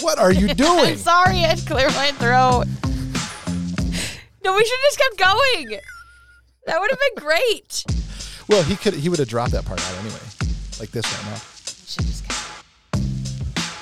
What 0.00 0.18
are 0.18 0.32
you 0.32 0.48
doing? 0.54 0.84
I'm 0.92 0.96
sorry, 0.96 1.38
I 1.38 1.46
had 1.48 1.58
to 1.58 1.66
clear 1.66 1.88
my 1.90 2.12
throat. 2.12 2.64
No, 4.44 4.54
we 4.54 4.64
should 4.64 4.78
have 4.78 4.84
just 4.84 4.98
kept 4.98 5.18
going. 5.18 5.80
That 6.66 6.80
would 6.80 6.90
have 6.90 6.98
been 7.14 7.24
great. 7.24 7.84
Well, 8.48 8.62
he 8.62 8.76
could 8.76 8.94
he 8.94 9.08
would 9.08 9.18
have 9.18 9.28
dropped 9.28 9.52
that 9.52 9.64
part 9.64 9.80
out 9.80 9.94
anyway, 10.00 10.20
like 10.78 10.90
this 10.90 11.04
right 11.04 11.24
now. 11.32 11.36
Should 11.86 12.06
just 12.06 12.24
kept- 12.24 12.40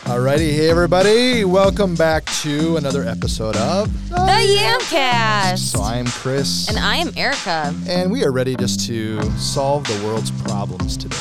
Alrighty, 0.05 0.53
hey 0.55 0.69
everybody, 0.69 1.45
welcome 1.45 1.95
back 1.95 2.27
to 2.43 2.77
another 2.77 3.05
episode 3.05 3.57
of 3.57 3.91
The 4.11 4.17
Yamcast. 4.17 5.59
So 5.59 5.83
I'm 5.83 6.05
Chris, 6.07 6.69
and 6.69 6.79
I 6.79 6.97
am 6.97 7.11
Erica. 7.17 7.75
and 7.89 8.13
we 8.13 8.23
are 8.23 8.31
ready 8.31 8.55
just 8.55 8.87
to 8.87 9.23
solve 9.39 9.85
the 9.85 10.05
world's 10.07 10.31
problems 10.43 10.99
today. 10.99 11.17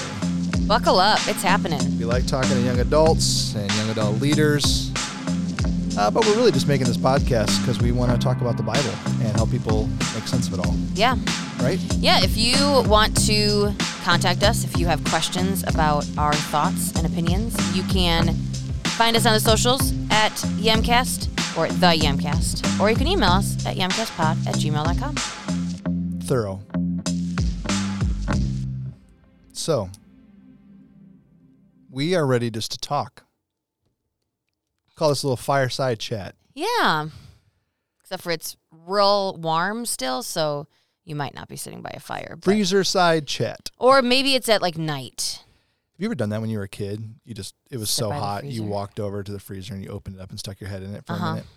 Buckle 0.68 1.00
up, 1.00 1.20
it's 1.28 1.44
happening. 1.44 1.80
We 2.00 2.06
like 2.06 2.26
talking 2.26 2.50
to 2.52 2.62
young 2.62 2.80
adults 2.80 3.54
and 3.56 3.70
young 3.76 3.90
adult 3.90 4.20
leaders, 4.22 4.92
uh, 5.98 6.10
but 6.10 6.26
we're 6.26 6.36
really 6.36 6.52
just 6.52 6.68
making 6.68 6.88
this 6.88 6.98
podcast 6.98 7.60
because 7.62 7.80
we 7.82 7.92
want 7.92 8.12
to 8.12 8.18
talk 8.18 8.40
about 8.42 8.56
the 8.58 8.64
Bible 8.64 8.90
and 9.22 9.36
help 9.36 9.52
people 9.52 9.88
make 10.16 10.26
sense 10.28 10.48
of 10.48 10.54
it 10.54 10.66
all, 10.66 10.74
Yeah. 10.96 11.18
right? 11.62 11.80
Yeah, 12.00 12.24
if 12.24 12.38
you 12.38 12.56
want 12.88 13.16
to 13.28 13.74
contact 14.04 14.42
us, 14.44 14.64
if 14.64 14.78
you 14.80 14.88
have 14.88 15.04
questions 15.06 15.64
about 15.68 16.06
our 16.18 16.34
thoughts 16.34 16.92
and 16.96 17.06
opinions, 17.06 17.56
you 17.76 17.84
can 17.84 18.34
find 18.98 19.16
us 19.18 19.26
on 19.26 19.34
the 19.34 19.40
socials 19.42 19.92
at 20.12 20.32
Yamcast 20.60 21.28
or 21.58 21.68
The 21.68 21.88
Yamcast. 21.98 22.80
Or 22.80 22.90
you 22.90 22.96
can 22.96 23.08
email 23.08 23.30
us 23.32 23.64
at 23.66 23.76
yamcastpod 23.78 24.48
at 24.48 24.56
gmail.com. 24.56 25.16
Thorough. 26.24 26.62
So, 29.52 29.90
we 31.94 32.16
are 32.16 32.26
ready 32.26 32.50
just 32.50 32.72
to 32.72 32.78
talk. 32.80 33.24
Call 34.96 35.10
this 35.10 35.24
a 35.24 35.28
little 35.28 35.38
fireside 35.38 36.00
chat. 36.00 36.36
Yeah. 36.56 37.10
Except 38.02 38.22
for 38.24 38.32
it's 38.32 38.58
real 38.72 39.38
warm 39.38 39.86
still, 39.86 40.24
so 40.24 40.68
you 41.04 41.16
might 41.16 41.34
not 41.36 41.48
be 41.48 41.56
sitting 41.56 41.82
by 41.82 41.92
a 41.94 42.00
fire. 42.00 42.36
but- 42.36 42.44
Freezer 42.44 42.84
side 42.84 43.28
chat. 43.28 43.70
Or 43.78 44.02
maybe 44.02 44.36
it's 44.36 44.50
at 44.50 44.62
like 44.62 44.78
night. 44.78 45.40
Have 45.94 46.02
you 46.02 46.08
ever 46.08 46.16
done 46.16 46.30
that 46.30 46.42
when 46.42 46.50
you 46.50 46.58
were 46.58 46.64
a 46.64 46.70
kid? 46.70 47.16
You 47.24 47.34
just 47.36 47.54
it 47.70 47.78
was 47.78 47.90
Sit 47.90 48.00
so 48.04 48.10
by 48.10 48.16
the 48.16 48.22
hot, 48.22 48.44
you 48.46 48.50
freezer. 48.62 48.64
walked 48.64 49.00
over 49.00 49.22
to 49.24 49.32
the 49.32 49.40
freezer 49.40 49.74
and 49.76 49.84
you 49.84 49.90
opened 49.90 50.16
it 50.16 50.22
up 50.22 50.32
and 50.32 50.40
stuck 50.40 50.60
your 50.60 50.70
head 50.70 50.82
in 50.82 50.96
it 50.96 51.06
for 51.06 51.14
Uh-huh. 51.14 51.26
a 51.28 51.32
minute. 51.36 51.48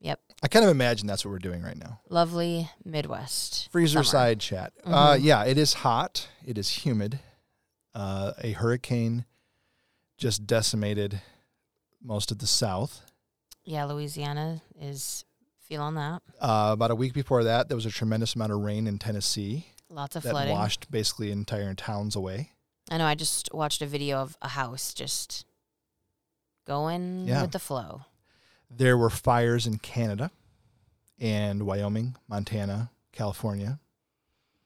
Yep. 0.00 0.20
I 0.42 0.48
kind 0.48 0.64
of 0.64 0.70
imagine 0.70 1.06
that's 1.06 1.24
what 1.24 1.30
we're 1.32 1.38
doing 1.38 1.62
right 1.62 1.76
now. 1.76 2.00
Lovely 2.10 2.70
Midwest. 2.84 3.68
Freezer 3.72 3.98
summer. 3.98 4.04
side 4.04 4.40
chat. 4.40 4.72
Uh, 4.84 5.14
Mhm. 5.14 5.22
yeah, 5.24 5.44
it 5.44 5.56
is 5.58 5.72
hot. 5.74 6.28
It 6.44 6.58
is 6.58 6.68
humid. 6.84 7.20
Uh, 7.94 8.32
a 8.42 8.52
hurricane 8.52 9.24
just 10.16 10.46
decimated 10.46 11.20
most 12.02 12.30
of 12.30 12.38
the 12.38 12.46
South. 12.46 13.02
Yeah, 13.64 13.84
Louisiana 13.84 14.62
is 14.80 15.24
feeling 15.60 15.94
that. 15.94 16.22
Uh, 16.40 16.70
about 16.72 16.90
a 16.90 16.94
week 16.94 17.14
before 17.14 17.44
that, 17.44 17.68
there 17.68 17.76
was 17.76 17.86
a 17.86 17.90
tremendous 17.90 18.34
amount 18.34 18.52
of 18.52 18.60
rain 18.60 18.86
in 18.86 18.98
Tennessee 18.98 19.66
Lots 19.88 20.16
of 20.16 20.22
that 20.24 20.30
flooding. 20.30 20.52
washed 20.52 20.90
basically 20.90 21.30
entire 21.30 21.72
towns 21.74 22.14
away. 22.16 22.50
I 22.90 22.98
know. 22.98 23.06
I 23.06 23.14
just 23.14 23.48
watched 23.54 23.80
a 23.80 23.86
video 23.86 24.18
of 24.18 24.36
a 24.42 24.48
house 24.48 24.92
just 24.92 25.46
going 26.66 27.26
Yeah. 27.26 27.42
with 27.42 27.52
the 27.52 27.58
flow. 27.58 28.02
There 28.70 28.98
were 28.98 29.10
fires 29.10 29.66
in 29.66 29.78
Canada 29.78 30.30
and 31.18 31.64
Wyoming, 31.64 32.16
Montana, 32.28 32.90
California, 33.12 33.78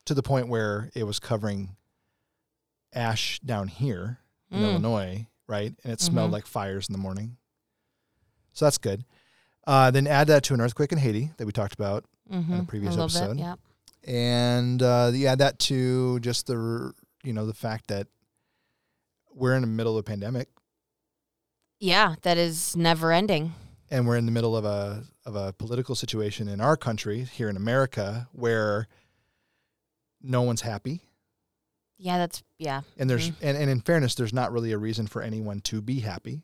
to 0.06 0.15
the 0.15 0.23
point 0.23 0.49
where 0.49 0.91
it 0.95 1.05
was 1.05 1.19
covering 1.21 1.77
ash 2.92 3.39
down 3.41 3.69
here 3.69 4.19
in 4.50 4.61
Mm. 4.61 4.64
Illinois, 4.64 5.27
right? 5.47 5.75
And 5.84 5.92
it 5.92 6.00
smelled 6.00 6.31
Mhm. 6.31 6.34
like 6.34 6.47
fires 6.47 6.89
in 6.89 6.92
the 6.92 6.98
morning. 6.98 7.36
So 8.53 8.64
that's 8.67 8.78
good. 8.78 9.05
Uh, 9.67 9.91
then 9.91 10.06
add 10.06 10.27
that 10.28 10.42
to 10.44 10.55
an 10.55 10.61
earthquake 10.61 10.92
in 10.92 10.98
Haiti 10.98 11.33
that 11.36 11.47
we 11.47 11.53
talked 11.53 11.75
about, 11.75 12.04
Mm-hmm. 12.32 12.65
previous 12.65 12.94
a 12.94 13.04
little 13.04 13.04
episode. 13.22 13.38
Yeah. 13.38 13.56
and 14.06 14.81
uh, 14.82 15.10
you 15.12 15.27
add 15.27 15.38
that 15.38 15.59
to 15.59 16.19
just 16.21 16.47
the 16.47 16.93
you 17.25 17.32
know 17.32 17.44
the 17.47 17.53
fact 17.54 17.88
that 17.88 18.06
we're 19.34 19.54
in 19.54 19.60
the 19.60 19.66
middle 19.66 19.97
of 19.98 20.00
a 20.00 20.03
pandemic 20.04 20.48
Yeah, 21.81 22.15
that 22.22 22.38
is 22.38 22.77
never 22.77 23.12
ending. 23.12 23.54
and 23.91 24.06
we're 24.06 24.16
in 24.16 24.25
the 24.27 24.32
middle 24.32 24.56
of 24.56 24.65
a 24.65 25.04
of 25.27 25.34
a 25.37 25.53
political 25.53 25.94
situation 25.94 26.48
in 26.48 26.60
our 26.60 26.77
country 26.77 27.25
here 27.25 27.48
in 27.50 27.56
America 27.56 28.28
where 28.32 28.87
no 30.22 30.43
one's 30.43 30.62
happy 30.62 31.03
Yeah, 31.98 32.19
that's 32.19 32.42
yeah, 32.59 32.82
and 32.97 33.10
there's 33.10 33.31
Mhm. 33.31 33.36
and, 33.42 33.56
and 33.59 33.70
in 33.70 33.81
fairness 33.81 34.14
there's 34.14 34.32
not 34.32 34.53
really 34.53 34.72
a 34.72 34.78
reason 34.78 35.06
for 35.09 35.20
anyone 35.22 35.60
to 35.62 35.81
be 35.82 36.00
happy 36.00 36.42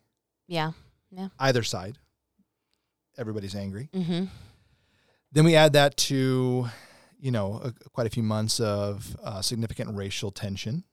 yeah. 0.49 0.73
Yeah. 1.11 1.29
Either 1.39 1.63
side 1.63 1.97
everybody's 3.17 3.55
angry 3.55 3.89
Mm-hmm. 3.93 4.25
then 5.33 5.45
we 5.45 5.55
add 5.57 5.73
that 5.75 5.97
to 6.09 6.69
you 7.19 7.31
know 7.31 7.61
a, 7.63 7.73
quite 7.91 8.07
a 8.07 8.11
few 8.11 8.23
months 8.23 8.59
of 8.61 9.17
uh, 9.23 9.41
significant 9.43 9.97
racial 9.97 10.31
tension 10.31 10.85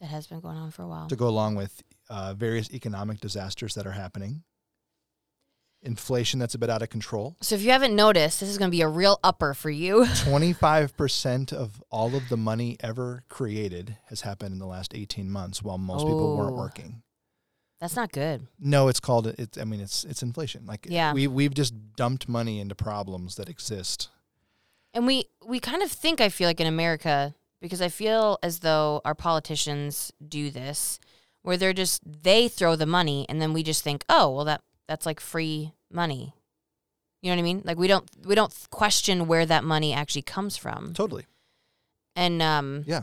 That 0.00 0.06
has 0.10 0.26
been 0.26 0.40
going 0.40 0.56
on 0.56 0.70
for 0.70 0.82
a 0.82 0.88
while. 0.88 1.08
to 1.08 1.16
go 1.16 1.28
along 1.28 1.56
with 1.56 1.82
uh, 2.08 2.34
various 2.34 2.70
economic 2.72 3.18
disasters 3.20 3.74
that 3.74 3.86
are 3.86 3.92
happening 3.92 4.44
inflation 5.82 6.40
that's 6.40 6.54
a 6.54 6.58
bit 6.58 6.68
out 6.70 6.82
of 6.82 6.88
control 6.90 7.36
So 7.40 7.54
if 7.54 7.62
you 7.62 7.70
haven't 7.70 7.94
noticed, 7.94 8.40
this 8.40 8.48
is 8.48 8.58
going 8.58 8.70
to 8.70 8.76
be 8.76 8.82
a 8.82 8.88
real 8.88 9.18
upper 9.22 9.54
for 9.54 9.70
you. 9.70 10.04
25% 10.04 11.52
of 11.52 11.82
all 11.90 12.14
of 12.14 12.28
the 12.28 12.36
money 12.36 12.76
ever 12.80 13.22
created 13.28 13.96
has 14.08 14.22
happened 14.22 14.52
in 14.52 14.58
the 14.58 14.66
last 14.66 14.94
18 14.94 15.30
months 15.30 15.62
while 15.62 15.78
most 15.78 16.02
people 16.06 16.36
weren't 16.36 16.52
Oh. 16.54 16.56
working. 16.56 17.02
That's 17.80 17.94
not 17.96 18.10
good. 18.10 18.46
No, 18.58 18.88
it's 18.88 19.00
called 19.00 19.26
it's 19.26 19.58
I 19.58 19.64
mean 19.64 19.80
it's 19.80 20.02
it's 20.04 20.22
inflation. 20.22 20.64
Like 20.66 20.86
Yeah. 20.88 21.12
we 21.12 21.26
we've 21.26 21.52
just 21.54 21.74
dumped 21.94 22.26
money 22.28 22.58
into 22.58 22.74
problems 22.74 23.36
that 23.36 23.48
exist. 23.48 24.08
And 24.94 25.06
we 25.06 25.26
we 25.44 25.60
kind 25.60 25.82
of 25.82 25.92
think 25.92 26.20
I 26.20 26.30
feel 26.30 26.48
like 26.48 26.60
in 26.60 26.66
America 26.66 27.34
because 27.60 27.82
I 27.82 27.88
feel 27.90 28.38
as 28.42 28.60
though 28.60 29.02
our 29.04 29.14
politicians 29.14 30.10
do 30.26 30.50
this 30.50 30.98
where 31.42 31.56
they're 31.58 31.74
just 31.74 32.00
they 32.04 32.48
throw 32.48 32.76
the 32.76 32.86
money 32.86 33.26
and 33.28 33.40
then 33.42 33.52
we 33.52 33.62
just 33.62 33.84
think, 33.84 34.04
"Oh, 34.08 34.30
well 34.34 34.44
that 34.46 34.62
that's 34.88 35.06
like 35.06 35.20
free 35.20 35.72
money." 35.90 36.34
You 37.22 37.30
know 37.30 37.36
what 37.36 37.40
I 37.40 37.44
mean? 37.44 37.62
Like 37.64 37.78
we 37.78 37.88
don't 37.88 38.08
we 38.24 38.34
don't 38.34 38.54
question 38.70 39.26
where 39.26 39.46
that 39.46 39.64
money 39.64 39.92
actually 39.92 40.22
comes 40.22 40.56
from. 40.56 40.92
Totally. 40.94 41.26
And 42.14 42.40
um 42.40 42.84
Yeah. 42.86 43.02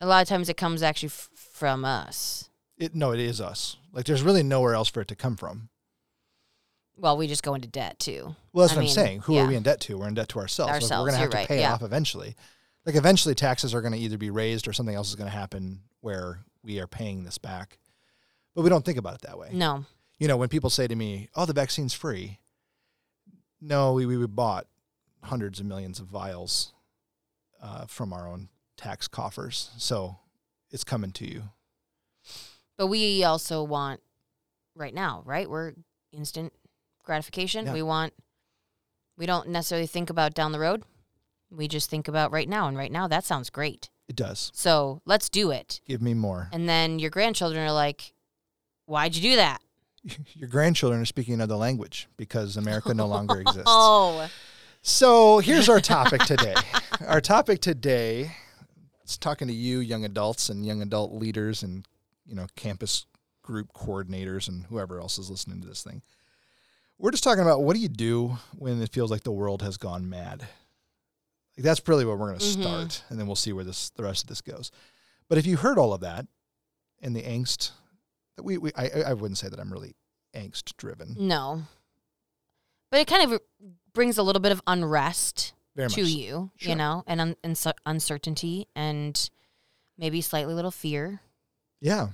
a 0.00 0.06
lot 0.06 0.22
of 0.22 0.28
times 0.28 0.48
it 0.48 0.56
comes 0.56 0.82
actually 0.82 1.08
f- 1.08 1.28
from 1.34 1.84
us. 1.84 2.50
It 2.76 2.94
no, 2.94 3.12
it 3.12 3.20
is 3.20 3.40
us. 3.40 3.76
Like 3.92 4.06
there's 4.06 4.22
really 4.22 4.42
nowhere 4.42 4.74
else 4.74 4.88
for 4.88 5.00
it 5.00 5.08
to 5.08 5.14
come 5.14 5.36
from. 5.36 5.68
Well, 6.96 7.16
we 7.16 7.26
just 7.26 7.42
go 7.42 7.54
into 7.54 7.68
debt 7.68 7.98
too. 7.98 8.34
Well, 8.52 8.66
that's 8.66 8.72
I 8.72 8.76
what 8.76 8.80
mean, 8.82 8.90
I'm 8.90 8.94
saying. 8.94 9.20
Who 9.20 9.34
yeah. 9.34 9.44
are 9.44 9.48
we 9.48 9.54
in 9.54 9.62
debt 9.62 9.80
to? 9.82 9.96
We're 9.98 10.08
in 10.08 10.14
debt 10.14 10.28
to 10.30 10.38
ourselves. 10.40 10.72
Like, 10.72 10.82
Ourselves, 10.82 11.02
we're 11.02 11.10
going 11.10 11.14
to 11.14 11.20
have 11.20 11.30
to 11.30 11.36
right, 11.36 11.48
pay 11.48 11.58
it 11.58 11.60
yeah. 11.60 11.72
off 11.72 11.82
eventually. 11.82 12.34
Like 12.84 12.96
eventually 12.96 13.34
taxes 13.34 13.74
are 13.74 13.80
going 13.80 13.92
to 13.92 13.98
either 13.98 14.18
be 14.18 14.30
raised 14.30 14.66
or 14.66 14.72
something 14.72 14.94
else 14.94 15.08
is 15.08 15.14
going 15.14 15.30
to 15.30 15.36
happen 15.36 15.82
where 16.00 16.40
we 16.64 16.80
are 16.80 16.86
paying 16.88 17.24
this 17.24 17.38
back. 17.38 17.78
But 18.54 18.62
we 18.62 18.70
don't 18.70 18.84
think 18.84 18.98
about 18.98 19.14
it 19.14 19.22
that 19.22 19.38
way. 19.38 19.50
No. 19.52 19.84
You 20.22 20.28
know, 20.28 20.36
when 20.36 20.48
people 20.48 20.70
say 20.70 20.86
to 20.86 20.94
me, 20.94 21.28
"Oh, 21.34 21.46
the 21.46 21.52
vaccine's 21.52 21.94
free," 21.94 22.38
no, 23.60 23.92
we 23.92 24.06
we 24.06 24.24
bought 24.28 24.68
hundreds 25.24 25.58
of 25.58 25.66
millions 25.66 25.98
of 25.98 26.06
vials 26.06 26.72
uh, 27.60 27.86
from 27.86 28.12
our 28.12 28.28
own 28.28 28.48
tax 28.76 29.08
coffers, 29.08 29.70
so 29.78 30.18
it's 30.70 30.84
coming 30.84 31.10
to 31.10 31.28
you. 31.28 31.42
But 32.78 32.86
we 32.86 33.24
also 33.24 33.64
want 33.64 34.00
right 34.76 34.94
now, 34.94 35.22
right? 35.26 35.50
We're 35.50 35.72
instant 36.12 36.52
gratification. 37.02 37.66
Yeah. 37.66 37.72
We 37.72 37.82
want 37.82 38.12
we 39.18 39.26
don't 39.26 39.48
necessarily 39.48 39.88
think 39.88 40.08
about 40.08 40.34
down 40.34 40.52
the 40.52 40.60
road. 40.60 40.84
We 41.50 41.66
just 41.66 41.90
think 41.90 42.06
about 42.06 42.30
right 42.30 42.48
now 42.48 42.68
and 42.68 42.78
right 42.78 42.92
now 42.92 43.08
that 43.08 43.24
sounds 43.24 43.50
great. 43.50 43.90
It 44.06 44.14
does. 44.14 44.52
So, 44.54 45.02
let's 45.04 45.28
do 45.28 45.50
it. 45.50 45.80
Give 45.84 46.00
me 46.00 46.14
more. 46.14 46.48
And 46.52 46.68
then 46.68 47.00
your 47.00 47.10
grandchildren 47.10 47.66
are 47.66 47.72
like, 47.72 48.14
"Why'd 48.86 49.16
you 49.16 49.22
do 49.22 49.34
that?" 49.34 49.60
Your 50.34 50.48
grandchildren 50.48 51.00
are 51.00 51.06
speaking 51.06 51.34
another 51.34 51.54
language 51.56 52.08
because 52.16 52.56
America 52.56 52.92
no 52.94 53.06
longer 53.06 53.40
exists. 53.40 53.62
Oh. 53.66 54.28
So 54.82 55.38
here's 55.38 55.68
our 55.68 55.80
topic 55.80 56.22
today. 56.22 56.54
our 57.06 57.20
topic 57.20 57.60
today 57.60 58.32
is 59.04 59.16
talking 59.16 59.46
to 59.48 59.54
you, 59.54 59.78
young 59.78 60.04
adults 60.04 60.48
and 60.48 60.66
young 60.66 60.82
adult 60.82 61.12
leaders, 61.12 61.62
and 61.62 61.86
you 62.26 62.34
know, 62.34 62.46
campus 62.56 63.06
group 63.42 63.72
coordinators 63.72 64.48
and 64.48 64.64
whoever 64.66 64.98
else 65.00 65.18
is 65.18 65.30
listening 65.30 65.60
to 65.60 65.68
this 65.68 65.82
thing. 65.82 66.02
We're 66.98 67.10
just 67.10 67.24
talking 67.24 67.42
about 67.42 67.62
what 67.62 67.74
do 67.74 67.80
you 67.82 67.88
do 67.88 68.38
when 68.56 68.80
it 68.80 68.92
feels 68.92 69.10
like 69.10 69.22
the 69.24 69.32
world 69.32 69.62
has 69.62 69.76
gone 69.76 70.08
mad. 70.08 70.40
Like 71.56 71.64
that's 71.64 71.86
really 71.86 72.04
where 72.04 72.16
we're 72.16 72.28
going 72.28 72.38
to 72.38 72.44
Mhm. 72.44 72.62
start, 72.62 73.02
and 73.08 73.18
then 73.18 73.26
we'll 73.26 73.36
see 73.36 73.52
where 73.52 73.64
this 73.64 73.90
the 73.90 74.02
rest 74.04 74.22
of 74.24 74.28
this 74.28 74.40
goes. 74.40 74.70
But 75.28 75.38
if 75.38 75.46
you 75.46 75.56
heard 75.58 75.78
all 75.78 75.92
of 75.92 76.00
that 76.00 76.26
and 77.00 77.14
the 77.14 77.22
angst 77.22 77.70
we, 78.40 78.58
we 78.58 78.70
I, 78.76 78.88
I 79.08 79.12
wouldn't 79.14 79.38
say 79.38 79.48
that 79.48 79.58
I'm 79.58 79.72
really 79.72 79.94
angst 80.34 80.76
driven. 80.76 81.16
No. 81.18 81.62
But 82.90 83.00
it 83.00 83.06
kind 83.06 83.32
of 83.32 83.40
brings 83.92 84.18
a 84.18 84.22
little 84.22 84.40
bit 84.40 84.52
of 84.52 84.60
unrest 84.66 85.52
Very 85.76 85.88
to 85.90 86.02
much. 86.02 86.10
you, 86.10 86.50
Sure. 86.56 86.70
you 86.70 86.76
know, 86.76 87.04
and 87.06 87.20
un- 87.20 87.36
uncer- 87.44 87.72
uncertainty 87.86 88.68
and 88.76 89.30
maybe 89.98 90.20
slightly 90.20 90.54
little 90.54 90.70
fear. 90.70 91.20
Yeah. 91.80 92.08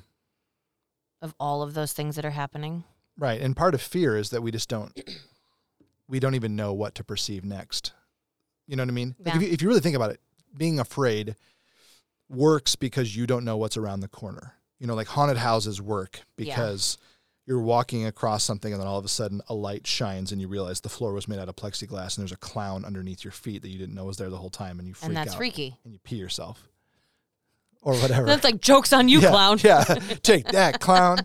of 1.21 1.35
all 1.41 1.63
of 1.63 1.75
those 1.75 1.93
things 1.93 2.17
that 2.17 2.25
are 2.25 2.31
happening. 2.31 2.85
Right. 3.19 3.41
And 3.41 3.57
part 3.57 3.75
of 3.75 3.83
fear 3.83 4.17
is 4.17 4.31
that 4.31 4.43
we 4.43 4.51
just 4.53 4.69
don't 4.69 4.93
we 6.09 6.21
don't 6.21 6.35
even 6.37 6.57
know 6.57 6.73
what 6.73 6.95
to 6.97 7.05
perceive 7.05 7.45
next. 7.45 7.93
You 8.67 8.77
know 8.77 8.83
what 8.85 8.91
I 8.91 8.93
mean? 8.93 9.15
Like 9.19 9.35
if, 9.37 9.43
you, 9.43 9.49
if 9.49 9.63
you 9.63 9.69
really 9.69 9.81
think 9.81 9.97
about 9.97 10.11
it, 10.13 10.21
being 10.57 10.79
afraid 10.79 11.35
works 12.29 12.77
because 12.77 13.17
you 13.17 13.27
don't 13.27 13.45
know 13.45 13.57
what's 13.57 13.77
around 13.77 14.01
the 14.01 14.09
corner. 14.09 14.55
You 14.79 14.87
know, 14.87 14.95
like 14.95 15.09
haunted 15.09 15.37
houses 15.39 15.81
work 15.83 16.21
Yeah. 16.37 16.55
because 16.55 16.99
you're 17.47 17.61
walking 17.61 18.05
across 18.07 18.45
something 18.45 18.73
and 18.73 18.81
then 18.81 18.87
all 18.87 18.99
of 18.99 19.05
a 19.05 19.09
sudden 19.09 19.41
a 19.49 19.55
light 19.55 19.87
shines 19.87 20.33
and 20.33 20.41
you 20.41 20.49
realize 20.49 20.81
the 20.83 20.89
floor 20.89 21.13
was 21.15 21.27
made 21.27 21.39
out 21.39 21.49
of 21.49 21.57
plexiglass 21.57 22.17
and 22.17 22.23
there's 22.23 22.33
a 22.33 22.37
clown 22.37 22.85
underneath 22.85 23.25
your 23.25 23.33
feet 23.33 23.63
that 23.63 23.71
you 23.71 23.79
didn't 23.79 23.95
know 23.95 24.05
was 24.05 24.19
there 24.19 24.29
the 24.29 24.37
whole 24.37 24.51
time 24.51 24.79
and 24.79 24.87
you 24.87 24.93
freak 24.95 25.09
and 25.09 25.17
that's 25.17 25.33
out 25.33 25.39
freaky. 25.39 25.79
and 25.83 25.93
you 25.95 25.99
pee 26.05 26.17
yourself 26.17 26.69
or 27.81 27.95
whatever. 27.95 28.27
That's 28.27 28.45
like 28.45 28.61
jokes 28.61 28.93
on 28.93 29.09
you, 29.09 29.21
yeah, 29.21 29.31
clown. 29.31 29.59
Yeah, 29.65 29.83
take 30.23 30.47
that, 30.49 30.79
clown. 30.81 31.21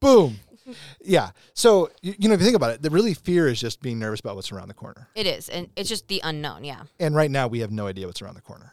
Boom. 0.00 0.38
Yeah. 1.02 1.30
So 1.54 1.90
you, 2.02 2.14
you 2.18 2.28
know, 2.28 2.34
if 2.34 2.40
you 2.40 2.44
think 2.44 2.56
about 2.56 2.72
it, 2.72 2.82
the 2.82 2.90
really 2.90 3.14
fear 3.14 3.48
is 3.48 3.60
just 3.60 3.80
being 3.80 3.98
nervous 3.98 4.20
about 4.20 4.36
what's 4.36 4.52
around 4.52 4.68
the 4.68 4.74
corner. 4.74 5.08
It 5.14 5.26
is, 5.26 5.48
and 5.48 5.68
it's 5.76 5.88
just 5.88 6.08
the 6.08 6.20
unknown. 6.24 6.64
Yeah, 6.64 6.82
And 6.98 7.14
right 7.14 7.30
now, 7.30 7.48
we 7.48 7.60
have 7.60 7.70
no 7.70 7.86
idea 7.86 8.06
what's 8.06 8.20
around 8.22 8.34
the 8.34 8.40
corner. 8.42 8.72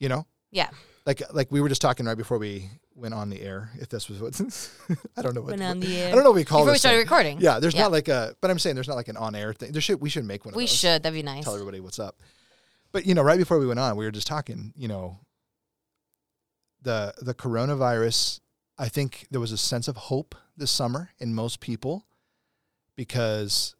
You 0.00 0.08
know, 0.08 0.26
yeah. 0.50 0.68
Like 1.08 1.22
like 1.32 1.50
we 1.50 1.62
were 1.62 1.70
just 1.70 1.80
talking 1.80 2.04
right 2.04 2.16
before 2.18 2.36
we 2.38 2.68
went 2.94 3.14
on 3.14 3.30
the 3.30 3.40
air. 3.40 3.70
If 3.80 3.88
this 3.88 4.08
was 4.10 4.20
what 4.20 4.38
I 5.16 5.22
don't 5.22 5.34
know 5.34 5.40
what 5.40 5.50
Went 5.52 5.62
on 5.62 5.80
the 5.80 5.96
air. 5.96 6.08
I 6.08 6.10
don't 6.14 6.22
know 6.22 6.30
what 6.30 6.36
we 6.36 6.44
call 6.44 6.60
Before 6.60 6.72
we 6.72 6.78
started 6.78 6.98
thing. 6.98 7.04
recording. 7.06 7.38
Yeah, 7.40 7.58
there's 7.60 7.74
Yeah. 7.74 7.82
not 7.84 7.92
like 7.92 8.08
a, 8.08 8.34
but 8.42 8.50
I'm 8.50 8.58
saying 8.58 8.74
there's 8.74 8.88
not 8.88 8.96
like 8.96 9.08
an 9.08 9.16
on 9.16 9.34
air 9.34 9.54
thing. 9.54 9.72
There 9.72 9.80
should 9.80 10.00
we 10.02 10.10
should 10.10 10.24
make 10.26 10.44
one. 10.44 10.52
of 10.52 10.56
we 10.56 10.64
those. 10.64 10.70
should. 10.76 11.02
That'd 11.02 11.16
be 11.18 11.22
nice. 11.22 11.44
tell 11.44 11.54
everybody 11.54 11.80
what's 11.80 11.98
up. 11.98 12.20
But 12.92 13.06
you 13.06 13.14
know, 13.14 13.22
right 13.22 13.38
before 13.38 13.58
we 13.58 13.66
went 13.66 13.80
on, 13.80 13.96
we 13.96 14.04
were 14.04 14.10
just 14.10 14.26
talking. 14.26 14.72
You 14.76 14.88
know, 14.88 15.18
the 16.82 17.14
the 17.20 17.34
coronavirus. 17.34 18.40
I 18.78 18.88
think 18.88 19.26
there 19.30 19.40
was 19.40 19.50
a 19.52 19.58
sense 19.58 19.88
of 19.88 19.96
hope 19.96 20.34
this 20.56 20.70
summer 20.70 21.10
in 21.18 21.34
most 21.34 21.60
people 21.60 22.06
because, 22.96 23.74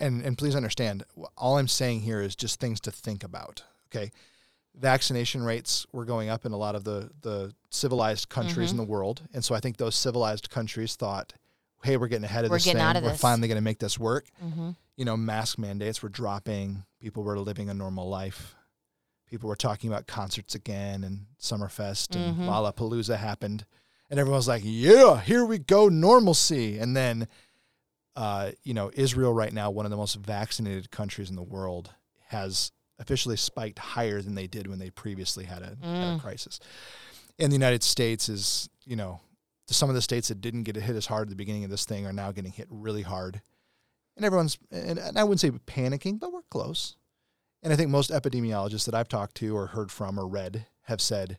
and 0.00 0.22
and 0.22 0.36
please 0.36 0.54
understand, 0.56 1.04
all 1.38 1.58
I'm 1.58 1.68
saying 1.68 2.00
here 2.00 2.20
is 2.20 2.34
just 2.36 2.60
things 2.60 2.80
to 2.80 2.90
think 2.90 3.22
about. 3.24 3.62
Okay, 3.88 4.10
vaccination 4.74 5.42
rates 5.42 5.86
were 5.92 6.04
going 6.04 6.28
up 6.28 6.44
in 6.44 6.52
a 6.52 6.56
lot 6.56 6.74
of 6.74 6.84
the 6.84 7.10
the 7.22 7.54
civilized 7.70 8.28
countries 8.28 8.68
Mhm. 8.68 8.72
in 8.72 8.76
the 8.78 8.84
world, 8.84 9.22
and 9.32 9.44
so 9.44 9.54
I 9.54 9.60
think 9.60 9.76
those 9.76 9.94
civilized 9.96 10.50
countries 10.50 10.96
thought, 10.96 11.32
"Hey, 11.82 11.96
we're 11.96 12.08
getting 12.08 12.24
ahead 12.24 12.44
of 12.44 12.50
We're 12.50 12.56
this 12.56 12.64
thing. 12.64 12.76
of 12.96 13.02
we're 13.02 13.10
this." 13.10 13.20
finally 13.20 13.48
going 13.48 13.56
to 13.56 13.62
make 13.62 13.78
this 13.78 13.98
work." 13.98 14.28
hmm 14.40 14.70
you 14.96 15.04
know, 15.04 15.16
mask 15.16 15.58
mandates 15.58 16.04
were 16.04 16.08
dropping. 16.08 16.84
People 17.00 17.24
were 17.24 17.36
living 17.40 17.68
a 17.68 17.74
normal 17.74 18.08
life. 18.08 18.54
People 19.26 19.48
were 19.48 19.56
talking 19.56 19.90
about 19.90 20.06
concerts 20.06 20.54
again 20.54 21.02
and 21.02 21.26
Summerfest 21.40 22.14
and 22.14 22.36
Mhm. 22.38 22.46
Lollapalooza 22.46 23.16
happened. 23.16 23.66
And 24.08 24.20
everyone 24.20 24.36
was 24.38 24.46
like, 24.46 24.62
yeah, 24.64 25.20
here 25.20 25.44
we 25.44 25.58
go, 25.58 25.88
normalcy. 25.88 26.78
And 26.78 26.96
then, 26.96 27.26
uh, 28.14 28.52
you 28.62 28.72
know, 28.72 28.92
Israel 28.94 29.32
right 29.32 29.52
now, 29.52 29.68
one 29.68 29.84
of 29.84 29.90
the 29.90 29.96
most 29.96 30.14
vaccinated 30.14 30.92
countries 30.92 31.28
in 31.28 31.34
the 31.34 31.42
world, 31.42 31.90
has 32.28 32.70
officially 32.98 33.36
spiked 33.36 33.78
higher 33.78 34.22
than 34.22 34.34
they 34.34 34.46
did 34.46 34.66
when 34.66 34.78
they 34.78 34.90
previously 34.90 35.44
had 35.44 35.62
a, 35.62 35.66
had 35.66 36.14
a 36.14 36.16
Mm. 36.16 36.20
crisis. 36.20 36.60
And 37.38 37.50
the 37.50 37.56
United 37.56 37.82
States 37.82 38.28
is, 38.28 38.68
you 38.84 38.94
know, 38.96 39.20
some 39.66 39.88
of 39.88 39.94
the 39.94 40.02
states 40.02 40.28
that 40.28 40.40
didn't 40.40 40.62
get 40.64 40.76
hit 40.76 40.94
as 40.94 41.06
hard 41.06 41.26
at 41.26 41.30
the 41.30 41.36
beginning 41.36 41.64
of 41.64 41.70
this 41.70 41.84
thing 41.84 42.06
are 42.06 42.12
now 42.12 42.30
getting 42.32 42.52
hit 42.52 42.66
really 42.70 43.02
hard 43.02 43.40
and 44.16 44.24
everyone's 44.24 44.58
and, 44.70 44.96
and 44.98 45.18
I 45.18 45.24
wouldn't 45.24 45.40
say 45.40 45.50
panicking, 45.50 46.20
but 46.20 46.32
we're 46.32 46.42
close. 46.50 46.94
And 47.64 47.72
I 47.72 47.76
think 47.76 47.90
most 47.90 48.10
epidemiologists 48.10 48.84
that 48.86 48.94
I've 48.94 49.08
talked 49.08 49.34
to 49.38 49.56
or 49.56 49.66
heard 49.68 49.90
from 49.90 50.20
or 50.20 50.28
read 50.28 50.66
have 50.82 51.00
said 51.00 51.38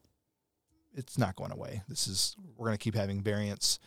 it's 0.94 1.18
not 1.18 1.36
going 1.38 1.52
away. 1.54 1.84
This 1.88 2.06
is 2.08 2.36
we're 2.58 2.66
going 2.68 2.78
to 2.78 2.84
keep 2.84 2.96
having 2.96 3.22
variants. 3.22 3.80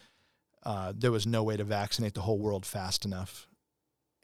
Uh, 0.65 0.93
there 0.97 1.13
was 1.13 1.27
no 1.27 1.43
way 1.43 1.57
to 1.59 1.65
vaccinate 1.65 2.15
the 2.15 2.23
whole 2.23 2.39
world 2.39 2.65
fast 2.65 3.05
enough, 3.05 3.47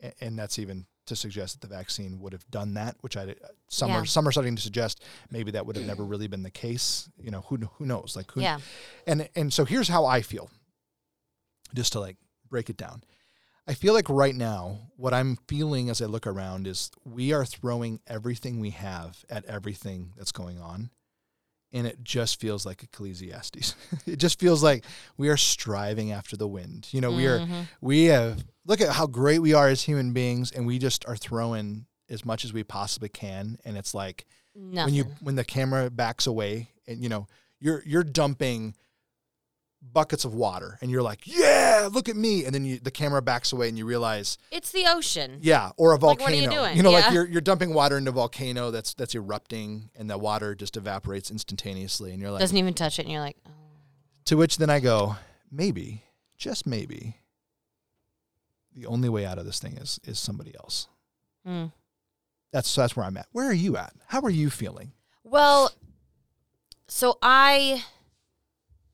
A- 0.02 0.12
and 0.22 0.38
that's 0.38 0.58
even 0.58 0.86
to 1.06 1.16
suggest 1.16 1.60
that 1.60 1.68
the 1.68 1.74
vaccine 1.74 2.20
would 2.20 2.32
have 2.32 2.48
done 2.50 2.74
that. 2.74 2.96
Which 3.00 3.16
I 3.16 3.34
some 3.68 3.90
Yeah. 3.90 4.00
are 4.00 4.04
some 4.04 4.26
are 4.28 4.32
starting 4.32 4.56
to 4.56 4.62
suggest 4.62 5.02
maybe 5.30 5.50
that 5.52 5.66
would 5.66 5.76
have 5.76 5.86
never 5.86 6.04
really 6.04 6.26
been 6.28 6.42
the 6.42 6.50
case. 6.50 7.08
You 7.18 7.30
know 7.30 7.42
who 7.42 7.56
who 7.78 7.86
knows? 7.86 8.14
Like 8.16 8.30
who 8.32 8.40
Yeah. 8.40 8.60
and 9.06 9.28
and 9.34 9.52
so 9.52 9.64
here's 9.64 9.88
how 9.88 10.04
I 10.06 10.22
feel. 10.22 10.50
Just 11.74 11.92
to 11.92 12.00
like 12.00 12.16
break 12.48 12.70
it 12.70 12.76
down. 12.76 13.02
I 13.66 13.74
feel 13.74 13.94
like 13.94 14.08
right 14.10 14.34
now 14.34 14.90
what 14.96 15.14
I'm 15.14 15.36
feeling 15.48 15.88
as 15.88 16.02
I 16.02 16.04
look 16.06 16.26
around 16.26 16.66
is 16.66 16.90
we 17.04 17.32
are 17.32 17.44
throwing 17.46 18.00
everything 18.06 18.60
we 18.60 18.70
have 18.70 19.24
at 19.30 19.44
everything 19.46 20.12
that's 20.16 20.32
going 20.32 20.60
on. 20.60 20.90
And 21.74 21.86
it 21.86 22.02
just 22.04 22.40
feels 22.40 22.64
like 22.64 22.82
Ecclesiastes. 22.84 23.74
it 24.06 24.16
just 24.20 24.38
feels 24.38 24.62
like 24.62 24.84
we 25.18 25.28
are 25.28 25.36
striving 25.36 26.12
after 26.12 26.36
the 26.36 26.46
wind. 26.48 26.86
You 26.92 27.00
know, 27.00 27.10
we 27.10 27.26
are 27.26 27.40
Mhm. 27.40 27.66
we 27.80 28.04
have 28.04 28.44
look 28.64 28.80
at 28.80 28.90
how 28.90 29.06
great 29.06 29.40
we 29.40 29.52
are 29.52 29.68
as 29.68 29.82
human 29.82 30.12
beings 30.12 30.50
and 30.52 30.66
we 30.66 30.78
just 30.78 31.04
are 31.06 31.16
throwing 31.16 31.84
as 32.08 32.24
much 32.24 32.44
as 32.44 32.52
we 32.52 32.62
possibly 32.64 33.08
can 33.08 33.58
and 33.64 33.76
it's 33.76 33.92
like 33.92 34.24
Nothing. 34.54 34.84
when 34.86 34.94
you 34.94 35.04
when 35.20 35.34
the 35.34 35.44
camera 35.44 35.90
backs 35.90 36.26
away 36.26 36.70
and 36.86 37.02
you 37.02 37.08
know 37.08 37.26
you're 37.60 37.82
you're 37.84 38.04
dumping 38.04 38.74
buckets 39.92 40.24
of 40.24 40.34
water 40.34 40.76
and 40.80 40.90
you're 40.90 41.02
like 41.02 41.20
yeah 41.24 41.88
look 41.92 42.08
at 42.08 42.16
me 42.16 42.44
and 42.44 42.54
then 42.54 42.64
you, 42.64 42.78
the 42.80 42.90
camera 42.90 43.22
backs 43.22 43.52
away 43.52 43.68
and 43.68 43.78
you 43.78 43.84
realize 43.84 44.38
it's 44.50 44.72
the 44.72 44.84
ocean. 44.88 45.38
yeah 45.40 45.70
or 45.76 45.90
a 45.90 45.92
Like, 45.94 46.00
volcano 46.00 46.24
what 46.24 46.32
are 46.32 46.36
you 46.42 46.50
doing? 46.50 46.82
know 46.82 46.90
Yeah. 46.90 46.98
like 47.04 47.12
you're 47.12 47.26
you're 47.28 47.40
dumping 47.40 47.72
water 47.74 47.96
into 47.98 48.10
a 48.10 48.14
volcano 48.14 48.70
that's 48.72 48.94
that's 48.94 49.14
erupting 49.14 49.90
and 49.94 50.10
the 50.10 50.18
water 50.18 50.54
just 50.54 50.76
evaporates 50.76 51.30
instantaneously 51.30 52.12
and 52.12 52.20
you're 52.20 52.30
like 52.32 52.40
Doesn't 52.40 52.56
even 52.56 52.74
touch 52.74 52.98
it, 52.98 53.02
and 53.02 53.12
you're 53.12 53.20
like, 53.20 53.36
oh. 53.46 53.50
to 54.24 54.36
which 54.36 54.56
then 54.56 54.70
I 54.70 54.80
go 54.80 55.16
maybe 55.52 56.02
just 56.36 56.66
maybe 56.66 57.16
the 58.74 58.86
only 58.86 59.08
way 59.08 59.24
out 59.24 59.38
of 59.38 59.44
this 59.46 59.58
thing 59.60 59.76
is 59.76 60.00
is 60.04 60.18
somebody 60.18 60.54
else 60.56 60.88
Mm. 61.46 61.72
that's 62.52 62.74
that's 62.74 62.96
where 62.96 63.04
I'm 63.04 63.16
at 63.18 63.26
where 63.32 63.46
are 63.46 63.52
you 63.52 63.76
at 63.76 63.92
how 64.06 64.22
are 64.22 64.30
you 64.30 64.48
feeling 64.50 64.92
Well, 65.24 65.70
so 66.88 67.18
I, 67.22 67.82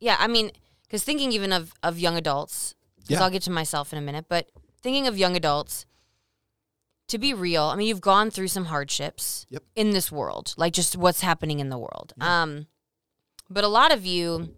yeah, 0.01 0.17
I 0.19 0.27
mean, 0.27 0.51
because 0.91 1.05
thinking 1.05 1.31
even 1.31 1.53
of 1.53 1.73
of 1.85 1.99
young 2.01 2.17
adults, 2.17 2.75
because 2.97 3.11
Yeah. 3.11 3.23
I'll 3.23 3.31
get 3.31 3.43
to 3.43 3.51
myself 3.53 3.93
in 3.93 3.99
a 3.99 4.03
minute, 4.03 4.27
but 4.29 4.51
thinking 4.83 5.07
of 5.07 5.17
young 5.17 5.37
adults, 5.37 5.87
to 7.09 7.17
be 7.19 7.33
real, 7.33 7.63
I 7.65 7.77
mean, 7.77 7.87
you've 7.87 8.01
gone 8.01 8.31
through 8.31 8.49
some 8.49 8.65
hardships 8.67 9.47
Yep. 9.51 9.63
in 9.77 9.91
this 9.91 10.11
world, 10.11 10.53
like 10.57 10.73
just 10.73 10.97
what's 10.97 11.21
happening 11.21 11.61
in 11.61 11.69
the 11.69 11.79
world. 11.79 12.13
Yeah. 12.19 12.43
Um, 12.43 12.67
but 13.49 13.63
a 13.65 13.69
lot 13.69 13.93
of 13.93 14.05
you 14.05 14.55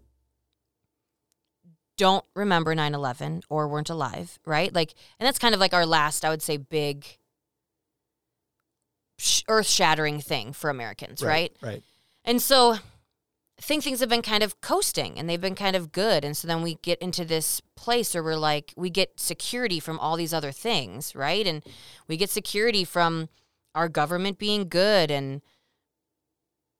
don't 1.95 2.25
remember 2.35 2.73
9-11 2.75 3.43
or 3.49 3.67
weren't 3.67 3.89
alive 3.89 4.39
right 4.47 4.73
like 4.73 4.95
and 5.19 5.27
that's 5.27 5.37
kind 5.37 5.53
of 5.53 5.59
like 5.61 5.75
our 5.75 5.85
last 5.85 6.25
i 6.25 6.29
would 6.29 6.41
say 6.41 6.57
big 6.57 7.05
sh- 9.19 9.43
earth-shattering 9.47 10.19
thing 10.19 10.53
for 10.53 10.71
americans 10.71 11.21
right 11.21 11.55
right 11.61 11.83
and 12.25 12.41
so 12.41 12.77
think 13.63 13.83
things 13.83 13.99
have 13.99 14.09
been 14.09 14.21
kind 14.21 14.43
of 14.43 14.59
coasting 14.61 15.17
and 15.17 15.29
they've 15.29 15.41
been 15.41 15.55
kind 15.55 15.75
of 15.75 15.91
good. 15.91 16.23
And 16.25 16.35
so 16.35 16.47
then 16.47 16.61
we 16.61 16.75
get 16.75 16.99
into 17.01 17.23
this 17.25 17.61
place 17.75 18.13
where 18.13 18.23
we're 18.23 18.35
like, 18.35 18.73
we 18.75 18.89
get 18.89 19.19
security 19.19 19.79
from 19.79 19.99
all 19.99 20.15
these 20.17 20.33
other 20.33 20.51
things, 20.51 21.15
right? 21.15 21.45
And 21.47 21.63
we 22.07 22.17
get 22.17 22.29
security 22.29 22.83
from 22.83 23.29
our 23.73 23.89
government 23.89 24.37
being 24.37 24.67
good 24.69 25.09
and 25.09 25.41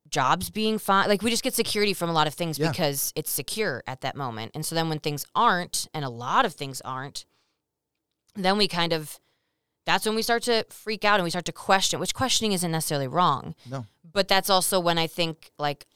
jobs 0.10 0.50
being 0.50 0.78
fine. 0.78 1.08
Like 1.08 1.22
we 1.22 1.30
just 1.32 1.44
get 1.44 1.54
security 1.54 1.94
from 1.94 2.10
a 2.10 2.14
lot 2.14 2.28
of 2.28 2.34
things 2.34 2.60
Yeah. 2.60 2.70
because 2.72 3.12
it's 3.16 3.32
secure 3.32 3.84
at 3.88 4.02
that 4.02 4.16
moment. 4.16 4.52
And 4.54 4.66
so 4.66 4.76
then 4.76 4.90
when 4.90 5.00
things 5.00 5.26
aren't, 5.36 5.88
and 5.94 6.06
a 6.06 6.10
lot 6.10 6.46
of 6.46 6.54
things 6.54 6.82
aren't, 6.82 7.26
then 8.36 8.58
we 8.58 8.68
kind 8.68 8.94
of, 8.94 9.20
that's 9.86 10.06
when 10.06 10.16
we 10.16 10.22
start 10.22 10.44
to 10.44 10.66
freak 10.70 11.04
out 11.04 11.16
and 11.16 11.24
we 11.24 11.30
start 11.30 11.46
to 11.46 11.52
question, 11.52 12.00
which 12.00 12.14
questioning 12.14 12.52
isn't 12.52 12.72
necessarily 12.72 13.08
wrong 13.08 13.56
no 13.70 13.86
but 14.14 14.28
that's 14.28 14.50
also 14.50 14.80
when 14.80 14.98
I 14.98 15.08
think 15.08 15.52
like 15.58 15.88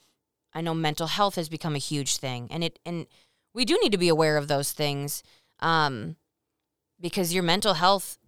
I 0.58 0.60
know 0.60 0.74
mental 0.74 1.06
health 1.06 1.36
has 1.36 1.48
become 1.48 1.76
a 1.76 1.78
huge 1.78 2.16
thing 2.16 2.48
and 2.50 2.64
it 2.64 2.80
and 2.84 3.06
we 3.54 3.64
do 3.64 3.78
need 3.80 3.92
to 3.92 3.98
be 3.98 4.08
aware 4.08 4.36
of 4.36 4.48
those 4.48 4.72
things 4.72 5.22
um 5.60 6.16
because 7.00 7.32
your 7.32 7.44
mental 7.44 7.74
health 7.74 8.18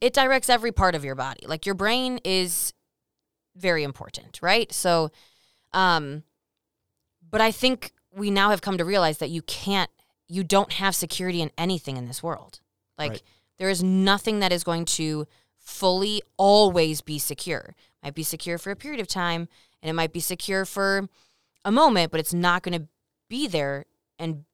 it 0.00 0.14
directs 0.14 0.48
every 0.48 0.70
part 0.70 0.94
of 0.94 1.04
your 1.04 1.16
body. 1.16 1.44
Like 1.46 1.66
your 1.66 1.74
brain 1.74 2.20
is 2.24 2.72
very 3.56 3.82
important 3.82 4.38
right? 4.42 4.72
So 4.72 5.10
um 5.72 6.22
but 7.28 7.40
I 7.40 7.50
think 7.50 7.90
we 8.14 8.30
now 8.30 8.50
have 8.50 8.62
come 8.62 8.78
to 8.78 8.84
realize 8.84 9.18
that 9.18 9.30
you 9.30 9.42
can't 9.42 9.90
you 10.28 10.44
don't 10.44 10.72
have 10.74 10.94
security 10.94 11.42
in 11.42 11.50
anything 11.58 11.96
in 11.96 12.06
this 12.06 12.22
world. 12.22 12.60
Like 12.96 13.10
Right. 13.10 13.22
there 13.58 13.70
is 13.70 13.82
nothing 13.82 14.38
that 14.38 14.52
is 14.52 14.62
going 14.62 14.84
to 14.84 15.26
fully 15.58 16.22
always 16.36 17.00
be 17.00 17.18
secure. 17.18 17.74
It 17.76 18.06
might 18.06 18.14
be 18.14 18.22
secure 18.22 18.56
for 18.56 18.70
a 18.70 18.76
period 18.76 19.00
of 19.00 19.08
time 19.08 19.48
and 19.82 19.90
it 19.90 19.94
might 19.94 20.12
be 20.12 20.20
secure 20.20 20.64
for 20.64 21.08
a 21.66 21.70
moment 21.72 22.10
but 22.10 22.18
it's 22.20 22.32
not 22.32 22.62
going 22.62 22.78
to 22.80 22.86
be 23.28 23.46
there 23.46 23.84
and 24.18 24.44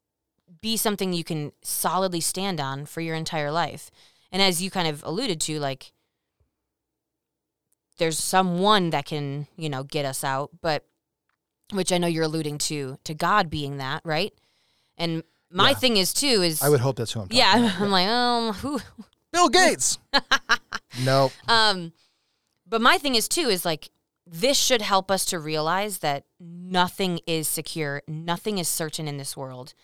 be 0.60 0.76
something 0.76 1.12
you 1.12 1.22
can 1.24 1.52
solidly 1.62 2.20
stand 2.20 2.58
on 2.58 2.86
for 2.86 3.00
your 3.00 3.14
entire 3.14 3.52
life 3.52 3.90
and 4.32 4.40
as 4.42 4.60
you 4.62 4.70
kind 4.70 4.88
of 4.88 5.04
alluded 5.04 5.40
to 5.40 5.60
like 5.60 5.92
there's 7.98 8.18
someone 8.18 8.90
that 8.90 9.04
can 9.04 9.46
you 9.56 9.68
know 9.68 9.84
get 9.84 10.04
us 10.04 10.24
out 10.24 10.50
but 10.60 10.84
which 11.72 11.92
i 11.92 11.98
know 11.98 12.06
you're 12.06 12.24
alluding 12.24 12.58
to 12.58 12.98
to 13.04 13.14
god 13.14 13.50
being 13.50 13.76
that 13.78 14.00
right 14.04 14.32
and 14.96 15.22
my 15.50 15.70
Yeah. 15.70 15.74
thing 15.76 15.96
is 15.98 16.14
too 16.14 16.40
is 16.42 16.62
I 16.62 16.70
would 16.70 16.80
hope 16.80 16.96
that's 16.96 17.12
who 17.12 17.20
I'm 17.20 17.26
talking 17.28 17.38
yeah, 17.38 17.58
about. 17.58 17.80
I'm 17.82 17.90
like, 17.90 18.08
um, 18.08 18.54
who 18.54 18.80
Bill 19.32 19.50
Gates. 19.50 19.98
nope. 21.04 21.30
Um, 21.46 21.92
but 22.66 22.80
my 22.80 22.96
thing 22.96 23.16
is 23.16 23.28
too 23.28 23.48
is 23.50 23.62
like 23.62 23.90
this 24.26 24.56
should 24.56 24.82
help 24.82 25.10
us 25.10 25.24
to 25.26 25.38
realize 25.38 25.98
that 25.98 26.24
nothing 26.38 27.20
is 27.26 27.48
secure, 27.48 28.02
nothing 28.06 28.58
is 28.58 28.68
certain 28.68 29.08
in 29.08 29.16
this 29.16 29.36
world. 29.36 29.74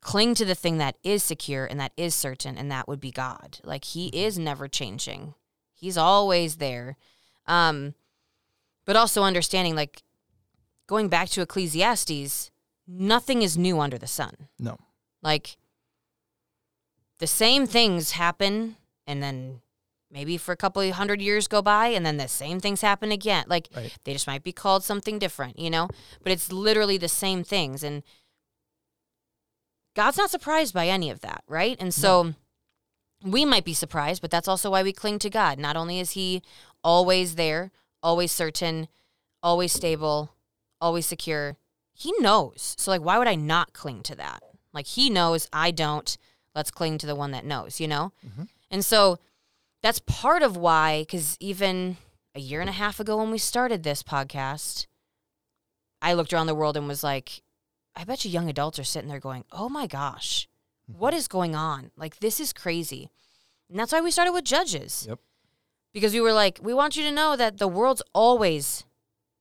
Cling 0.00 0.34
to 0.34 0.44
the 0.44 0.54
thing 0.54 0.78
that 0.78 0.96
is 1.02 1.22
secure 1.22 1.64
and 1.64 1.80
that 1.80 1.92
is 1.96 2.14
certain, 2.14 2.58
and 2.58 2.70
that 2.70 2.88
would 2.88 3.00
be 3.00 3.10
God. 3.10 3.58
Like 3.64 3.84
He 3.84 4.08
is 4.08 4.38
never 4.38 4.68
changing; 4.68 5.34
He's 5.72 5.96
always 5.96 6.56
there. 6.56 6.96
Um, 7.46 7.94
but 8.84 8.96
also 8.96 9.22
understanding, 9.22 9.74
like 9.74 10.02
going 10.86 11.08
back 11.08 11.28
to 11.30 11.40
Ecclesiastes, 11.40 12.50
nothing 12.86 13.42
is 13.42 13.56
new 13.56 13.80
under 13.80 13.98
the 13.98 14.06
sun. 14.06 14.48
No. 14.58 14.78
Like 15.22 15.56
the 17.18 17.26
same 17.26 17.66
things 17.66 18.12
happen 18.12 18.76
and 19.06 19.22
then 19.22 19.60
maybe 20.14 20.36
for 20.38 20.52
a 20.52 20.56
couple 20.56 20.80
of 20.80 20.90
hundred 20.92 21.20
years 21.20 21.48
go 21.48 21.60
by 21.60 21.88
and 21.88 22.06
then 22.06 22.16
the 22.16 22.28
same 22.28 22.60
things 22.60 22.80
happen 22.80 23.10
again. 23.12 23.44
Like 23.48 23.68
Right. 23.76 23.92
they 24.04 24.12
just 24.12 24.28
might 24.28 24.44
be 24.44 24.52
called 24.52 24.84
something 24.84 25.18
different, 25.18 25.58
you 25.58 25.68
know? 25.68 25.88
But 26.22 26.30
it's 26.32 26.50
literally 26.52 26.96
the 26.96 27.08
same 27.08 27.42
things 27.42 27.82
and 27.82 28.02
God's 29.96 30.16
not 30.16 30.30
surprised 30.30 30.72
by 30.72 30.88
any 30.88 31.10
of 31.10 31.20
that, 31.20 31.42
right? 31.48 31.76
And 31.78 31.92
so 31.92 32.34
we 33.22 33.44
might 33.44 33.64
be 33.64 33.74
surprised, 33.74 34.22
but 34.22 34.30
that's 34.30 34.48
also 34.48 34.70
why 34.70 34.82
we 34.82 34.92
cling 34.92 35.18
to 35.20 35.30
God. 35.30 35.58
Not 35.58 35.76
only 35.76 35.98
is 36.00 36.12
he 36.12 36.42
always 36.82 37.34
there, 37.36 37.70
always 38.02 38.32
certain, 38.32 38.88
always 39.42 39.72
stable, 39.72 40.30
always 40.80 41.06
secure, 41.06 41.56
he 41.92 42.12
knows. 42.20 42.74
So 42.78 42.90
like 42.90 43.02
why 43.02 43.18
would 43.18 43.28
I 43.28 43.34
not 43.34 43.72
cling 43.72 44.02
to 44.04 44.14
that? 44.16 44.42
Like 44.72 44.86
he 44.86 45.10
knows, 45.10 45.48
I 45.52 45.70
don't. 45.72 46.16
Let's 46.54 46.70
cling 46.70 46.98
to 46.98 47.06
the 47.06 47.16
one 47.16 47.32
that 47.32 47.44
knows, 47.44 47.80
you 47.80 47.88
know? 47.88 48.12
Mhm. 48.24 48.48
And 48.70 48.84
so 48.84 49.18
that's 49.84 50.00
part 50.00 50.42
of 50.42 50.56
why 50.56 51.04
cuz 51.10 51.36
even 51.40 51.98
a 52.34 52.40
year 52.40 52.62
and 52.62 52.70
a 52.70 52.72
half 52.72 52.98
ago 52.98 53.18
when 53.18 53.30
we 53.30 53.36
started 53.36 53.82
this 53.82 54.02
podcast, 54.02 54.86
I 56.00 56.14
looked 56.14 56.32
around 56.32 56.46
the 56.46 56.54
world 56.54 56.78
and 56.78 56.88
was 56.88 57.04
like, 57.04 57.42
I 57.94 58.04
bet 58.04 58.24
you 58.24 58.30
young 58.30 58.48
adults 58.48 58.78
are 58.78 58.84
sitting 58.84 59.10
there 59.10 59.20
going, 59.20 59.44
"Oh 59.52 59.68
my 59.68 59.86
gosh, 59.86 60.48
mm-hmm. 60.90 60.98
what 60.98 61.12
is 61.12 61.28
going 61.28 61.54
on? 61.54 61.90
Like 61.98 62.20
this 62.20 62.40
is 62.40 62.54
crazy." 62.54 63.10
And 63.68 63.78
that's 63.78 63.92
why 63.92 64.00
we 64.00 64.10
started 64.10 64.32
with 64.32 64.44
judges. 64.44 65.04
Yep. 65.06 65.20
Because 65.92 66.14
we 66.14 66.20
were 66.22 66.32
like, 66.32 66.60
we 66.62 66.72
want 66.72 66.96
you 66.96 67.02
to 67.04 67.12
know 67.12 67.36
that 67.36 67.58
the 67.58 67.68
world's 67.68 68.02
always 68.14 68.84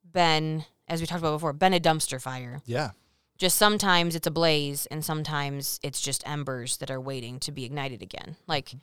been, 0.04 0.66
as 0.90 1.00
we 1.00 1.08
talked 1.08 1.22
about 1.22 1.36
before, 1.36 1.54
been 1.54 1.74
a 1.74 1.80
dumpster 1.80 2.22
fire. 2.22 2.62
Yeah. 2.66 2.92
Just 3.38 3.58
sometimes 3.58 4.14
it's 4.14 4.28
a 4.28 4.32
blaze 4.32 4.88
and 4.88 5.06
sometimes 5.06 5.80
it's 5.84 6.02
just 6.02 6.28
embers 6.28 6.78
that 6.78 6.92
are 6.92 7.02
waiting 7.02 7.40
to 7.40 7.52
be 7.52 7.64
ignited 7.64 8.02
again. 8.02 8.36
Like 8.46 8.68
mm-hmm. 8.68 8.78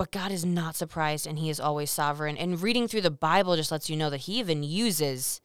But 0.00 0.12
God 0.12 0.32
is 0.32 0.46
not 0.46 0.76
surprised 0.76 1.26
and 1.26 1.38
he 1.38 1.50
is 1.50 1.60
always 1.60 1.90
sovereign. 1.90 2.38
And 2.38 2.62
reading 2.62 2.88
through 2.88 3.02
the 3.02 3.10
Bible 3.10 3.54
just 3.54 3.70
lets 3.70 3.90
you 3.90 3.98
know 3.98 4.08
that 4.08 4.22
he 4.22 4.38
even 4.38 4.62
uses 4.62 5.42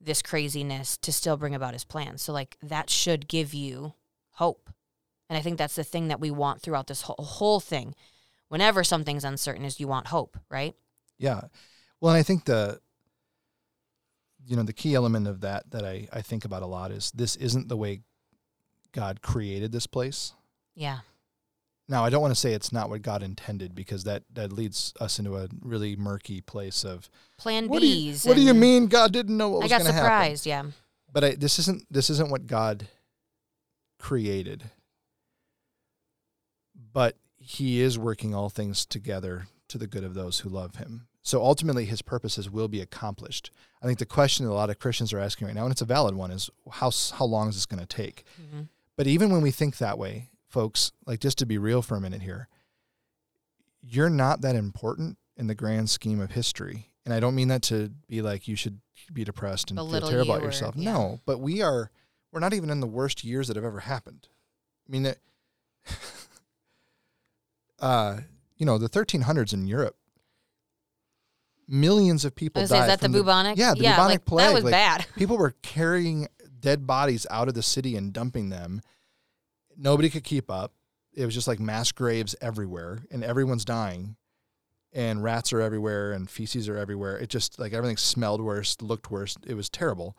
this 0.00 0.22
craziness 0.22 0.96
to 0.98 1.12
still 1.12 1.36
bring 1.36 1.52
about 1.52 1.72
his 1.72 1.82
plans. 1.82 2.22
So 2.22 2.32
like 2.32 2.56
that 2.62 2.88
should 2.88 3.26
give 3.26 3.52
you 3.52 3.94
hope. 4.34 4.70
And 5.28 5.36
I 5.36 5.40
think 5.40 5.58
that's 5.58 5.74
the 5.74 5.82
thing 5.82 6.06
that 6.06 6.20
we 6.20 6.30
want 6.30 6.62
throughout 6.62 6.86
this 6.86 7.02
whole, 7.02 7.16
whole 7.18 7.58
thing. 7.58 7.96
Whenever 8.46 8.84
something's 8.84 9.24
uncertain 9.24 9.64
is 9.64 9.80
you 9.80 9.88
want 9.88 10.06
hope, 10.06 10.38
right? 10.48 10.76
Yeah. 11.18 11.40
Well, 12.00 12.12
and 12.12 12.20
I 12.20 12.22
think 12.22 12.44
the 12.44 12.78
you 14.46 14.54
know 14.54 14.62
the 14.62 14.72
key 14.72 14.94
element 14.94 15.26
of 15.26 15.40
that 15.40 15.68
that 15.72 15.84
I 15.84 16.06
I 16.12 16.22
think 16.22 16.44
about 16.44 16.62
a 16.62 16.66
lot 16.66 16.92
is 16.92 17.10
this 17.10 17.34
isn't 17.34 17.68
the 17.68 17.76
way 17.76 18.02
God 18.92 19.22
created 19.22 19.72
this 19.72 19.88
place. 19.88 20.34
Yeah. 20.76 20.98
Now, 21.88 22.04
I 22.04 22.10
don't 22.10 22.20
want 22.20 22.34
to 22.34 22.40
say 22.40 22.52
it's 22.52 22.72
not 22.72 22.90
what 22.90 23.02
God 23.02 23.22
intended 23.22 23.74
because 23.74 24.04
that 24.04 24.24
that 24.34 24.52
leads 24.52 24.92
us 25.00 25.18
into 25.18 25.36
a 25.36 25.48
really 25.60 25.94
murky 25.94 26.40
place 26.40 26.84
of 26.84 27.08
Plan 27.38 27.68
what 27.68 27.80
do 27.80 27.86
you, 27.86 28.14
what 28.24 28.34
do 28.34 28.42
you 28.42 28.54
mean 28.54 28.88
God 28.88 29.12
didn't 29.12 29.36
know 29.36 29.50
what 29.50 29.60
I 29.60 29.64
was 29.64 29.70
going 29.70 29.84
to 29.84 29.92
happen? 29.92 30.04
surprised, 30.04 30.46
yeah. 30.46 30.64
But 31.12 31.24
I, 31.24 31.34
this 31.34 31.58
isn't 31.60 31.86
this 31.90 32.10
isn't 32.10 32.30
what 32.30 32.46
God 32.46 32.88
created. 33.98 34.64
But 36.92 37.16
he 37.38 37.80
is 37.80 37.98
working 37.98 38.34
all 38.34 38.48
things 38.48 38.84
together 38.84 39.46
to 39.68 39.78
the 39.78 39.86
good 39.86 40.04
of 40.04 40.14
those 40.14 40.40
who 40.40 40.48
love 40.48 40.76
him. 40.76 41.06
So 41.22 41.42
ultimately 41.42 41.84
his 41.86 42.02
purposes 42.02 42.50
will 42.50 42.68
be 42.68 42.80
accomplished. 42.80 43.50
I 43.82 43.86
think 43.86 43.98
the 43.98 44.06
question 44.06 44.46
that 44.46 44.52
a 44.52 44.54
lot 44.54 44.70
of 44.70 44.78
Christians 44.78 45.12
are 45.12 45.18
asking 45.18 45.46
right 45.46 45.56
now 45.56 45.64
and 45.64 45.72
it's 45.72 45.82
a 45.82 45.86
valid 45.86 46.14
one 46.14 46.30
is 46.30 46.50
how 46.70 46.90
how 47.14 47.24
long 47.24 47.48
is 47.48 47.54
this 47.54 47.66
going 47.66 47.80
to 47.80 47.86
take? 47.86 48.24
hmm 48.36 48.62
But 48.96 49.06
even 49.06 49.30
when 49.30 49.42
we 49.42 49.50
think 49.50 49.78
that 49.78 49.98
way, 49.98 50.30
folks, 50.48 50.92
like 51.06 51.20
just 51.20 51.38
to 51.38 51.46
be 51.46 51.58
real 51.58 51.82
for 51.82 51.96
a 51.96 52.00
minute 52.00 52.22
here, 52.22 52.48
you're 53.82 54.10
not 54.10 54.40
that 54.42 54.56
important 54.56 55.18
in 55.36 55.46
the 55.46 55.54
grand 55.54 55.90
scheme 55.90 56.20
of 56.20 56.32
history. 56.32 56.90
And 57.04 57.14
I 57.14 57.20
don't 57.20 57.34
mean 57.34 57.48
that 57.48 57.62
to 57.64 57.92
be 58.08 58.22
like 58.22 58.48
you 58.48 58.56
should 58.56 58.80
be 59.12 59.24
depressed 59.24 59.70
and 59.70 59.78
feel 59.78 60.00
terrible 60.00 60.34
about 60.34 60.42
yourself. 60.42 60.74
yeah. 60.76 60.92
No, 60.92 61.20
but 61.24 61.38
we 61.38 61.62
are 61.62 61.90
we're 62.32 62.40
not 62.40 62.54
even 62.54 62.70
in 62.70 62.80
the 62.80 62.86
worst 62.86 63.22
years 63.24 63.48
that 63.48 63.56
have 63.56 63.64
ever 63.64 63.80
happened. 63.80 64.28
I 64.88 64.92
mean 64.92 65.02
that 65.04 65.18
uh 67.78 68.18
you 68.56 68.64
know, 68.64 68.78
the 68.78 68.88
1300s 68.88 69.52
in 69.52 69.66
Europe 69.66 69.96
millions 71.68 72.24
of 72.24 72.34
people 72.34 72.62
was 72.62 72.70
say, 72.70 72.78
died 72.78 72.82
is 72.84 72.88
that 72.88 73.00
the 73.00 73.08
bubonic? 73.08 73.58
Yeah, 73.58 73.74
the 73.74 73.82
yeah, 73.82 73.96
bubonic 73.96 74.12
like, 74.12 74.24
plague. 74.24 74.48
That 74.48 74.54
was 74.54 74.64
like, 74.64 74.72
bad. 74.72 75.06
people 75.16 75.38
were 75.38 75.54
carrying 75.62 76.28
dead 76.60 76.86
bodies 76.86 77.26
out 77.30 77.48
of 77.48 77.54
the 77.54 77.62
city 77.62 77.96
and 77.96 78.12
dumping 78.12 78.48
them. 78.48 78.80
Nobody 79.76 80.10
could 80.10 80.24
keep 80.24 80.50
up. 80.50 80.72
It 81.12 81.24
was 81.24 81.34
just 81.34 81.48
like 81.48 81.60
mass 81.60 81.92
graves 81.92 82.34
everywhere, 82.40 83.00
and 83.10 83.24
everyone's 83.24 83.64
dying. 83.64 84.16
And 84.92 85.22
rats 85.22 85.52
are 85.52 85.60
everywhere, 85.60 86.12
and 86.12 86.30
feces 86.30 86.68
are 86.68 86.76
everywhere. 86.76 87.18
It 87.18 87.28
just 87.28 87.58
like 87.58 87.72
everything 87.72 87.96
smelled 87.96 88.40
worse, 88.40 88.76
looked 88.80 89.10
worse. 89.10 89.36
It 89.46 89.54
was 89.54 89.68
terrible. 89.68 90.16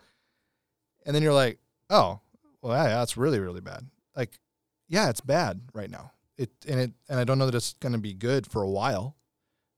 And 1.05 1.15
then 1.15 1.23
you're 1.23 1.33
like, 1.33 1.59
oh, 1.89 2.19
well, 2.61 2.83
yeah, 2.83 2.95
that's 2.95 3.17
really, 3.17 3.39
really 3.39 3.61
bad. 3.61 3.87
Like, 4.15 4.39
yeah, 4.87 5.09
it's 5.09 5.21
bad 5.21 5.61
right 5.73 5.89
now. 5.89 6.11
It 6.37 6.51
and 6.67 6.79
it 6.79 6.91
and 7.09 7.19
I 7.19 7.23
don't 7.23 7.39
know 7.39 7.45
that 7.47 7.55
it's 7.55 7.73
going 7.73 7.93
to 7.93 7.99
be 7.99 8.13
good 8.13 8.45
for 8.45 8.61
a 8.61 8.69
while, 8.69 9.15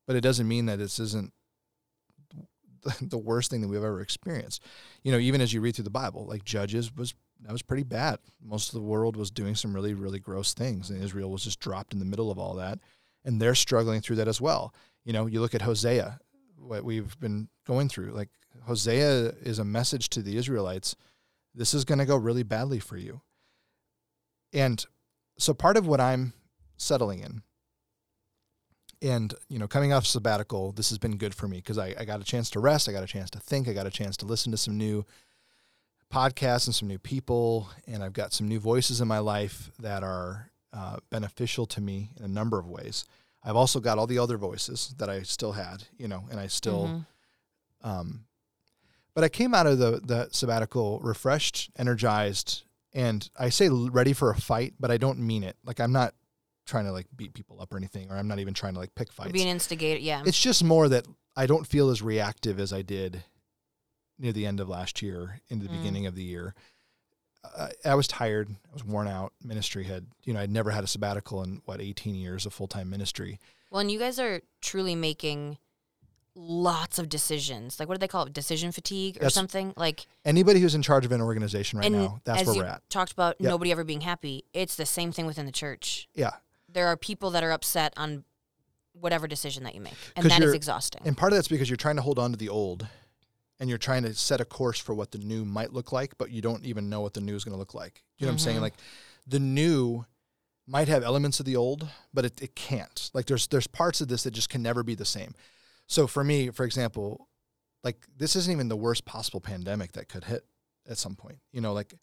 but 0.07 0.15
it 0.15 0.21
doesn't 0.21 0.48
mean 0.48 0.65
that 0.65 0.79
this 0.79 1.00
isn't 1.00 1.31
the 3.01 3.17
worst 3.17 3.51
thing 3.51 3.62
that 3.62 3.67
we've 3.67 3.77
ever 3.83 4.01
experienced. 4.01 4.63
You 5.03 5.12
know, 5.12 5.17
even 5.17 5.41
as 5.41 5.53
you 5.53 5.62
read 5.62 5.75
through 5.75 5.86
the 5.86 5.89
Bible, 5.89 6.25
like 6.25 6.43
Judges 6.43 6.95
was 6.95 7.13
that 7.41 7.51
was 7.51 7.62
pretty 7.62 7.84
bad. 7.84 8.19
Most 8.43 8.69
of 8.69 8.74
the 8.74 8.86
world 8.86 9.15
was 9.15 9.31
doing 9.31 9.55
some 9.55 9.74
really 9.74 9.93
really 9.93 10.19
gross 10.19 10.53
things, 10.53 10.89
and 10.89 11.03
Israel 11.03 11.31
was 11.31 11.43
just 11.43 11.60
dropped 11.60 11.93
in 11.93 12.00
the 12.00 12.05
middle 12.05 12.31
of 12.31 12.39
all 12.39 12.55
that, 12.55 12.79
and 13.24 13.41
they're 13.41 13.55
struggling 13.55 14.01
through 14.01 14.17
that 14.17 14.27
as 14.27 14.41
well. 14.41 14.74
You 15.05 15.13
know, 15.13 15.25
you 15.25 15.41
look 15.41 15.55
at 15.55 15.62
Hosea, 15.62 16.19
what 16.58 16.84
we've 16.84 17.19
been 17.19 17.50
going 17.65 17.89
through. 17.89 18.12
Like 18.12 18.29
Hosea 18.63 19.34
is 19.41 19.60
a 19.60 19.65
message 19.65 20.10
to 20.10 20.22
the 20.22 20.38
Israelites. 20.38 20.96
This 21.55 21.74
is 21.74 21.86
going 21.86 22.00
to 22.00 22.05
go 22.05 22.15
really 22.15 22.43
badly 22.43 22.79
for 22.79 22.98
you. 22.98 23.22
And 24.53 24.84
so 25.38 25.53
part 25.53 25.77
of 25.77 25.88
what 25.88 26.01
I'm 26.01 26.34
settling 26.77 27.19
in 27.19 27.41
and 29.01 29.34
you 29.48 29.60
know 29.60 29.67
coming 29.67 29.93
off 29.93 30.05
sabbatical 30.05 30.72
this 30.72 30.89
has 30.89 30.98
been 30.98 31.17
good 31.17 31.34
for 31.34 31.48
me 31.48 31.58
because 31.58 31.77
I, 31.77 31.96
I 32.00 32.05
got 32.05 32.22
a 32.22 32.25
chance 32.25 32.50
to 32.51 32.60
rest 32.60 32.88
i 32.88 32.91
got 32.91 33.03
a 33.03 33.08
chance 33.08 33.29
to 33.31 33.39
think 33.39 33.67
i 33.67 33.74
got 33.74 33.88
a 33.88 33.91
chance 33.91 34.17
to 34.17 34.25
listen 34.25 34.51
to 34.51 34.58
some 34.58 34.77
new 34.77 35.05
podcasts 36.11 36.65
and 36.67 36.75
some 36.75 36.87
new 36.87 36.97
people 36.99 37.69
and 37.87 38.03
i've 38.03 38.13
got 38.13 38.33
some 38.33 38.47
new 38.47 38.59
voices 38.59 38.99
in 39.01 39.07
my 39.07 39.19
life 39.19 39.71
that 39.79 40.03
are 40.03 40.49
uh, 40.73 40.97
beneficial 41.09 41.65
to 41.65 41.81
me 41.81 42.09
in 42.17 42.25
a 42.25 42.27
number 42.27 42.57
of 42.59 42.67
ways 42.67 43.05
i've 43.43 43.55
also 43.55 43.79
got 43.79 43.97
all 43.97 44.07
the 44.07 44.17
other 44.19 44.37
voices 44.37 44.93
that 44.97 45.09
i 45.09 45.21
still 45.21 45.51
had 45.53 45.83
you 45.97 46.07
know 46.07 46.23
and 46.31 46.39
i 46.39 46.47
still 46.47 46.87
Mhm. 47.83 47.87
um, 47.89 48.25
but 49.15 49.23
I 49.23 49.29
came 49.29 49.53
out 49.53 49.67
of 49.67 49.79
the 49.79 49.99
the 50.03 50.29
sabbatical 50.31 50.99
refreshed, 51.01 51.71
energized, 51.77 52.63
and 52.93 53.27
I 53.37 53.49
say 53.49 53.67
ready 53.67 54.13
for 54.13 54.29
a 54.29 54.35
fight, 54.39 54.75
but 54.79 54.91
I 54.91 54.97
don't 54.97 55.19
mean 55.19 55.43
it. 55.43 55.57
Like 55.65 55.81
I'm 55.81 55.91
not 55.91 56.13
trying 56.65 56.85
to 56.85 56.91
like 56.93 57.07
beat 57.17 57.33
people 57.33 57.59
up 57.59 57.73
or 57.73 57.77
anything, 57.77 58.09
or 58.09 58.15
I'm 58.15 58.29
not 58.29 58.39
even 58.39 58.53
trying 58.53 58.75
to 58.75 58.79
like 58.79 58.95
pick 58.95 59.09
Or 59.09 59.13
fights. 59.13 59.31
Be 59.33 59.41
an 59.41 59.47
instigator, 59.49 59.99
yeah. 59.99 60.23
It's 60.25 60.39
just 60.39 60.63
more 60.63 60.87
that 60.89 61.05
I 61.35 61.47
don't 61.47 61.67
feel 61.67 61.89
as 61.89 62.01
reactive 62.01 62.59
as 62.61 62.71
I 62.71 62.81
did 62.81 63.23
near 64.19 64.31
the 64.33 64.45
end 64.45 64.59
of 64.59 64.67
last 64.69 65.01
year, 65.01 65.39
into 65.49 65.65
the 65.67 65.71
Mm. 65.73 65.77
beginning 65.77 66.05
of 66.05 66.15
the 66.15 66.23
year. 66.23 66.53
I, 67.57 67.71
I 67.85 67.95
was 67.95 68.07
tired. 68.07 68.49
I 68.69 68.73
was 68.73 68.83
worn 68.83 69.07
out. 69.07 69.31
Ministry 69.43 69.85
had, 69.85 70.05
you 70.25 70.33
know, 70.33 70.41
I'd 70.41 70.51
never 70.51 70.71
had 70.71 70.83
a 70.83 70.88
sabbatical 70.88 71.41
in 71.41 71.61
what 71.65 71.79
18 71.81 72.13
years 72.15 72.45
of 72.45 72.53
full 72.53 72.67
time 72.67 72.89
ministry. 72.89 73.39
Well, 73.71 73.79
and 73.79 73.89
you 73.89 73.97
guys 73.99 74.19
are 74.19 74.41
truly 74.61 74.93
making 74.95 75.57
lots 76.35 76.99
of 76.99 77.09
decisions. 77.09 77.79
Like, 77.79 77.88
what 77.89 77.95
do 77.95 77.99
they 77.99 78.07
call 78.07 78.25
it? 78.25 78.33
Decision 78.33 78.71
fatigue 78.71 79.17
or 79.17 79.19
That's- 79.21 79.33
something? 79.33 79.73
Like, 79.77 80.05
Anybody 80.25 80.59
who's 80.59 80.75
in 80.75 80.81
charge 80.81 81.05
of 81.05 81.11
an 81.11 81.21
organization 81.21 81.79
right 81.79 81.91
now, 81.91 82.21
that's 82.23 82.41
as 82.41 82.47
where 82.47 82.55
you 82.57 82.61
we're 82.63 82.67
at. 82.67 82.88
talked 82.89 83.11
about 83.11 83.35
Yep. 83.39 83.49
nobody 83.49 83.71
ever 83.71 83.83
being 83.83 84.01
happy, 84.01 84.43
it's 84.53 84.75
the 84.75 84.85
same 84.85 85.11
thing 85.11 85.25
within 85.25 85.45
the 85.45 85.51
church. 85.51 86.07
Yeah. 86.13 86.31
There 86.67 86.88
are 86.88 86.95
people 86.97 87.31
that 87.31 87.43
are 87.43 87.51
upset 87.51 87.93
on 87.97 88.23
whatever 88.93 89.27
decision 89.27 89.63
that 89.63 89.75
you 89.75 89.81
make, 89.81 89.93
and 90.15 90.29
that 90.29 90.41
is 90.41 90.53
exhausting. 90.53 91.01
And 91.05 91.17
part 91.17 91.31
of 91.31 91.38
that's 91.38 91.47
because 91.47 91.69
you're 91.69 91.77
trying 91.77 91.95
to 91.95 92.01
hold 92.01 92.19
on 92.19 92.31
to 92.31 92.38
the 92.38 92.49
old 92.49 92.88
and 93.59 93.69
you're 93.69 93.77
trying 93.77 94.03
to 94.03 94.13
set 94.13 94.39
a 94.41 94.45
course 94.45 94.79
for 94.79 94.93
what 94.93 95.11
the 95.11 95.17
new 95.17 95.43
might 95.45 95.73
look 95.73 95.91
like, 95.91 96.17
but 96.17 96.31
you 96.31 96.41
don't 96.41 96.65
even 96.65 96.89
know 96.89 97.01
what 97.01 97.13
the 97.13 97.21
new 97.21 97.35
is 97.35 97.43
going 97.43 97.53
to 97.53 97.59
look 97.59 97.73
like. 97.73 98.03
You 98.17 98.25
know 98.25 98.29
what 98.31 98.35
I'm 98.35 98.39
saying? 98.39 98.57
Mhm. 98.57 98.61
Like 98.61 98.75
the 99.27 99.39
new 99.39 100.05
might 100.67 100.87
have 100.87 101.03
elements 101.03 101.39
of 101.39 101.45
the 101.45 101.55
old, 101.55 101.87
but 102.13 102.25
it, 102.25 102.41
it 102.41 102.55
can't. 102.55 103.09
Like 103.13 103.25
there's 103.25 103.47
there's 103.47 103.67
parts 103.67 104.01
of 104.01 104.07
this 104.07 104.23
that 104.23 104.31
just 104.31 104.49
can 104.49 104.61
never 104.61 104.83
be 104.83 104.95
the 104.95 105.05
same. 105.05 105.33
So 105.87 106.05
for 106.07 106.23
me, 106.23 106.49
for 106.51 106.63
example, 106.65 107.27
like 107.83 108.05
this 108.15 108.35
isn't 108.35 108.51
even 108.51 108.69
the 108.69 108.77
worst 108.77 109.05
possible 109.05 109.41
pandemic 109.41 109.93
that 109.93 110.07
could 110.09 110.25
hit 110.25 110.45
at 110.87 110.97
some 110.97 111.15
point. 111.15 111.39
You 111.51 111.61
know, 111.61 111.73
like 111.73 111.93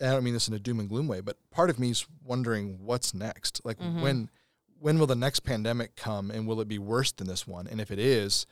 I 0.00 0.06
don't 0.06 0.24
mean 0.24 0.34
this 0.34 0.48
in 0.48 0.54
a 0.54 0.58
doom 0.58 0.80
and 0.80 0.88
gloom 0.88 1.06
way, 1.08 1.20
but 1.20 1.36
part 1.50 1.68
of 1.70 1.78
me 1.78 1.90
is 1.90 2.06
wondering 2.24 2.78
what's 2.84 3.12
next. 3.14 3.60
Like 3.64 3.78
Mhm. 3.78 4.00
when 4.02 4.30
when 4.78 4.98
will 4.98 5.06
the 5.06 5.14
next 5.14 5.40
pandemic 5.40 5.94
come 5.94 6.30
and 6.30 6.46
will 6.46 6.60
it 6.60 6.66
be 6.68 6.78
worse 6.78 7.12
than 7.12 7.26
this 7.26 7.46
one? 7.46 7.66
And 7.66 7.80
if 7.82 7.90
it 7.90 7.98
is, 7.98 8.46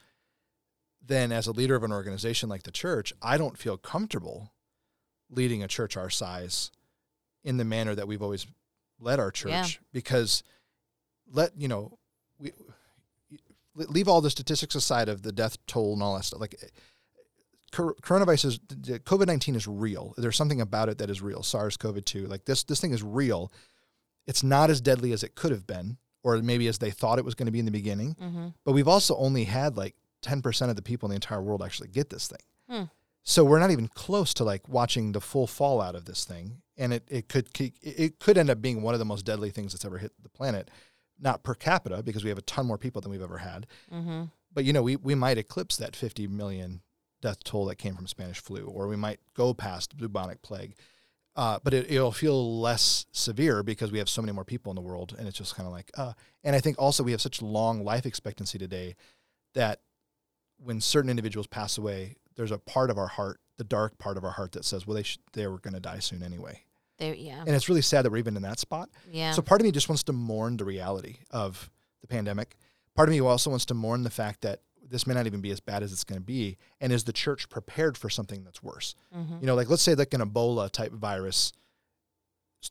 then 1.05 1.33
as 1.33 1.47
a 1.47 1.53
leader 1.53 1.75
of 1.75 1.83
an 1.83 1.93
organization 1.93 2.49
like 2.49 2.65
the 2.65 2.71
church, 2.71 3.13
I 3.23 3.39
don't 3.39 3.59
feel 3.59 3.77
comfortable 3.77 4.53
leading 5.31 5.63
a 5.63 5.69
church 5.69 5.97
our 5.97 6.11
size 6.11 6.71
in 7.45 7.57
the 7.57 7.65
manner 7.65 7.95
that 7.95 8.09
we've 8.09 8.23
always 8.23 8.47
led 9.01 9.21
our 9.21 9.31
church. 9.31 9.51
Yeah. 9.51 9.67
because 9.93 10.43
let 11.33 11.53
you 11.57 11.69
know 11.69 11.99
we 12.39 12.53
leave 13.75 14.09
all 14.09 14.21
the 14.21 14.31
statistics 14.31 14.75
aside 14.75 15.09
of 15.09 15.23
the 15.23 15.33
death 15.33 15.57
toll 15.67 15.93
and 15.93 16.03
all 16.03 16.17
that 16.17 16.25
stuff. 16.25 16.41
Like 16.41 16.57
coronavirus 17.73 18.45
is 18.47 18.59
covid-19 18.59 19.55
is 19.55 19.67
real. 19.67 20.15
There's 20.17 20.37
something 20.37 20.61
about 20.61 20.89
it 20.89 20.99
that 20.99 21.11
is 21.11 21.23
real. 21.23 21.43
Sars-cov-2 21.43 22.29
like 22.29 22.45
this 22.45 22.65
this 22.65 22.81
thing 22.81 22.93
is 22.93 23.03
real. 23.03 23.53
It's 24.27 24.43
not 24.43 24.71
as 24.71 24.81
deadly 24.81 25.13
as 25.13 25.23
it 25.23 25.35
could 25.35 25.53
have 25.53 25.67
been 25.67 25.99
or 26.23 26.39
maybe 26.39 26.67
as 26.67 26.79
they 26.79 26.91
thought 26.91 27.19
it 27.19 27.25
was 27.25 27.35
going 27.35 27.47
to 27.47 27.53
be 27.53 27.61
in 27.61 27.65
the 27.65 27.71
beginning. 27.71 28.15
Mm-hmm. 28.21 28.49
but 28.65 28.73
we've 28.73 28.89
also 28.89 29.17
only 29.17 29.45
had 29.45 29.77
like 29.77 29.95
10% 30.23 30.71
of 30.71 30.77
the 30.77 30.83
people 30.83 31.07
in 31.07 31.11
the 31.11 31.17
entire 31.17 31.43
world 31.43 31.63
actually 31.63 31.89
get 31.89 32.11
this 32.11 32.29
thing. 32.29 32.39
Hmm. 32.69 32.85
So 33.25 33.45
we're 33.45 33.59
not 33.59 33.71
even 33.71 33.89
close 33.89 34.33
to 34.35 34.45
like 34.45 34.69
watching 34.69 35.13
the 35.13 35.21
full 35.21 35.47
fallout 35.47 35.95
of 35.95 36.07
this 36.07 36.25
thing. 36.25 36.63
And 36.77 36.93
it, 36.93 37.05
it 37.09 37.29
could 37.29 37.49
it 37.83 38.21
could 38.21 38.39
end 38.39 38.51
up 38.51 38.63
being 38.63 38.83
one 38.83 38.95
of 38.95 39.01
the 39.01 39.05
most 39.05 39.25
deadly 39.25 39.51
things 39.51 39.73
that's 39.73 39.85
ever 39.85 39.99
hit 39.99 40.13
the 40.23 40.29
planet. 40.29 40.71
Not 41.21 41.43
per 41.43 41.55
capita 41.55 42.03
because 42.03 42.23
we 42.23 42.31
have 42.31 42.39
a 42.39 42.43
ton 42.43 42.67
more 42.67 42.79
people 42.79 43.01
than 43.01 43.11
we've 43.11 43.21
ever 43.21 43.39
had. 43.39 43.67
Mm-hmm. 43.93 44.25
But 44.53 44.65
you 44.65 44.73
know, 44.73 44.83
we, 44.83 44.97
we 44.97 45.15
might 45.15 45.39
eclipse 45.39 45.77
that 45.77 45.97
50 45.97 46.29
million 46.29 46.81
death 47.21 47.43
toll 47.45 47.67
that 47.67 47.77
came 47.77 47.97
from 47.97 48.07
Spanish 48.07 48.39
flu, 48.39 48.65
or 48.65 48.87
we 48.87 48.97
might 48.97 49.21
go 49.35 49.53
past 49.53 49.97
bubonic 49.97 50.41
plague. 50.43 50.75
Uh, 51.37 51.59
but 51.63 51.73
it, 51.73 51.91
it'll 51.91 52.13
feel 52.13 52.61
less 52.61 53.07
severe 53.13 53.63
because 53.63 53.93
we 53.93 53.99
have 53.99 54.09
so 54.09 54.21
many 54.23 54.33
more 54.33 54.45
people 54.45 54.71
in 54.71 54.77
the 54.77 54.81
world, 54.83 55.15
and 55.19 55.29
it's 55.29 55.39
just 55.39 55.55
kind 55.55 55.67
of 55.67 55.73
like, 55.73 55.91
uh. 55.97 56.13
And 56.43 56.57
I 56.57 56.61
think 56.61 56.77
also 56.79 57.03
we 57.03 57.13
have 57.13 57.21
such 57.21 57.43
long 57.43 57.85
life 57.85 58.07
expectancy 58.07 58.59
today 58.59 58.97
that 59.55 59.81
when 60.63 60.81
certain 60.81 61.11
individuals 61.11 61.47
pass 61.47 61.79
away, 61.79 62.17
there's 62.37 62.51
a 62.51 62.59
part 62.59 62.91
of 62.91 62.99
our 62.99 63.07
heart, 63.09 63.41
the 63.57 63.65
dark 63.65 63.99
part 63.99 64.17
of 64.17 64.25
our 64.25 64.31
heart, 64.33 64.53
that 64.53 64.65
says, 64.65 64.87
well, 64.87 64.95
they 64.97 65.03
sh- 65.03 65.19
they 65.33 65.47
were 65.47 65.59
going 65.59 65.75
to 65.75 65.81
die 65.81 65.99
soon 65.99 66.23
anyway. 66.23 66.63
There, 66.99 67.15
yeah, 67.15 67.41
And 67.47 67.51
it's 67.51 67.69
really 67.69 67.83
sad 67.83 68.05
that 68.05 68.11
we're 68.11 68.17
even 68.19 68.37
in 68.37 68.43
that 68.43 68.59
spot. 68.59 68.89
yeah. 69.11 69.31
So 69.33 69.41
part 69.43 69.61
of 69.61 69.65
me 69.65 69.71
just 69.71 69.89
wants 69.89 70.03
to 70.05 70.13
mourn 70.13 70.57
the 70.57 70.65
reality 70.65 71.19
of 71.31 71.71
the 72.01 72.09
pandemic. 72.09 72.57
Part 72.97 73.09
of 73.09 73.13
me 73.13 73.21
also 73.21 73.51
wants 73.51 73.65
to 73.67 73.75
mourn 73.75 74.03
the 74.03 74.11
fact 74.11 74.41
that 74.41 74.63
this 74.91 75.07
may 75.07 75.15
not 75.15 75.27
even 75.27 75.41
be 75.41 75.51
as 75.53 75.61
bad 75.61 75.83
as 75.85 75.93
it's 75.93 76.03
going 76.03 76.21
to 76.21 76.25
be. 76.25 76.57
And 76.81 76.93
is 76.93 77.05
the 77.05 77.13
church 77.13 77.49
prepared 77.49 77.97
for 77.97 78.11
something 78.11 78.43
that's 78.43 78.63
worse? 78.65 78.97
mm-hmm. 79.17 79.37
You 79.41 79.47
know, 79.47 79.55
like 79.55 79.69
let's 79.71 79.83
say 79.83 79.95
like 79.95 80.13
an 80.15 80.21
Ebola 80.23 80.71
type 80.71 80.93
virus 80.93 81.53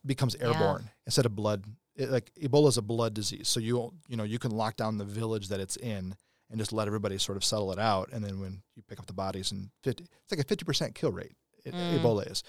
becomes 0.04 0.36
Yeah. 0.38 0.48
airborne 0.48 0.90
instead 1.06 1.26
of 1.26 1.34
blood. 1.34 1.64
It, 1.96 2.10
like 2.10 2.30
Ebola 2.40 2.68
is 2.68 2.76
a 2.76 2.82
blood 2.82 3.14
disease, 3.14 3.48
so 3.48 3.60
you 3.60 3.92
you 4.08 4.16
know 4.16 4.24
you 4.24 4.38
can 4.38 4.50
lock 4.50 4.76
down 4.76 4.98
the 4.98 5.04
village 5.04 5.48
that 5.48 5.58
it's 5.60 5.76
in 5.76 6.14
and 6.50 6.58
just 6.58 6.72
let 6.72 6.86
everybody 6.86 7.18
sort 7.18 7.36
of 7.36 7.44
settle 7.44 7.72
it 7.72 7.78
out. 7.78 8.08
And 8.12 8.24
then 8.24 8.40
when 8.40 8.62
you 8.74 8.82
pick 8.88 8.98
up 8.98 9.06
the 9.06 9.12
bodies 9.12 9.52
and 9.52 9.70
50, 9.82 10.04
it's 10.04 10.32
like 10.32 10.40
a 10.40 10.44
fifty 10.48 10.64
percent 10.64 10.94
kill 10.94 11.12
rate. 11.12 11.36
It, 11.64 11.74
Mm. 11.74 12.00
Ebola 12.00 12.30
is. 12.30 12.42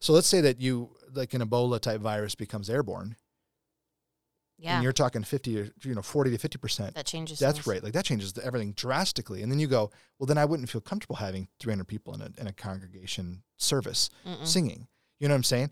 So 0.00 0.12
let's 0.12 0.26
say 0.26 0.40
that 0.42 0.60
you 0.60 0.90
like 1.14 1.32
an 1.34 1.40
Ebola 1.42 1.80
type 1.80 2.00
virus 2.00 2.34
becomes 2.34 2.68
airborne, 2.68 3.16
yeah, 4.58 4.74
and 4.74 4.82
you're 4.82 4.92
talking 4.92 5.22
fifty 5.22 5.58
or 5.60 5.68
you 5.84 5.94
know 5.94 6.02
forty 6.02 6.30
to 6.32 6.38
fifty 6.38 6.58
percent 6.58 6.94
that 6.96 7.06
changes. 7.06 7.38
death 7.38 7.54
things. 7.54 7.66
rate. 7.66 7.82
Like 7.84 7.92
that 7.92 8.04
changes 8.04 8.36
everything 8.38 8.72
drastically. 8.72 9.42
And 9.42 9.50
then 9.50 9.58
you 9.60 9.68
go, 9.68 9.90
well, 10.18 10.26
then 10.26 10.36
I 10.38 10.44
wouldn't 10.44 10.68
feel 10.68 10.80
comfortable 10.80 11.16
having 11.16 11.48
300 11.60 11.84
people 11.86 12.12
in 12.14 12.20
a, 12.22 12.30
in 12.40 12.46
a 12.48 12.52
congregation 12.52 13.42
service 13.56 14.10
Mm-mm. 14.26 14.44
singing. 14.46 14.88
You 15.20 15.28
know 15.28 15.34
what 15.34 15.38
I'm 15.38 15.44
saying? 15.44 15.70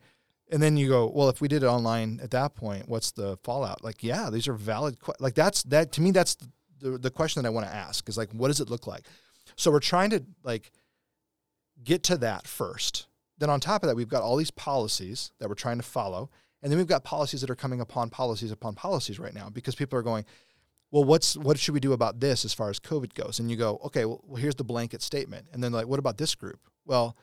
And 0.53 0.63
then 0.63 0.77
you 0.77 0.89
go, 0.89 1.11
well, 1.13 1.29
if 1.29 1.41
we 1.41 1.49
did 1.49 1.65
it 1.65 1.67
online 1.67 2.21
at 2.23 2.31
that 2.31 2.55
point, 2.55 2.89
what's 2.89 3.11
the 3.11 3.37
fallout? 3.43 3.83
Like, 3.83 4.05
yeah, 4.05 4.31
these 4.31 4.47
are 4.47 4.55
valid. 4.55 5.01
Que- 5.01 5.15
like 5.19 5.35
that's 5.35 5.65
that 5.65 5.91
to 5.93 6.01
me. 6.01 6.13
That's 6.13 6.37
the 6.81 6.99
the 6.99 7.11
question 7.11 7.43
that 7.43 7.49
I 7.49 7.53
want 7.53 7.67
to 7.67 7.75
ask 7.75 8.09
is 8.09 8.17
like, 8.19 8.31
what 8.33 8.49
does 8.49 8.61
it 8.61 8.71
look 8.71 8.87
like? 8.87 9.05
So 9.57 9.71
we're 9.71 9.81
trying 9.81 10.11
to 10.11 10.25
like 10.43 10.73
get 11.83 12.03
to 12.05 12.17
that 12.19 12.47
first. 12.47 13.07
Then 13.39 13.51
on 13.51 13.61
top 13.61 13.83
of 13.83 13.89
that, 13.89 13.97
we've 13.97 14.09
got 14.09 14.23
all 14.23 14.37
these 14.37 14.51
policies 14.51 15.33
that 15.39 15.49
we're 15.49 15.55
trying 15.55 15.77
to 15.77 15.83
follow, 15.83 16.31
and 16.63 16.73
then 16.73 16.79
we've 16.79 16.87
got 16.87 17.05
policies 17.05 17.43
that 17.43 17.51
are 17.51 17.55
coming 17.57 17.81
upon 17.81 18.11
policies 18.11 18.51
upon 18.51 18.75
policies 18.75 19.19
right 19.19 19.35
now 19.35 19.51
because 19.51 19.75
people 19.75 19.99
are 19.99 20.03
going, 20.03 20.25
well, 20.91 21.05
what's 21.05 21.37
what 21.37 21.59
should 21.59 21.75
we 21.75 21.81
do 21.81 21.93
about 21.93 22.21
this 22.21 22.45
as 22.45 22.55
far 22.55 22.71
as 22.71 22.81
COVID 22.81 23.15
goes? 23.15 23.39
And 23.39 23.51
you 23.51 23.57
go, 23.57 23.81
okay, 23.85 24.05
well, 24.05 24.23
well 24.27 24.37
here's 24.41 24.55
the 24.55 24.65
blanket 24.65 25.03
statement, 25.03 25.47
and 25.53 25.63
then 25.63 25.73
like, 25.73 25.87
what 25.87 25.99
about 25.99 26.17
this 26.19 26.35
group? 26.35 26.61
Well, 26.87 27.17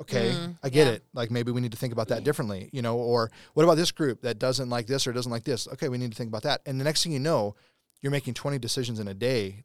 okay, 0.00 0.30
Mm, 0.32 0.56
I 0.62 0.68
get 0.68 0.86
yeah. 0.86 0.94
it. 0.94 1.04
Like 1.14 1.30
maybe 1.30 1.52
we 1.52 1.60
need 1.60 1.72
to 1.72 1.78
think 1.78 1.92
about 1.92 2.08
that 2.08 2.24
differently, 2.24 2.68
you 2.72 2.82
know. 2.82 2.96
Or 2.96 3.30
what 3.54 3.62
about 3.62 3.76
this 3.76 3.92
group 3.92 4.22
that 4.22 4.38
doesn't 4.38 4.70
like 4.70 4.86
this 4.86 5.06
or 5.06 5.12
doesn't 5.12 5.30
like 5.30 5.44
this? 5.44 5.68
Okay, 5.68 5.88
we 5.88 5.98
need 5.98 6.10
to 6.10 6.16
think 6.16 6.28
about 6.28 6.42
that. 6.42 6.62
And 6.66 6.80
the 6.80 6.84
next 6.84 7.02
thing 7.02 7.12
you 7.12 7.20
know, 7.20 7.54
you're 8.02 8.12
making 8.12 8.34
20 8.34 8.58
decisions 8.58 9.00
in 9.00 9.08
a 9.08 9.14
day 9.14 9.64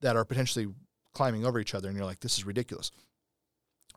that 0.00 0.16
are 0.16 0.24
potentially 0.24 0.68
climbing 1.12 1.44
over 1.44 1.58
each 1.58 1.74
other, 1.74 1.88
and 1.88 1.96
you're 1.96 2.06
like, 2.06 2.20
this 2.20 2.38
is 2.38 2.46
ridiculous. 2.46 2.90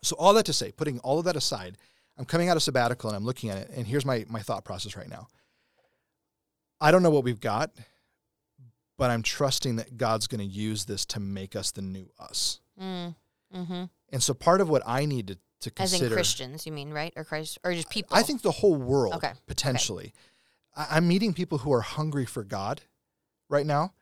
So 0.04 0.16
all 0.18 0.34
that 0.34 0.46
to 0.48 0.54
say, 0.54 0.72
putting 0.72 1.00
all 1.00 1.20
of 1.20 1.26
that 1.26 1.36
aside, 1.36 1.78
I'm 2.18 2.26
coming 2.26 2.50
out 2.50 2.58
of 2.58 2.64
sabbatical 2.64 3.10
and 3.10 3.16
I'm 3.16 3.24
looking 3.24 3.50
at 3.50 3.58
it, 3.58 3.70
and 3.76 3.86
here's 3.86 4.06
my 4.06 4.26
my 4.28 4.42
thought 4.42 4.66
process 4.66 4.96
right 4.98 5.10
now. 5.10 5.28
I 6.80 6.92
don't 6.92 7.04
know 7.04 7.12
what 7.12 7.24
we've 7.24 7.40
got, 7.40 7.72
but 8.98 9.12
I'm 9.12 9.22
trusting 9.22 9.76
that 9.76 9.98
God's 9.98 10.28
going 10.28 10.40
to 10.40 10.46
use 10.46 10.86
this 10.86 11.06
to 11.08 11.20
make 11.20 11.56
us 11.56 11.72
the 11.72 11.84
new 11.84 12.10
us. 12.20 12.60
Mm. 12.82 13.16
Mm-hmm. 13.56 13.84
And 14.12 14.24
so 14.24 14.34
part 14.34 14.62
of 14.62 14.70
what 14.70 14.82
I 14.86 15.06
need 15.06 15.28
to, 15.28 15.38
to 15.70 15.82
As 15.82 16.00
in 16.00 16.12
Christians, 16.12 16.66
you 16.66 16.72
mean, 16.72 16.92
right? 16.92 17.14
Or 17.16 17.24
Christ, 17.24 17.60
or 17.64 17.74
just 17.74 17.90
people? 17.90 18.18
I 18.18 18.24
think 18.24 18.42
the 18.42 18.52
whole 18.52 18.76
world 18.76 19.14
Okay. 19.16 19.34
potentially. 19.46 20.14
I, 20.76 20.88
I'm 20.92 21.08
meeting 21.08 21.34
people 21.34 21.60
who 21.60 21.72
are 21.72 21.82
hungry 21.82 22.26
for 22.26 22.44
God 22.44 22.82
right 23.52 23.66
now. 23.66 23.94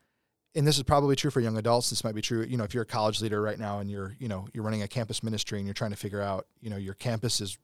And 0.56 0.66
this 0.66 0.78
is 0.78 0.84
probably 0.84 1.16
true 1.16 1.30
for 1.32 1.42
young 1.42 1.58
adults. 1.58 1.90
This 1.90 2.04
might 2.04 2.16
be 2.16 2.22
true, 2.22 2.42
you 2.44 2.58
know, 2.58 2.64
if 2.64 2.74
you're 2.74 2.84
a 2.84 2.86
college 2.88 3.22
leader 3.22 3.42
right 3.42 3.60
now 3.60 3.80
and 3.80 3.90
you're, 3.90 4.16
you 4.20 4.28
know, 4.28 4.48
you're 4.54 4.64
running 4.64 4.82
a 4.82 4.88
campus 4.88 5.22
ministry 5.22 5.60
and 5.60 5.68
you're 5.68 5.74
trying 5.76 5.92
to 5.92 5.98
figure 5.98 6.22
out, 6.22 6.48
you 6.60 6.70
know, 6.70 6.78
your 6.78 6.96
campus 6.96 7.40
is 7.40 7.58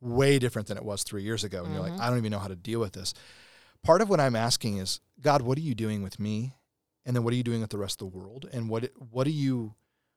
way 0.00 0.38
different 0.38 0.68
than 0.68 0.76
it 0.76 0.84
was 0.84 1.02
three 1.02 1.22
years 1.22 1.44
ago. 1.44 1.64
And 1.64 1.72
you're 1.74 1.82
like, 1.82 1.92
Mhm. 1.92 2.00
I 2.00 2.08
don't 2.08 2.18
even 2.18 2.30
know 2.30 2.38
how 2.38 2.48
to 2.48 2.56
deal 2.56 2.80
with 2.80 2.92
this. 2.94 3.14
Part 3.82 4.00
of 4.00 4.08
what 4.08 4.20
I'm 4.20 4.36
asking 4.36 4.78
is, 4.78 5.00
God, 5.20 5.42
what 5.42 5.58
are 5.58 5.62
you 5.62 5.74
doing 5.74 6.02
with 6.02 6.18
me? 6.18 6.54
And 7.04 7.14
then 7.14 7.24
what 7.24 7.34
are 7.34 7.36
you 7.36 7.42
doing 7.42 7.60
with 7.60 7.70
the 7.70 7.78
rest 7.78 8.00
of 8.00 8.10
the 8.10 8.18
world? 8.18 8.48
And 8.52 8.68
what 8.70 8.90
what 9.10 9.26
are 9.26 9.30
you 9.30 9.74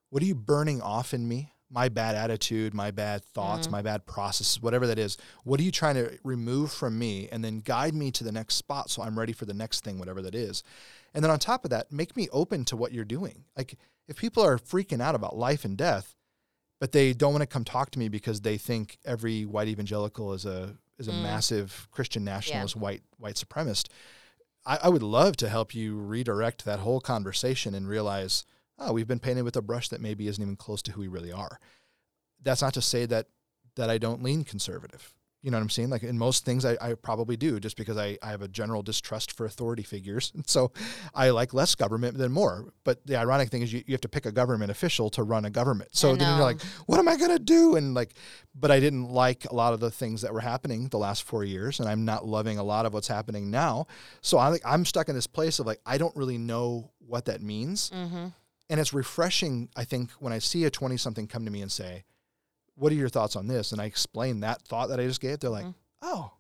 what 0.10 0.24
are 0.24 0.26
you 0.26 0.36
burning 0.36 0.82
off 0.82 1.14
in 1.14 1.28
me? 1.28 1.52
My 1.70 1.90
bad 1.90 2.16
attitude, 2.16 2.74
my 2.74 2.92
bad 2.92 3.26
thoughts, 3.26 3.68
Mhm. 3.68 3.72
my 3.72 3.82
bad 3.82 4.06
processes, 4.06 4.62
whatever 4.62 4.88
that 4.88 4.98
is. 4.98 5.18
What 5.44 5.60
are 5.60 5.64
you 5.64 5.72
trying 5.72 5.96
to 5.96 6.18
remove 6.24 6.72
from 6.72 6.98
me 6.98 7.28
and 7.30 7.44
then 7.44 7.60
guide 7.60 7.94
me 7.94 8.10
to 8.12 8.24
the 8.24 8.32
next 8.32 8.56
spot 8.56 8.90
so 8.90 9.02
I'm 9.02 9.20
ready 9.20 9.34
for 9.34 9.44
the 9.44 9.54
next 9.54 9.84
thing, 9.84 10.00
whatever 10.00 10.22
that 10.22 10.34
is. 10.34 10.64
And 11.14 11.24
then 11.24 11.32
on 11.32 11.40
top 11.40 11.64
of 11.64 11.72
that, 11.72 11.92
make 11.92 12.16
me 12.16 12.28
open 12.32 12.66
to 12.66 12.78
what 12.78 12.92
you're 12.92 13.06
doing. 13.06 13.46
Like 13.56 13.78
if 14.08 14.18
people 14.18 14.44
are 14.44 14.58
freaking 14.58 15.02
out 15.02 15.16
about 15.16 15.38
life 15.38 15.66
and 15.66 15.78
death, 15.78 16.16
but 16.80 16.92
they 16.92 17.14
don't 17.14 17.32
want 17.34 17.42
to 17.42 17.48
come 17.48 17.64
talk 17.64 17.90
to 17.92 18.00
me 18.00 18.08
because 18.08 18.42
they 18.42 18.58
think 18.58 18.98
every 19.04 19.46
white 19.46 19.68
evangelical 19.68 20.34
is 20.34 20.46
a 20.46 20.78
is 21.00 21.08
a 21.08 21.12
Mm. 21.12 21.22
massive 21.24 21.88
Christian 21.92 22.24
nationalist 22.24 22.76
white 22.76 23.04
white 23.18 23.36
supremacist. 23.36 23.88
I, 24.66 24.80
I 24.84 24.90
would 24.90 25.04
love 25.04 25.38
to 25.38 25.50
help 25.50 25.74
you 25.76 25.98
redirect 25.98 26.66
that 26.66 26.80
whole 26.80 27.00
conversation 27.00 27.74
and 27.74 27.88
realize, 27.88 28.46
oh, 28.80 28.94
we've 28.94 29.08
been 29.08 29.20
painted 29.20 29.44
with 29.44 29.56
a 29.56 29.62
brush 29.62 29.90
that 29.90 30.02
maybe 30.02 30.28
isn't 30.28 30.42
even 30.42 30.56
close 30.56 30.82
to 30.84 30.92
who 30.94 31.02
we 31.02 31.08
really 31.08 31.32
are. 31.32 31.60
That's 32.42 32.62
not 32.62 32.74
to 32.76 32.82
say 32.82 33.06
that 33.08 33.28
that 33.76 33.90
I 33.90 33.98
don't 33.98 34.24
lean 34.24 34.44
conservative. 34.44 35.14
You 35.48 35.52
know 35.52 35.60
what 35.60 35.64
I'm 35.64 35.70
saying? 35.70 35.92
Like 35.92 36.04
in 36.04 36.18
most 36.18 36.44
things, 36.44 36.66
I, 36.66 36.76
I 36.82 36.96
probably 36.96 37.38
do, 37.38 37.58
just 37.58 37.78
because 37.78 37.96
I, 37.96 38.18
I 38.22 38.32
have 38.32 38.42
a 38.42 38.50
general 38.50 38.84
distrust 38.84 39.32
for 39.32 39.46
authority 39.46 39.82
figures. 39.82 40.34
And 40.36 40.46
so 40.46 40.74
I 41.16 41.30
like 41.30 41.54
less 41.54 41.74
government 41.74 42.18
than 42.18 42.34
more. 42.34 42.74
But 42.84 43.08
the 43.08 43.16
ironic 43.16 43.48
thing 43.48 43.62
is, 43.62 43.72
you, 43.72 43.82
you 43.88 43.94
have 43.94 44.02
to 44.02 44.10
pick 44.10 44.26
a 44.26 44.32
government 44.34 44.72
official 44.72 45.10
to 45.12 45.24
run 45.24 45.46
a 45.46 45.50
government. 45.50 45.96
So 45.96 46.18
then 46.18 46.36
you're 46.36 46.44
like, 46.44 46.62
what 46.86 47.00
am 47.00 47.08
I 47.08 47.16
going 47.16 47.32
to 47.32 47.40
do? 47.40 47.78
And 47.78 47.94
like, 47.94 48.14
but 48.54 48.72
I 48.72 48.82
didn't 48.82 49.08
like 49.08 49.46
a 49.46 49.56
lot 49.56 49.72
of 49.72 49.80
the 49.80 49.90
things 49.90 50.22
that 50.24 50.34
were 50.34 50.42
happening 50.42 50.90
the 50.90 50.98
last 50.98 51.24
four 51.24 51.46
years. 51.46 51.80
And 51.80 51.88
I'm 51.88 52.04
not 52.04 52.28
loving 52.28 52.58
a 52.58 52.64
lot 52.64 52.86
of 52.86 52.94
what's 52.94 53.08
happening 53.08 53.50
now. 53.50 53.88
So 54.20 54.38
I'm, 54.38 54.58
I'm 54.66 54.84
stuck 54.84 55.08
in 55.08 55.16
this 55.16 55.28
place 55.28 55.60
of 55.60 55.66
like, 55.66 55.80
I 55.86 55.98
don't 55.98 56.16
really 56.18 56.38
know 56.38 56.92
what 57.00 57.24
that 57.26 57.42
means. 57.42 57.90
Mm-hmm. 57.92 58.28
And 58.70 58.80
it's 58.82 58.94
refreshing, 58.94 59.70
I 59.78 59.86
think, 59.86 60.12
when 60.20 60.34
I 60.34 60.40
see 60.40 60.66
a 60.66 60.70
20 60.70 60.98
something 60.98 61.26
come 61.26 61.46
to 61.46 61.52
me 61.52 61.62
and 61.62 61.72
say, 61.72 62.04
What 62.78 62.92
are 62.92 62.96
your 62.96 63.10
thoughts 63.10 63.36
on 63.36 63.48
this? 63.48 63.72
And 63.72 63.82
I 63.82 63.86
explain 63.86 64.40
that 64.42 64.62
thought 64.62 64.90
that 64.90 65.00
I 65.00 65.04
just 65.06 65.20
gave. 65.22 65.40
They're 65.40 65.50
like, 65.50 65.66
Mhm. 65.66 65.74
Oh, 66.04 66.32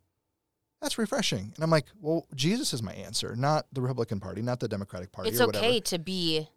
that's 0.81 0.97
refreshing. 0.97 1.51
And 1.55 1.63
I'm 1.63 1.69
like, 1.71 1.85
Well, 1.99 2.27
Jesus 2.35 2.73
is 2.73 2.81
my 2.83 2.93
answer, 2.93 3.35
not 3.35 3.65
the 3.73 3.81
Republican 3.81 4.19
Party, 4.19 4.41
not 4.41 4.59
the 4.59 4.67
Democratic 4.67 5.11
Party 5.11 5.31
It's 5.31 5.41
okay 5.41 5.45
whatever. 5.47 5.79
to 5.85 5.99
be. 5.99 6.47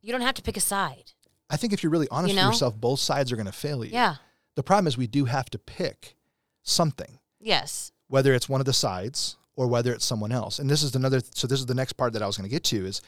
You 0.00 0.10
don't 0.12 0.22
have 0.22 0.34
to 0.34 0.42
pick 0.42 0.56
a 0.56 0.60
side. 0.60 1.12
I 1.50 1.56
think 1.56 1.72
if 1.72 1.82
you're 1.82 1.92
really 1.92 2.08
honest 2.10 2.34
You 2.34 2.40
with 2.40 2.46
yourself, 2.54 2.76
both 2.80 2.98
sides 2.98 3.30
are 3.30 3.36
going 3.36 3.46
to 3.46 3.52
fail 3.52 3.84
you. 3.84 3.92
Yeah. 3.92 4.16
The 4.54 4.62
problem 4.62 4.86
is 4.86 4.96
we 4.96 5.06
do 5.06 5.26
have 5.26 5.48
to 5.50 5.58
pick 5.58 6.16
something, 6.62 7.18
Yes. 7.40 7.92
whether 8.08 8.32
it's 8.34 8.48
one 8.48 8.60
of 8.60 8.64
the 8.64 8.72
sides 8.72 9.36
or 9.54 9.66
whether 9.68 9.92
it's 9.92 10.04
someone 10.04 10.32
else. 10.32 10.58
And 10.58 10.70
this 10.70 10.82
is 10.82 10.94
another. 10.94 11.20
So 11.34 11.46
this 11.46 11.60
is 11.60 11.66
the 11.66 11.74
next 11.74 11.92
part 11.94 12.14
that 12.14 12.22
I 12.22 12.26
was 12.26 12.36
going 12.38 12.48
to 12.48 12.54
get 12.54 12.64
to 12.64 12.86
is 12.86 13.02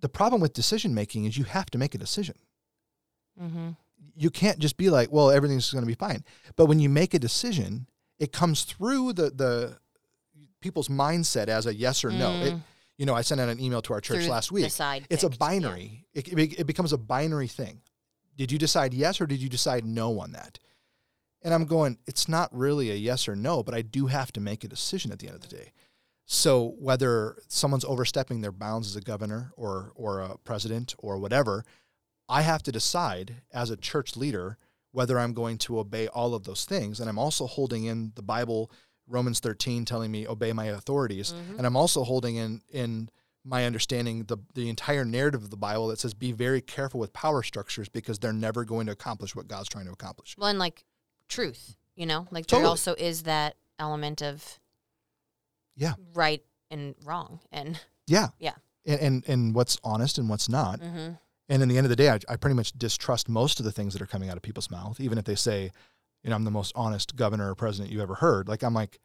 the 0.00 0.08
problem 0.08 0.40
with 0.40 0.52
decision 0.52 0.94
making 0.94 1.24
is 1.24 1.36
you 1.36 1.44
have 1.44 1.68
to 1.70 1.78
make 1.78 1.94
a 1.94 1.98
decision. 1.98 2.36
Mm-hmm. 3.40 3.70
You 4.14 4.30
can't 4.30 4.58
just 4.58 4.76
be 4.76 4.90
like, 4.90 5.10
well, 5.10 5.30
everything's 5.30 5.72
going 5.72 5.82
to 5.82 5.86
be 5.86 5.94
fine. 5.94 6.24
But 6.56 6.66
when 6.66 6.80
you 6.80 6.88
make 6.88 7.14
a 7.14 7.18
decision, 7.18 7.86
it 8.18 8.32
comes 8.32 8.64
through 8.64 9.14
the 9.14 9.30
the 9.30 9.78
people's 10.60 10.88
mindset 10.88 11.48
as 11.48 11.66
a 11.66 11.74
yes 11.74 12.04
or 12.04 12.10
no. 12.10 12.30
It, 12.42 12.54
you 12.98 13.06
know, 13.06 13.14
I 13.14 13.22
sent 13.22 13.40
out 13.40 13.48
an 13.48 13.58
email 13.60 13.82
to 13.82 13.94
our 13.94 14.00
church 14.00 14.28
last 14.28 14.52
week. 14.52 14.64
It's 15.10 15.24
a 15.24 15.28
picked, 15.28 15.40
yeah. 15.40 15.46
binary. 15.46 16.06
It, 16.14 16.28
it, 16.28 16.60
it 16.60 16.66
becomes 16.66 16.92
a 16.92 16.98
binary 16.98 17.48
thing. 17.48 17.80
Did 18.36 18.52
you 18.52 18.58
decide 18.58 18.94
yes 18.94 19.20
or 19.20 19.26
did 19.26 19.40
you 19.40 19.48
decide 19.48 19.84
no 19.84 20.20
on 20.20 20.32
that? 20.32 20.58
And 21.42 21.52
I'm 21.52 21.64
going, 21.64 21.98
it's 22.06 22.28
not 22.28 22.56
really 22.56 22.90
a 22.90 22.94
yes 22.94 23.26
or 23.26 23.34
no, 23.34 23.62
but 23.62 23.74
I 23.74 23.82
do 23.82 24.06
have 24.06 24.32
to 24.34 24.40
make 24.40 24.62
a 24.62 24.68
decision 24.68 25.10
at 25.10 25.18
the 25.18 25.26
end 25.26 25.36
of 25.36 25.42
the 25.42 25.48
day. 25.48 25.72
So 26.24 26.76
whether 26.78 27.36
someone's 27.48 27.84
overstepping 27.84 28.40
their 28.40 28.52
bounds 28.52 28.88
as 28.88 28.96
a 28.96 29.00
governor 29.00 29.52
or 29.56 29.92
or 29.96 30.20
a 30.20 30.38
president 30.38 30.94
or 30.98 31.18
whatever, 31.18 31.64
I 32.32 32.42
have 32.42 32.62
to 32.64 32.72
decide 32.72 33.42
as 33.52 33.70
a 33.70 33.76
church 33.76 34.16
leader 34.16 34.56
whether 34.92 35.18
I'm 35.18 35.32
going 35.34 35.58
to 35.58 35.78
obey 35.78 36.08
all 36.08 36.34
of 36.34 36.44
those 36.44 36.64
things. 36.64 37.00
And 37.00 37.08
I'm 37.08 37.18
also 37.18 37.46
holding 37.46 37.84
in 37.84 38.12
the 38.14 38.22
Bible, 38.22 38.70
Romans 39.06 39.40
13, 39.40 39.84
telling 39.84 40.10
me 40.10 40.26
obey 40.26 40.52
my 40.52 40.66
authorities. 40.66 41.32
Mhm. 41.32 41.58
And 41.58 41.66
I'm 41.66 41.76
also 41.76 42.04
holding 42.04 42.36
in 42.36 42.62
in 42.70 43.08
my 43.44 43.64
understanding 43.66 44.24
the 44.24 44.38
the 44.54 44.68
entire 44.68 45.04
narrative 45.04 45.42
of 45.42 45.50
the 45.50 45.56
Bible 45.56 45.88
that 45.88 45.98
says 45.98 46.14
be 46.14 46.32
very 46.32 46.60
careful 46.60 47.00
with 47.00 47.12
power 47.12 47.42
structures 47.42 47.88
because 47.88 48.18
they're 48.18 48.32
never 48.48 48.64
going 48.64 48.86
to 48.86 48.92
accomplish 48.92 49.34
what 49.34 49.48
God's 49.48 49.68
trying 49.68 49.86
to 49.86 49.92
accomplish. 49.92 50.36
Well, 50.38 50.48
and 50.48 50.58
like 50.58 50.84
truth, 51.28 51.76
you 51.96 52.06
know, 52.06 52.28
like 52.30 52.46
Totally. 52.46 52.62
there 52.62 52.68
also 52.68 52.94
is 52.94 53.24
that 53.24 53.56
element 53.78 54.22
of 54.22 54.60
Yeah. 55.74 55.94
right 56.14 56.44
and 56.70 56.94
wrong, 57.04 57.40
and 57.50 57.80
Yeah. 58.06 58.28
Yeah. 58.38 58.54
And 58.86 59.00
and, 59.00 59.28
and 59.28 59.54
what's 59.54 59.76
honest 59.82 60.18
and 60.18 60.28
what's 60.28 60.48
not. 60.48 60.80
mm-hmm. 60.80 61.14
And 61.52 61.62
in 61.62 61.68
the 61.68 61.76
end 61.76 61.84
of 61.84 61.90
the 61.90 61.96
day, 61.96 62.08
I, 62.08 62.18
I 62.30 62.36
pretty 62.36 62.54
much 62.54 62.72
distrust 62.72 63.28
most 63.28 63.60
of 63.60 63.66
the 63.66 63.72
things 63.72 63.92
that 63.92 64.00
are 64.00 64.06
coming 64.06 64.30
out 64.30 64.38
of 64.38 64.42
people's 64.42 64.70
mouth, 64.70 64.98
even 64.98 65.18
if 65.18 65.26
they 65.26 65.34
say, 65.34 65.70
you 66.24 66.30
know, 66.30 66.36
I'm 66.36 66.44
the 66.44 66.50
most 66.50 66.72
honest 66.74 67.14
governor 67.14 67.50
or 67.50 67.54
president 67.54 67.92
you 67.92 68.00
ever 68.00 68.14
heard. 68.14 68.48
Like 68.48 68.62
I'm 68.62 68.72
like, 68.72 68.98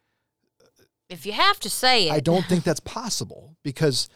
if 1.09 1.25
you 1.25 1.33
have 1.33 1.59
to 1.59 1.69
say 1.69 2.07
it, 2.07 2.13
I 2.13 2.21
don't 2.21 2.45
think 2.45 2.63
that's 2.63 2.79
possible 2.79 3.57
because 3.63 4.07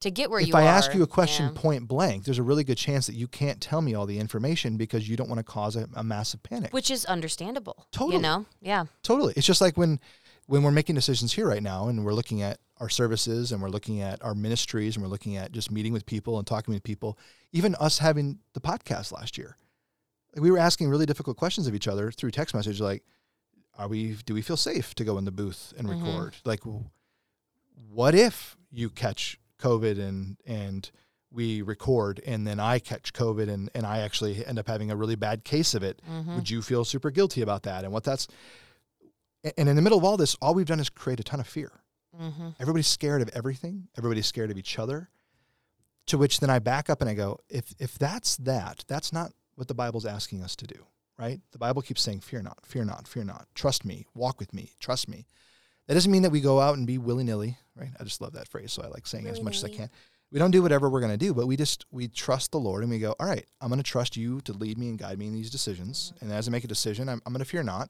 to 0.00 0.10
get 0.10 0.28
where 0.28 0.40
you 0.40 0.46
are. 0.46 0.58
if 0.58 0.64
you 0.64 0.68
I 0.68 0.72
are. 0.72 0.76
ask 0.76 0.92
you 0.92 1.04
a 1.04 1.06
question 1.06 1.46
yeah. 1.46 1.60
point 1.60 1.86
blank, 1.86 2.24
there's 2.24 2.40
a 2.40 2.42
really 2.42 2.64
good 2.64 2.78
chance 2.78 3.06
that 3.06 3.14
you 3.14 3.28
can't 3.28 3.60
tell 3.60 3.80
me 3.80 3.94
all 3.94 4.06
the 4.06 4.18
information 4.18 4.76
because 4.76 5.08
you 5.08 5.16
don't 5.16 5.28
want 5.28 5.38
to 5.38 5.44
cause 5.44 5.76
a, 5.76 5.88
a 5.94 6.02
massive 6.02 6.42
panic. 6.42 6.74
which 6.74 6.90
is 6.90 7.04
understandable. 7.04 7.86
Totally. 7.92 8.16
You 8.16 8.22
know, 8.22 8.46
yeah, 8.60 8.86
Totally. 9.04 9.34
It's 9.36 9.46
just 9.46 9.60
like 9.60 9.76
when 9.76 10.00
when 10.48 10.62
we're 10.62 10.70
making 10.72 10.94
decisions 10.94 11.34
here 11.34 11.46
right 11.46 11.62
now 11.62 11.88
and 11.88 12.04
we're 12.06 12.14
looking 12.14 12.40
at 12.40 12.58
our 12.78 12.88
services 12.88 13.52
and 13.52 13.60
we're 13.60 13.68
looking 13.68 14.00
at 14.00 14.22
our 14.24 14.34
ministries 14.34 14.96
and 14.96 15.04
we're 15.04 15.10
looking 15.10 15.36
at 15.36 15.52
just 15.52 15.70
meeting 15.70 15.92
with 15.92 16.06
people 16.06 16.38
and 16.38 16.46
talking 16.46 16.72
with 16.72 16.82
people, 16.82 17.18
even 17.52 17.74
us 17.74 17.98
having 17.98 18.38
the 18.54 18.60
podcast 18.60 19.12
last 19.12 19.36
year. 19.36 19.58
We 20.36 20.50
were 20.50 20.58
asking 20.58 20.88
really 20.88 21.04
difficult 21.04 21.36
questions 21.36 21.66
of 21.66 21.74
each 21.74 21.86
other 21.86 22.10
through 22.10 22.30
text 22.30 22.54
message 22.54 22.80
like 22.80 23.02
are 23.76 23.88
we 23.88 24.14
do 24.24 24.32
we 24.32 24.40
feel 24.42 24.56
safe 24.56 24.94
to 24.94 25.04
go 25.04 25.18
in 25.18 25.26
the 25.26 25.30
booth 25.30 25.74
and 25.76 25.86
Mhm. 25.86 26.02
record? 26.02 26.36
Like 26.44 26.62
what 27.90 28.14
if 28.14 28.56
you 28.70 28.88
catch 28.88 29.38
COVID 29.60 29.98
and 30.00 30.38
and 30.46 30.90
we 31.30 31.60
record 31.60 32.22
and 32.24 32.46
then 32.46 32.58
I 32.58 32.78
catch 32.78 33.12
COVID 33.12 33.50
and, 33.50 33.68
and 33.74 33.84
I 33.84 33.98
actually 33.98 34.46
end 34.46 34.58
up 34.58 34.66
having 34.66 34.90
a 34.90 34.96
really 34.96 35.14
bad 35.14 35.44
case 35.44 35.74
of 35.74 35.82
it 35.82 36.00
mm-hmm. 36.10 36.36
would 36.36 36.48
you 36.48 36.62
feel 36.62 36.86
super 36.86 37.10
guilty 37.10 37.42
about 37.42 37.64
that 37.64 37.84
and 37.84 37.92
what 37.92 38.02
that's 38.02 38.28
and 39.56 39.68
in 39.68 39.76
the 39.76 39.82
middle 39.82 39.98
of 39.98 40.04
all 40.04 40.16
this 40.16 40.34
all 40.42 40.54
we've 40.54 40.66
done 40.66 40.80
is 40.80 40.88
create 40.88 41.20
a 41.20 41.24
ton 41.24 41.40
of 41.40 41.46
fear. 41.46 41.72
Mm-hmm. 42.20 42.48
everybody's 42.58 42.88
scared 42.88 43.22
of 43.22 43.28
everything. 43.32 43.88
Everybody's 43.96 44.26
scared 44.26 44.50
of 44.50 44.58
each 44.58 44.78
other. 44.78 45.08
To 46.06 46.18
which 46.18 46.40
then 46.40 46.50
i 46.50 46.58
back 46.58 46.88
up 46.88 47.00
and 47.00 47.08
i 47.10 47.14
go 47.14 47.38
if 47.48 47.74
if 47.78 47.98
that's 47.98 48.36
that 48.38 48.84
that's 48.88 49.12
not 49.12 49.32
what 49.56 49.68
the 49.68 49.74
bible's 49.74 50.06
asking 50.06 50.42
us 50.42 50.56
to 50.56 50.66
do 50.66 50.86
right? 51.18 51.40
The 51.50 51.58
bible 51.58 51.82
keeps 51.82 52.00
saying 52.00 52.20
fear 52.20 52.42
not 52.42 52.64
fear 52.64 52.84
not 52.84 53.06
fear 53.08 53.24
not. 53.24 53.46
Trust 53.54 53.84
me. 53.84 54.06
Walk 54.14 54.38
with 54.38 54.54
me. 54.54 54.72
Trust 54.80 55.08
me. 55.08 55.26
That 55.86 55.94
doesn't 55.94 56.12
mean 56.12 56.22
that 56.22 56.30
we 56.30 56.40
go 56.40 56.60
out 56.60 56.76
and 56.76 56.86
be 56.86 56.98
willy-nilly 56.98 57.56
right? 57.76 57.90
I 57.98 58.04
just 58.04 58.20
love 58.20 58.32
that 58.32 58.48
phrase 58.48 58.72
so 58.72 58.82
i 58.82 58.88
like 58.88 59.06
saying 59.06 59.26
it 59.26 59.30
as 59.30 59.40
much 59.42 59.56
as 59.56 59.64
i 59.64 59.68
can. 59.68 59.90
We 60.30 60.38
don't 60.38 60.50
do 60.50 60.62
whatever 60.62 60.90
we're 60.90 61.00
going 61.00 61.12
to 61.12 61.18
do 61.18 61.32
but 61.34 61.46
we 61.46 61.56
just 61.56 61.86
we 61.90 62.08
trust 62.08 62.52
the 62.52 62.58
lord 62.58 62.82
and 62.82 62.90
we 62.90 62.98
go 62.98 63.14
all 63.18 63.26
right 63.26 63.46
i'm 63.60 63.68
going 63.68 63.78
to 63.78 63.90
trust 63.90 64.16
you 64.16 64.40
to 64.42 64.52
lead 64.52 64.76
me 64.76 64.88
and 64.88 64.98
guide 64.98 65.18
me 65.18 65.26
in 65.26 65.32
these 65.32 65.50
decisions 65.50 66.12
and 66.20 66.30
as 66.32 66.48
i 66.48 66.50
make 66.50 66.64
a 66.64 66.68
decision 66.68 67.08
i'm, 67.08 67.22
I'm 67.24 67.32
going 67.32 67.44
to 67.44 67.48
fear 67.48 67.62
not 67.62 67.88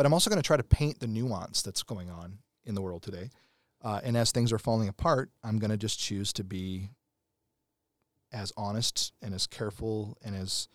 but 0.00 0.06
i'm 0.06 0.14
also 0.14 0.30
going 0.30 0.40
to 0.40 0.46
try 0.46 0.56
to 0.56 0.62
paint 0.62 0.98
the 0.98 1.06
nuance 1.06 1.60
that's 1.60 1.82
going 1.82 2.08
on 2.08 2.38
in 2.64 2.74
the 2.74 2.80
world 2.80 3.02
today. 3.02 3.28
Uh, 3.84 4.00
and 4.02 4.16
as 4.16 4.32
things 4.32 4.50
are 4.50 4.58
falling 4.58 4.88
apart 4.88 5.28
i'm 5.44 5.58
going 5.58 5.70
to 5.70 5.76
just 5.76 6.00
choose 6.00 6.32
to 6.32 6.42
be 6.42 6.88
as 8.32 8.50
honest 8.56 9.12
and 9.20 9.34
as 9.34 9.46
careful 9.46 10.16
and 10.24 10.34
as 10.34 10.68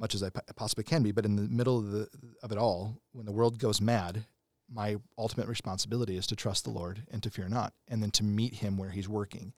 much 0.00 0.16
as 0.16 0.22
i 0.24 0.30
possibly 0.56 0.82
can 0.82 1.04
be 1.04 1.12
but 1.12 1.24
in 1.24 1.36
the 1.36 1.42
middle 1.42 1.78
of, 1.78 1.92
the, 1.92 2.08
of 2.42 2.50
it 2.50 2.58
all 2.58 2.98
when 3.12 3.24
the 3.24 3.30
world 3.30 3.56
goes 3.56 3.80
mad 3.80 4.24
my 4.68 4.96
ultimate 5.16 5.46
responsibility 5.46 6.16
is 6.16 6.26
to 6.26 6.34
trust 6.34 6.64
the 6.64 6.70
lord 6.70 7.04
and 7.12 7.22
to 7.22 7.30
fear 7.30 7.48
not 7.48 7.72
and 7.86 8.02
then 8.02 8.10
to 8.10 8.24
meet 8.24 8.54
him 8.54 8.76
where 8.76 8.90
he's 8.90 9.08
working 9.08 9.52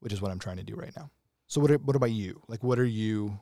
which 0.00 0.12
is 0.12 0.20
what 0.20 0.32
i'm 0.32 0.40
trying 0.40 0.56
to 0.56 0.64
do 0.64 0.74
right 0.74 0.96
now. 0.96 1.08
So 1.46 1.60
what, 1.60 1.70
are, 1.70 1.78
what 1.78 1.94
about 1.94 2.10
you? 2.10 2.42
Like 2.48 2.64
what 2.64 2.80
are 2.80 2.84
you? 2.84 3.38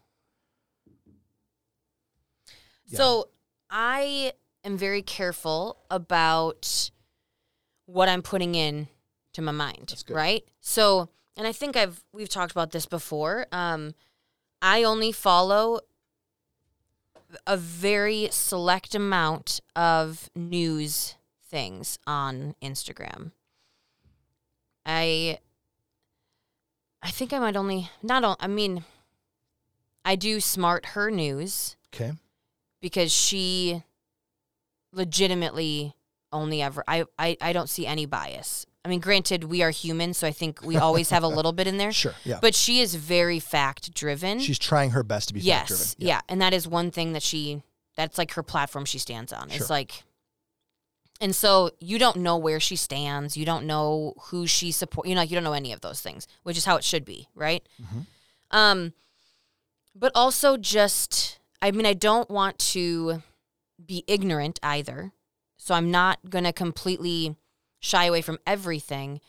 Yeah. 2.86 2.98
So 2.98 3.28
I 3.70 4.32
am 4.66 4.76
very 4.76 5.00
careful 5.00 5.78
about 5.90 6.90
what 7.86 8.08
I'm 8.08 8.22
putting 8.22 8.54
in 8.54 8.88
to 9.32 9.42
my 9.42 9.52
mind, 9.52 9.94
right? 10.10 10.44
So, 10.60 11.08
and 11.36 11.46
I 11.46 11.52
think 11.52 11.76
I've 11.76 12.02
we've 12.12 12.28
talked 12.28 12.52
about 12.52 12.72
this 12.72 12.84
before. 12.84 13.46
Um, 13.52 13.94
I 14.60 14.82
only 14.82 15.12
follow 15.12 15.80
a 17.46 17.56
very 17.56 18.28
select 18.30 18.94
amount 18.94 19.60
of 19.74 20.28
news 20.34 21.14
things 21.48 21.98
on 22.06 22.54
Instagram. 22.62 23.32
I 24.84 25.38
I 27.02 27.10
think 27.10 27.32
I 27.32 27.38
might 27.38 27.56
only 27.56 27.90
not 28.02 28.24
on, 28.24 28.36
I 28.40 28.46
mean 28.46 28.84
I 30.04 30.16
do 30.16 30.40
smart 30.40 30.86
her 30.86 31.10
news 31.10 31.76
okay 31.94 32.12
because 32.80 33.12
she 33.12 33.82
legitimately 34.96 35.94
only 36.32 36.60
ever 36.60 36.82
I, 36.88 37.04
I 37.18 37.36
I 37.40 37.52
don't 37.52 37.68
see 37.68 37.86
any 37.86 38.06
bias. 38.06 38.66
I 38.84 38.88
mean, 38.88 39.00
granted, 39.00 39.44
we 39.44 39.62
are 39.62 39.70
human, 39.70 40.14
so 40.14 40.28
I 40.28 40.32
think 40.32 40.60
we 40.62 40.76
always 40.76 41.10
have 41.10 41.24
a 41.24 41.28
little 41.28 41.52
bit 41.52 41.66
in 41.66 41.76
there. 41.76 41.90
sure 42.04 42.14
yeah 42.24 42.38
But 42.40 42.54
she 42.54 42.80
is 42.80 42.94
very 42.94 43.38
fact 43.40 43.92
driven. 43.94 44.38
she's 44.40 44.58
trying 44.58 44.90
her 44.90 45.02
best 45.02 45.28
to 45.28 45.34
be 45.34 45.40
yes, 45.40 45.68
fact-driven. 45.68 46.06
yeah. 46.08 46.20
and 46.28 46.40
that 46.40 46.52
is 46.54 46.68
one 46.68 46.90
thing 46.90 47.12
that 47.12 47.22
she 47.22 47.62
that's 47.96 48.16
like 48.18 48.32
her 48.32 48.42
platform 48.42 48.84
she 48.84 48.98
stands 48.98 49.32
on. 49.32 49.48
Sure. 49.48 49.56
It's 49.56 49.70
like, 49.70 50.04
and 51.20 51.34
so 51.34 51.70
you 51.80 51.98
don't 51.98 52.18
know 52.18 52.36
where 52.36 52.60
she 52.60 52.76
stands. 52.76 53.36
You 53.36 53.46
don't 53.46 53.66
know 53.66 54.12
who 54.24 54.46
she 54.46 54.70
support. 54.70 55.06
You 55.08 55.14
know, 55.14 55.22
like, 55.22 55.30
you 55.30 55.34
don't 55.36 55.44
know 55.44 55.54
any 55.54 55.72
of 55.72 55.80
those 55.80 56.00
things, 56.00 56.28
which 56.42 56.56
is 56.58 56.64
how 56.66 56.76
it 56.76 56.84
should 56.84 57.04
be, 57.06 57.26
right? 57.34 57.66
Mhm. 57.82 58.06
Um, 58.50 58.92
but 59.94 60.12
also 60.14 60.56
just, 60.58 61.38
I 61.62 61.70
mean, 61.70 61.86
I 61.86 61.94
don't 61.94 62.28
want 62.30 62.58
to 62.74 63.22
be 63.84 64.04
ignorant 64.06 64.58
either. 64.62 65.12
So 65.56 65.74
I'm 65.74 65.90
not 65.90 66.18
gonna 66.28 66.52
completely 66.52 67.36
shy 67.80 68.04
away 68.06 68.22
from 68.22 68.38
everything. 68.46 69.20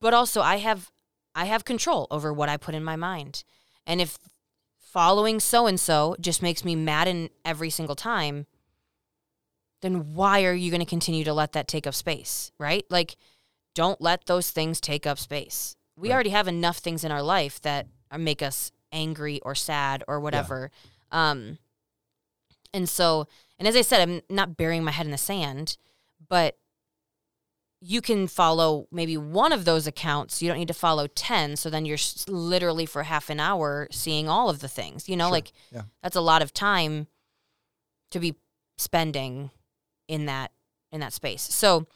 But 0.00 0.14
also, 0.14 0.40
I 0.42 0.56
have 0.56 0.90
I 1.34 1.46
have 1.46 1.64
control 1.64 2.06
over 2.10 2.32
what 2.32 2.48
I 2.48 2.56
put 2.56 2.74
in 2.74 2.84
my 2.84 2.96
mind, 2.96 3.44
and 3.86 4.00
if 4.00 4.18
following 4.78 5.38
so 5.38 5.66
and 5.66 5.78
so 5.78 6.16
just 6.20 6.42
makes 6.42 6.64
me 6.64 6.74
mad 6.74 7.06
in 7.08 7.30
every 7.44 7.70
single 7.70 7.94
time, 7.94 8.46
then 9.82 10.14
why 10.14 10.44
are 10.44 10.54
you 10.54 10.70
going 10.70 10.80
to 10.80 10.86
continue 10.86 11.24
to 11.24 11.32
let 11.34 11.52
that 11.52 11.68
take 11.68 11.86
up 11.86 11.94
space, 11.94 12.52
right? 12.58 12.84
Like, 12.90 13.16
don't 13.74 14.00
let 14.00 14.26
those 14.26 14.50
things 14.50 14.80
take 14.80 15.06
up 15.06 15.18
space. 15.18 15.76
We 15.96 16.08
Right. 16.08 16.14
already 16.14 16.30
have 16.30 16.48
enough 16.48 16.78
things 16.78 17.04
in 17.04 17.12
our 17.12 17.22
life 17.22 17.60
that 17.60 17.86
make 18.16 18.42
us 18.42 18.72
angry 18.92 19.40
or 19.42 19.54
sad 19.54 20.02
or 20.08 20.20
whatever. 20.20 20.70
Um, 21.12 21.58
and 22.74 22.88
so, 22.88 23.26
and 23.58 23.66
as 23.66 23.76
I 23.76 23.82
said, 23.82 24.00
I'm 24.08 24.20
not 24.28 24.56
burying 24.56 24.84
my 24.84 24.90
head 24.90 25.06
in 25.06 25.12
the 25.12 25.18
sand, 25.18 25.76
but 26.28 26.56
you 27.80 28.00
can 28.00 28.26
follow 28.26 28.88
maybe 28.90 29.16
one 29.16 29.52
of 29.52 29.64
those 29.64 29.86
accounts. 29.86 30.42
You 30.42 30.48
don't 30.48 30.58
need 30.58 30.68
to 30.68 30.74
follow 30.74 31.06
10. 31.06 31.54
So 31.56 31.70
then 31.70 31.84
you're 31.86 31.98
literally 32.26 32.86
for 32.86 33.04
half 33.04 33.30
an 33.30 33.38
hour 33.38 33.86
seeing 33.92 34.28
all 34.28 34.50
of 34.50 34.58
the 34.58 34.66
things. 34.68 35.08
You 35.08 35.16
know, 35.16 35.26
Sure. 35.26 35.32
like 35.32 35.52
Yeah. 35.70 35.82
that's 36.02 36.16
a 36.16 36.20
lot 36.20 36.42
of 36.42 36.52
time 36.52 37.06
to 38.10 38.18
be 38.18 38.34
spending 38.76 39.50
in 40.08 40.26
that 40.26 40.52
in 40.90 41.00
that 41.00 41.12
space. 41.12 41.42
So 41.42 41.86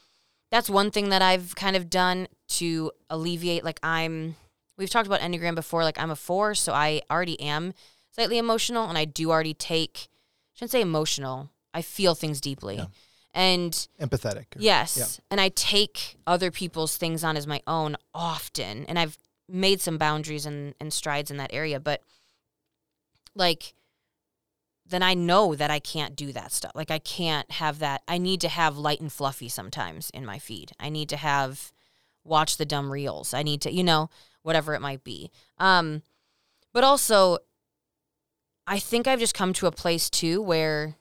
that's 0.50 0.68
one 0.70 0.90
thing 0.90 1.08
that 1.08 1.22
I've 1.22 1.54
kind 1.56 1.74
of 1.76 1.88
done 1.90 2.28
to 2.48 2.92
alleviate 3.10 3.64
like 3.64 3.80
I'm 3.82 4.36
we've 4.76 4.90
talked 4.90 5.06
about 5.06 5.20
Enneagram 5.20 5.54
before. 5.54 5.82
Like 5.82 5.98
I'm 5.98 6.10
a 6.10 6.16
four, 6.16 6.54
so 6.54 6.72
I 6.74 7.02
already 7.10 7.40
am 7.40 7.72
slightly 8.14 8.38
emotional, 8.38 8.84
and 8.88 8.96
I 8.98 9.04
do 9.06 9.30
already 9.30 9.54
take. 9.54 10.08
Shouldn't 10.54 10.70
say 10.70 10.80
emotional. 10.80 11.50
I 11.74 11.82
feel 11.82 12.14
things 12.14 12.40
deeply, 12.40 12.76
Yeah. 12.76 12.86
and 13.32 13.72
Empathetic. 14.00 14.56
or- 14.56 14.60
Yes. 14.60 14.96
Yeah. 14.98 15.06
And 15.30 15.40
I 15.40 15.48
take 15.48 16.16
other 16.26 16.50
people's 16.50 16.96
things 16.96 17.24
on 17.24 17.36
as 17.36 17.46
my 17.46 17.62
own 17.66 17.96
often. 18.14 18.84
And 18.86 18.98
I've 18.98 19.18
made 19.48 19.80
some 19.80 19.96
boundaries 19.98 20.44
and, 20.46 20.74
and 20.80 20.92
strides 20.92 21.30
in 21.30 21.36
that 21.38 21.52
area. 21.52 21.80
But 21.80 22.02
like, 23.34 23.74
then 24.84 25.02
I 25.02 25.14
know 25.14 25.54
that 25.54 25.70
I 25.70 25.78
can't 25.78 26.14
do 26.16 26.32
that 26.32 26.52
stuff. 26.52 26.72
Like, 26.74 26.90
I 26.90 26.98
can't 26.98 27.50
have 27.52 27.78
that. 27.78 28.02
I 28.06 28.18
need 28.18 28.40
to 28.42 28.48
have 28.48 28.76
light 28.76 29.00
and 29.00 29.10
fluffy 29.12 29.48
sometimes 29.48 30.10
in 30.10 30.26
my 30.26 30.38
feed. 30.38 30.72
I 30.78 30.90
need 30.90 31.08
to 31.10 31.16
have 31.16 31.72
watch 32.24 32.56
the 32.56 32.66
dumb 32.66 32.90
reels. 32.92 33.32
I 33.32 33.42
need 33.42 33.62
to, 33.62 33.72
you 33.72 33.82
know, 33.82 34.10
whatever 34.42 34.74
it 34.74 34.80
might 34.80 35.02
be. 35.02 35.30
Um, 35.58 36.02
but 36.72 36.84
also, 36.84 37.38
I 38.66 38.78
think 38.78 39.06
I've 39.06 39.18
just 39.18 39.34
come 39.34 39.52
to 39.54 39.66
a 39.66 39.72
place 39.72 40.08
too 40.08 40.40
where 40.40 40.96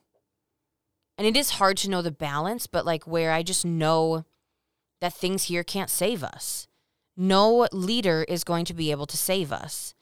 and 1.17 1.27
it 1.27 1.37
is 1.37 1.51
hard 1.51 1.77
to 1.77 1.89
know 1.89 2.01
the 2.01 2.11
balance, 2.11 2.65
but 2.65 2.85
like 2.85 3.05
where 3.05 3.31
I 3.31 3.43
just 3.43 3.63
know 3.63 4.25
that 5.01 5.13
things 5.13 5.43
here 5.43 5.63
can't 5.63 5.89
save 5.89 6.23
us. 6.23 6.67
No 7.15 7.67
leader 7.71 8.25
is 8.27 8.43
going 8.43 8.65
to 8.65 8.73
be 8.73 8.89
able 8.89 9.05
to 9.05 9.17
save 9.17 9.51
us. 9.51 9.93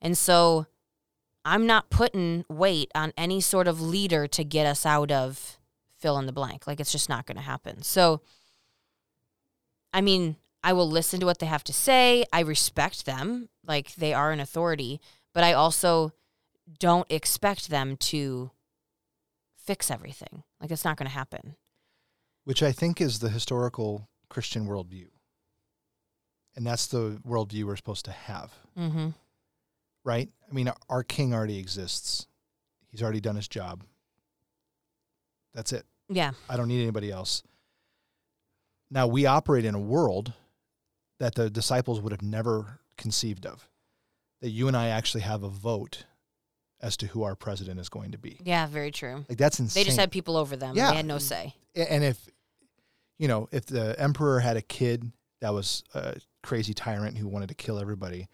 And 0.00 0.16
so 0.16 0.66
I'm 1.44 1.66
not 1.66 1.90
putting 1.90 2.44
weight 2.48 2.90
on 2.94 3.12
any 3.16 3.40
sort 3.40 3.66
of 3.66 3.80
leader 3.80 4.28
to 4.28 4.44
get 4.44 4.66
us 4.66 4.86
out 4.86 5.10
of 5.10 5.58
fill 5.98 6.18
in 6.18 6.26
the 6.26 6.32
blank. 6.32 6.66
Like 6.66 6.78
it's 6.78 6.92
just 6.92 7.08
not 7.08 7.26
going 7.26 7.36
to 7.36 7.42
happen. 7.42 7.82
So, 7.82 8.20
I 9.92 10.00
mean, 10.00 10.36
I 10.62 10.72
will 10.72 10.88
listen 10.88 11.18
to 11.20 11.26
what 11.26 11.38
they 11.38 11.46
have 11.46 11.64
to 11.64 11.72
say. 11.72 12.24
I 12.32 12.40
respect 12.40 13.06
them, 13.06 13.48
like 13.66 13.94
they 13.94 14.12
are 14.12 14.30
an 14.30 14.40
authority, 14.40 15.00
but 15.32 15.42
I 15.42 15.54
also 15.54 16.12
don't 16.78 17.06
expect 17.10 17.68
them 17.70 17.96
to 17.96 18.50
fix 19.56 19.90
everything. 19.90 20.42
Like 20.60 20.70
it's 20.70 20.84
not 20.84 20.96
going 20.96 21.08
to 21.08 21.14
happen. 21.14 21.56
Which 22.44 22.62
I 22.62 22.72
think 22.72 23.00
is 23.00 23.18
the 23.18 23.28
historical 23.28 24.08
Christian 24.28 24.66
worldview. 24.66 25.08
And 26.56 26.66
that's 26.66 26.86
the 26.86 27.20
worldview 27.26 27.64
we're 27.64 27.76
supposed 27.76 28.04
to 28.06 28.10
have, 28.12 28.52
Mm-hmm. 28.76 29.08
right? 30.04 30.28
I 30.50 30.54
mean, 30.54 30.70
our 30.88 31.04
king 31.04 31.32
already 31.32 31.58
exists. 31.58 32.26
He's 32.90 33.02
already 33.02 33.20
done 33.20 33.36
his 33.36 33.46
job. 33.48 33.84
That's 35.54 35.72
it. 35.72 35.84
Yeah. 36.08 36.32
I 36.48 36.56
don't 36.56 36.68
need 36.68 36.82
anybody 36.82 37.10
else. 37.12 37.42
Now, 38.90 39.06
we 39.06 39.26
operate 39.26 39.64
in 39.66 39.74
a 39.74 39.80
world 39.80 40.32
that 41.18 41.34
the 41.34 41.50
disciples 41.50 42.00
would 42.00 42.12
have 42.12 42.22
never 42.22 42.80
conceived 42.96 43.44
of. 43.44 43.68
That 44.40 44.50
you 44.50 44.66
and 44.68 44.76
I 44.76 44.88
actually 44.88 45.20
have 45.22 45.42
a 45.42 45.48
vote 45.48 46.04
as 46.80 46.96
to 46.98 47.06
who 47.08 47.22
our 47.24 47.34
president 47.34 47.80
is 47.80 47.88
going 47.88 48.12
to 48.12 48.18
be. 48.18 48.38
Yeah. 48.44 48.66
Very 48.66 48.90
true. 48.90 49.24
Like 49.28 49.38
that's 49.38 49.58
insane. 49.60 49.80
They 49.80 49.84
just 49.84 49.98
had 49.98 50.10
people 50.12 50.36
over 50.36 50.56
them. 50.56 50.76
Yeah. 50.76 50.90
They 50.90 50.96
had 50.98 51.06
no 51.06 51.18
say. 51.18 51.54
And 51.74 52.04
if 52.04 52.28
you 53.18 53.28
know 53.28 53.48
if 53.52 53.66
the 53.66 53.98
emperor 54.00 54.40
had 54.40 54.56
a 54.56 54.62
kid 54.62 55.10
that 55.40 55.52
was 55.52 55.82
a 55.94 56.16
crazy 56.42 56.74
tyrant 56.74 57.16
who 57.18 57.28
wanted 57.28 57.48
to 57.48 57.54
kill 57.54 57.78
everybody 57.78 58.28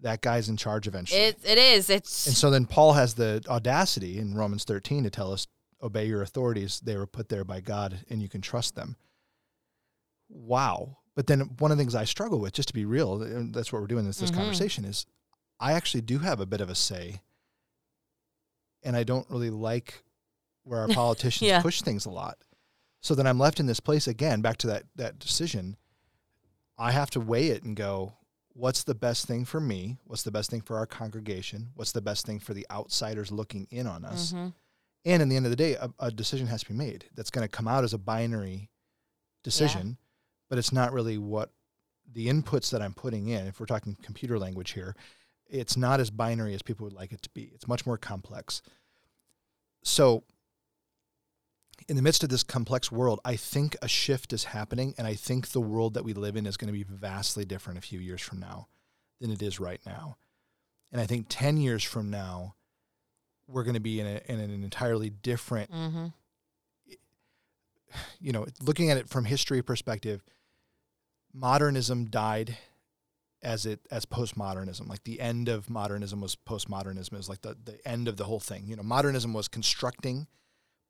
that 0.00 0.22
guy's 0.22 0.48
in 0.48 0.56
charge 0.56 0.86
eventually 0.86 1.20
It 1.20 1.38
it 1.44 1.58
is. 1.58 1.90
It's 1.90 2.26
and 2.26 2.34
so 2.34 2.50
then 2.50 2.64
paul 2.64 2.94
has 2.94 3.14
the 3.14 3.42
audacity 3.48 4.18
in 4.18 4.34
romans 4.34 4.64
13 4.64 5.04
to 5.04 5.10
tell 5.10 5.30
us 5.32 5.46
obey 5.82 6.06
your 6.06 6.22
authorities 6.22 6.80
they 6.80 6.96
were 6.96 7.06
put 7.06 7.28
there 7.28 7.44
by 7.44 7.60
god 7.60 8.00
and 8.08 8.22
you 8.22 8.28
can 8.30 8.40
trust 8.40 8.74
them 8.76 8.96
wow 10.28 10.96
but 11.14 11.26
then 11.26 11.40
one 11.58 11.70
of 11.70 11.76
the 11.76 11.82
things 11.82 11.94
i 11.94 12.04
struggle 12.04 12.38
with 12.40 12.52
just 12.52 12.68
to 12.68 12.74
be 12.74 12.84
real 12.84 13.22
and 13.22 13.54
that's 13.54 13.72
what 13.72 13.80
we're 13.82 13.86
doing 13.88 14.00
in 14.00 14.06
this, 14.06 14.18
this 14.18 14.30
Mhm. 14.30 14.36
conversation 14.36 14.84
is 14.84 15.06
i 15.58 15.72
actually 15.72 16.00
do 16.02 16.18
have 16.20 16.40
a 16.40 16.46
bit 16.46 16.60
of 16.60 16.70
a 16.70 16.74
say 16.74 17.20
and 18.82 18.96
i 18.96 19.02
don't 19.04 19.28
really 19.30 19.50
like 19.50 20.02
where 20.64 20.80
our 20.80 20.88
politicians 21.02 21.48
Yeah. 21.48 21.62
push 21.62 21.82
things 21.82 22.06
a 22.06 22.10
lot. 22.10 22.38
So 23.00 23.14
then 23.14 23.26
i'm 23.26 23.38
left 23.38 23.60
in 23.60 23.66
this 23.66 23.80
place 23.80 24.06
again 24.06 24.40
back 24.42 24.56
to 24.58 24.66
that 24.68 24.84
that 24.96 25.18
decision. 25.18 25.76
I 26.78 26.92
have 26.92 27.10
to 27.10 27.20
weigh 27.20 27.48
it 27.48 27.62
and 27.62 27.76
go 27.76 28.14
what's 28.52 28.82
the 28.84 28.94
best 28.94 29.26
thing 29.26 29.44
for 29.44 29.60
me? 29.60 29.98
What's 30.04 30.22
the 30.24 30.30
best 30.30 30.50
thing 30.50 30.60
for 30.60 30.76
our 30.76 30.86
congregation? 30.86 31.68
What's 31.76 31.92
the 31.92 32.00
best 32.02 32.26
thing 32.26 32.40
for 32.40 32.52
the 32.52 32.66
outsiders 32.70 33.30
looking 33.30 33.66
in 33.70 33.86
on 33.86 34.04
us? 34.04 34.32
Mhm. 34.32 34.52
and 35.06 35.22
in 35.22 35.28
the 35.30 35.36
end 35.36 35.46
of 35.46 35.50
the 35.50 35.56
day 35.56 35.74
a, 35.74 35.88
a 35.98 36.10
decision 36.10 36.46
has 36.46 36.60
to 36.62 36.68
be 36.68 36.74
made 36.74 37.06
that's 37.14 37.30
going 37.30 37.46
to 37.46 37.56
come 37.56 37.66
out 37.68 37.84
as 37.84 37.94
a 37.94 37.98
binary 37.98 38.68
decision 39.42 39.96
but 40.50 40.58
it's 40.58 40.72
not 40.72 40.92
really 40.92 41.16
what 41.16 41.50
the 42.12 42.26
inputs 42.28 42.70
that 42.70 42.82
i'm 42.82 42.92
putting 42.92 43.28
in 43.28 43.46
if 43.46 43.58
we're 43.60 43.64
talking 43.66 43.96
computer 44.02 44.38
language 44.38 44.72
here 44.72 44.94
it's 45.50 45.76
not 45.76 46.00
as 46.00 46.10
binary 46.10 46.54
as 46.54 46.62
people 46.62 46.84
would 46.84 46.92
like 46.92 47.12
it 47.12 47.22
to 47.22 47.30
be. 47.30 47.50
It's 47.54 47.68
much 47.68 47.86
more 47.86 47.98
complex. 47.98 48.62
So 49.82 50.24
in 51.88 51.96
the 51.96 52.02
midst 52.02 52.22
of 52.22 52.28
this 52.28 52.42
complex 52.42 52.92
world 52.92 53.20
i 53.24 53.34
think 53.34 53.74
a 53.80 53.88
shift 53.88 54.34
is 54.34 54.44
happening 54.44 54.94
and 54.98 55.06
i 55.06 55.14
think 55.14 55.48
the 55.48 55.62
world 55.62 55.94
that 55.94 56.04
we 56.04 56.12
live 56.12 56.36
in 56.36 56.46
is 56.46 56.58
going 56.58 56.66
to 56.66 56.78
be 56.78 56.84
vastly 56.84 57.42
different 57.42 57.78
a 57.78 57.82
few 57.82 57.98
years 57.98 58.20
from 58.20 58.38
now 58.38 58.68
than 59.18 59.30
it 59.30 59.42
is 59.42 59.58
right 59.58 59.80
now. 59.86 60.18
And 60.92 61.00
i 61.00 61.06
think 61.06 61.26
10 61.30 61.56
years 61.56 61.82
from 61.82 62.10
now 62.10 62.54
we're 63.48 63.64
going 63.64 63.74
to 63.74 63.80
be 63.80 63.98
in, 63.98 64.06
a, 64.06 64.20
in 64.26 64.40
an 64.40 64.62
entirely 64.62 65.08
different 65.08 65.72
mm-hmm. 65.72 66.08
you 68.20 68.32
know, 68.32 68.46
looking 68.60 68.90
at 68.90 68.96
it 68.96 69.08
from 69.08 69.24
history 69.24 69.62
perspective, 69.62 70.22
modernism 71.32 72.06
died 72.06 72.56
as 73.42 73.66
it 73.66 73.80
as 73.90 74.04
postmodernism. 74.06 74.88
Like 74.88 75.04
the 75.04 75.20
end 75.20 75.48
of 75.48 75.70
modernism 75.70 76.20
was 76.20 76.36
postmodernism. 76.36 77.14
is 77.18 77.28
like 77.28 77.40
the, 77.42 77.56
the 77.64 77.78
end 77.88 78.08
of 78.08 78.16
the 78.16 78.24
whole 78.24 78.40
thing. 78.40 78.64
You 78.66 78.76
know, 78.76 78.82
modernism 78.82 79.32
was 79.32 79.48
constructing, 79.48 80.26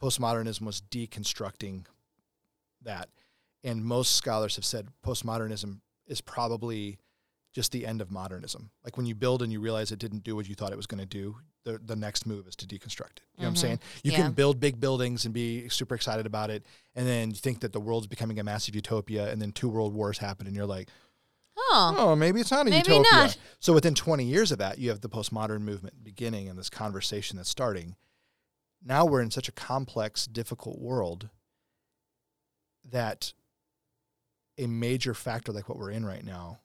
postmodernism 0.02 0.62
was 0.62 0.80
deconstructing 0.80 1.86
that. 2.82 3.08
And 3.62 3.84
most 3.84 4.16
scholars 4.16 4.56
have 4.56 4.64
said 4.64 4.88
postmodernism 5.04 5.80
is 6.06 6.20
probably 6.20 6.98
just 7.52 7.72
the 7.72 7.84
end 7.86 8.00
of 8.00 8.10
modernism. 8.10 8.70
Like 8.84 8.96
when 8.96 9.06
you 9.06 9.14
build 9.14 9.42
and 9.42 9.52
you 9.52 9.60
realize 9.60 9.90
it 9.92 9.98
didn't 9.98 10.24
do 10.24 10.34
what 10.36 10.48
you 10.48 10.54
thought 10.54 10.72
it 10.72 10.76
was 10.76 10.86
going 10.86 11.00
to 11.00 11.06
do, 11.06 11.36
the, 11.64 11.78
the 11.84 11.96
next 11.96 12.26
move 12.26 12.46
is 12.48 12.56
to 12.56 12.66
deconstruct 12.66 13.18
it. 13.18 13.22
You 13.36 13.42
know 13.42 13.48
what 13.48 13.48
I'm 13.48 13.54
Mhm. 13.54 13.58
saying? 13.58 13.80
You 14.02 14.12
Yeah. 14.12 14.16
can 14.22 14.32
build 14.32 14.60
big 14.60 14.80
buildings 14.80 15.24
and 15.26 15.34
be 15.34 15.68
super 15.68 15.94
excited 15.94 16.24
about 16.26 16.48
it, 16.50 16.64
and 16.94 17.06
then 17.06 17.30
you 17.30 17.36
think 17.36 17.60
that 17.60 17.72
the 17.72 17.80
world's 17.80 18.06
becoming 18.06 18.38
a 18.38 18.44
massive 18.44 18.74
utopia, 18.74 19.30
and 19.30 19.42
then 19.42 19.52
two 19.52 19.68
world 19.68 19.92
wars 19.92 20.18
happen, 20.18 20.46
and 20.46 20.56
you're 20.56 20.64
like, 20.64 20.88
Oh. 21.73 21.94
oh, 21.99 22.16
maybe 22.16 22.40
it's 22.40 22.51
not 22.51 22.66
a 22.66 22.70
Maybe 22.70 22.90
utopia. 22.92 23.03
not. 23.12 23.37
So 23.61 23.73
within 23.73 23.94
20 23.94 24.25
years 24.25 24.51
of 24.51 24.59
that, 24.59 24.79
you 24.79 24.88
have 24.90 25.01
the 25.03 25.09
postmodern 25.09 25.61
movement 25.61 26.03
beginning 26.03 26.49
and 26.49 26.59
this 26.59 26.70
conversation 26.70 27.37
that's 27.37 27.49
starting. 27.51 27.96
Now 28.83 29.05
we're 29.05 29.20
in 29.23 29.31
such 29.31 29.49
a 29.49 29.53
complex, 29.53 30.27
difficult 30.27 30.79
world 30.81 31.29
that 32.90 33.33
a 34.59 34.66
major 34.66 35.14
factor 35.14 35.53
like 35.53 35.68
what 35.68 35.79
we're 35.79 35.90
in 35.90 36.05
right 36.05 36.25
now 36.25 36.61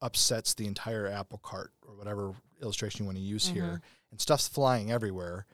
upsets 0.00 0.54
the 0.54 0.66
entire 0.66 1.06
apple 1.06 1.38
cart 1.38 1.72
or 1.86 1.94
whatever 1.94 2.32
illustration 2.62 3.00
you 3.02 3.06
want 3.06 3.18
to 3.18 3.22
use 3.24 3.46
here 3.48 3.64
Mhm. 3.64 3.82
and 4.12 4.20
stuff's 4.20 4.48
flying 4.48 4.90
everywhere 4.90 5.46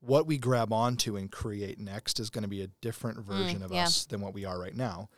what 0.00 0.26
we 0.26 0.38
grab 0.38 0.72
onto 0.72 1.16
and 1.16 1.30
create 1.30 1.78
next 1.78 2.18
is 2.20 2.30
going 2.30 2.42
to 2.42 2.48
be 2.48 2.62
a 2.62 2.68
different 2.80 3.18
version 3.18 3.62
of 3.62 3.70
Mm, 3.70 3.74
yeah. 3.74 3.84
us 3.84 4.06
than 4.06 4.20
what 4.22 4.32
we 4.34 4.44
are 4.44 4.58
right 4.58 4.74
now 4.74 5.08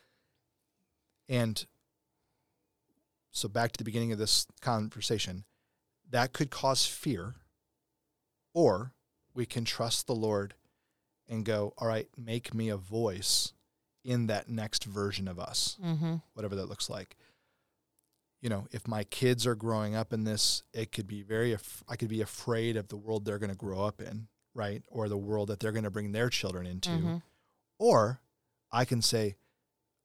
and 1.28 1.66
so 3.32 3.48
back 3.48 3.72
to 3.72 3.78
the 3.78 3.84
beginning 3.84 4.12
of 4.12 4.18
this 4.18 4.46
conversation 4.60 5.44
that 6.10 6.32
could 6.32 6.50
cause 6.50 6.86
fear 6.86 7.34
or 8.54 8.92
we 9.34 9.46
can 9.46 9.64
trust 9.64 10.06
the 10.06 10.14
lord 10.14 10.54
and 11.28 11.44
go 11.44 11.72
all 11.78 11.88
right 11.88 12.08
make 12.16 12.52
me 12.54 12.68
a 12.68 12.76
voice 12.76 13.52
in 14.04 14.26
that 14.26 14.48
next 14.48 14.84
version 14.84 15.26
of 15.28 15.38
us 15.38 15.76
Mm-hmm. 15.82 16.16
whatever 16.34 16.56
that 16.56 16.66
looks 16.68 16.90
like. 16.90 17.16
You 18.40 18.48
know, 18.48 18.66
if 18.72 18.88
my 18.88 19.04
kids 19.04 19.46
are 19.46 19.54
growing 19.54 19.94
up 19.94 20.12
in 20.12 20.24
this, 20.24 20.64
it 20.74 20.90
could 20.90 21.06
be 21.06 21.22
very, 21.22 21.52
af- 21.52 21.84
I 21.88 21.94
could 21.94 22.08
be 22.08 22.20
afraid 22.20 22.76
of 22.76 22.88
the 22.88 22.96
world 22.96 23.24
they're 23.24 23.38
going 23.38 23.52
to 23.52 23.56
grow 23.56 23.84
up 23.84 24.00
in, 24.02 24.26
right? 24.52 24.82
Or 24.88 25.08
the 25.08 25.16
world 25.16 25.46
that 25.50 25.60
they're 25.60 25.70
going 25.70 25.84
to 25.84 25.92
bring 25.92 26.10
their 26.10 26.28
children 26.28 26.66
into. 26.66 26.90
Mhm. 26.90 27.22
Or 27.78 28.20
I 28.72 28.84
can 28.84 29.00
say, 29.00 29.36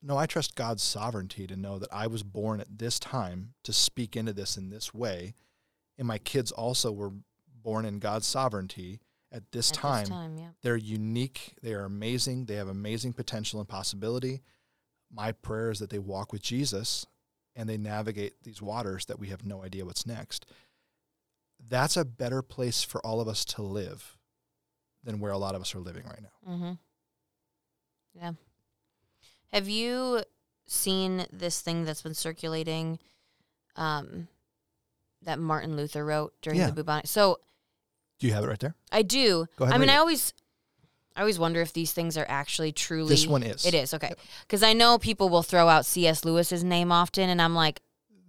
no, 0.02 0.18
I 0.18 0.26
trust 0.26 0.56
God's 0.56 0.84
sovereignty 0.84 1.48
to 1.48 1.56
know 1.56 1.80
that 1.80 1.90
I 1.92 2.08
was 2.08 2.24
born 2.24 2.60
at 2.60 2.78
this 2.78 3.00
time 3.00 3.54
to 3.64 3.74
speak 3.74 4.16
into 4.16 4.34
this 4.34 4.58
in 4.58 4.70
this 4.70 4.94
way. 4.94 5.36
And 5.98 6.08
my 6.08 6.20
kids 6.20 6.52
also 6.52 6.92
were 6.92 7.12
born 7.64 7.86
in 7.86 8.00
God's 8.00 8.28
sovereignty 8.28 9.02
at 9.32 9.52
this 9.52 9.72
At 9.72 9.76
time 9.76 10.00
This 10.02 10.10
time, 10.10 10.38
yeah. 10.38 10.50
they're 10.62 10.78
unique. 10.78 11.56
They 11.62 11.74
are 11.74 11.84
amazing. 11.86 12.46
They 12.46 12.56
have 12.56 12.68
amazing 12.68 13.14
potential 13.14 13.60
and 13.60 13.68
possibility. 13.68 14.42
My 15.12 15.32
prayer 15.32 15.72
is 15.72 15.80
that 15.80 15.90
they 15.90 16.00
walk 16.00 16.32
with 16.32 16.42
Jesus 16.42 17.06
and 17.56 17.68
they 17.68 17.78
navigate 17.78 18.44
these 18.44 18.62
waters 18.62 19.06
that 19.08 19.20
we 19.20 19.28
have 19.30 19.44
no 19.46 19.64
idea 19.64 19.86
what's 19.86 20.06
next. 20.06 20.46
That's 21.68 21.98
a 21.98 22.06
better 22.06 22.42
place 22.42 22.84
for 22.84 23.04
all 23.06 23.20
of 23.20 23.28
us 23.28 23.44
to 23.46 23.64
live 23.64 24.18
than 25.04 25.20
where 25.20 25.32
a 25.32 25.38
lot 25.38 25.56
of 25.56 25.62
us 25.62 25.74
are 25.74 25.80
living 25.80 26.04
right 26.06 26.22
now. 26.22 26.52
Mm-hmm. 26.54 26.72
Yeah. 28.14 28.32
Have 29.54 29.70
you 29.70 30.24
seen 30.68 31.26
this 31.32 31.62
thing 31.62 31.86
that's 31.86 32.02
been 32.02 32.14
circulating? 32.14 33.00
Um, 33.76 34.28
that 35.24 35.40
Martin 35.40 35.76
Luther 35.76 36.06
wrote 36.06 36.34
during 36.42 36.60
Yeah. 36.60 36.68
the 36.68 36.74
bubonic. 36.74 37.08
So 37.08 37.40
Do 38.20 38.28
you 38.28 38.34
have 38.34 38.44
it 38.44 38.48
right 38.48 38.60
there? 38.60 38.76
I 38.92 39.02
do. 39.04 39.48
Go 39.58 39.66
ahead, 39.66 39.76
I 39.76 39.78
mean, 39.78 39.90
I 39.90 39.96
it. 39.96 40.00
always, 40.00 40.34
I 41.16 41.22
always 41.22 41.38
wonder 41.40 41.62
if 41.62 41.74
these 41.74 41.92
things 41.94 42.18
are 42.18 42.26
actually 42.28 42.72
truly. 42.72 43.10
This 43.10 43.28
one 43.28 43.44
is. 43.44 43.66
It 43.66 43.74
is 43.74 43.94
okay, 43.94 44.14
because 44.42 44.64
I 44.64 44.74
know 44.74 44.98
people 44.98 45.30
will 45.30 45.44
throw 45.44 45.68
out 45.68 45.86
C.S. 45.86 46.24
Lewis's 46.26 46.64
name 46.64 46.92
often, 46.92 47.30
and 47.30 47.42
I'm 47.42 47.54
like, 47.56 47.82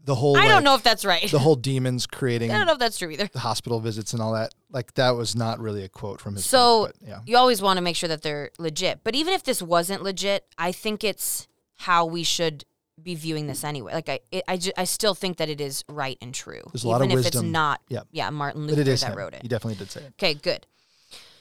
The 0.09 0.15
whole 0.15 0.39
I 0.39 0.49
don't 0.49 0.65
know 0.65 0.75
if 0.75 0.83
that's 0.83 1.05
right. 1.05 1.31
the 1.31 1.39
whole 1.39 1.55
demons 1.55 2.07
creating 2.07 2.51
I 2.53 2.57
don't 2.57 2.67
know 2.67 2.73
if 2.73 2.79
that's 2.79 2.97
true 2.97 3.11
either. 3.11 3.29
the 3.31 3.41
hospital 3.41 3.79
visits 3.79 4.15
and 4.15 4.23
all 4.23 4.33
that. 4.33 4.55
Like 4.71 4.95
that 4.95 5.11
was 5.11 5.37
not 5.37 5.61
really 5.61 5.85
a 5.85 5.89
quote 5.91 6.19
from 6.19 6.35
his 6.35 6.47
So 6.47 6.87
book, 6.87 6.95
yeah. 7.07 7.21
you 7.27 7.37
always 7.37 7.61
want 7.61 7.77
to 7.77 7.83
make 7.83 7.95
sure 7.95 8.09
that 8.09 8.23
they're 8.23 8.51
legit. 8.59 9.01
But 9.05 9.15
even 9.15 9.35
if 9.35 9.45
this 9.45 9.61
wasn't 9.61 10.03
legit, 10.03 10.47
I 10.57 10.73
think 10.73 11.05
it's 11.05 11.47
how 11.77 12.07
we 12.07 12.23
should 12.23 12.65
be 13.03 13.15
viewing 13.15 13.49
this 13.49 13.65
anyway. 13.65 13.93
Like 13.93 14.09
I, 14.09 14.21
it, 14.33 14.45
I, 14.49 14.57
ju- 14.57 14.73
I 14.79 14.85
still 14.85 15.15
think 15.15 15.37
that 15.37 15.51
it 15.51 15.61
is 15.61 15.85
right 15.91 16.17
and 16.23 16.35
true. 16.35 16.63
There's 16.73 16.85
a 16.85 16.89
lot 16.89 17.03
of 17.03 17.09
even 17.11 17.19
if 17.19 17.27
it's 17.27 17.43
not, 17.43 17.83
Yeah. 17.91 18.01
yeah, 18.11 18.31
Martin 18.31 18.67
Luther 18.67 18.81
it 18.81 18.89
is 18.89 19.03
that 19.03 19.13
him. 19.13 19.19
wrote 19.19 19.35
it. 19.35 19.43
He 19.43 19.49
definitely 19.49 19.77
did 19.77 19.91
say 19.91 20.01
it. 20.01 20.13
Okay, 20.19 20.33
good. 20.33 20.67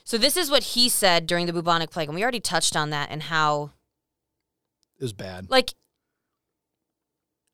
So 0.04 0.18
this 0.18 0.36
is 0.36 0.50
what 0.50 0.62
he 0.62 0.90
said 0.90 1.26
during 1.26 1.46
the 1.46 1.54
bubonic 1.54 1.90
plague, 1.90 2.08
and 2.08 2.14
we 2.14 2.22
already 2.22 2.38
touched 2.40 2.76
on 2.76 2.90
that 2.90 3.10
and 3.10 3.22
how, 3.24 3.70
It 4.98 5.02
was 5.04 5.14
bad. 5.14 5.48
like, 5.50 5.72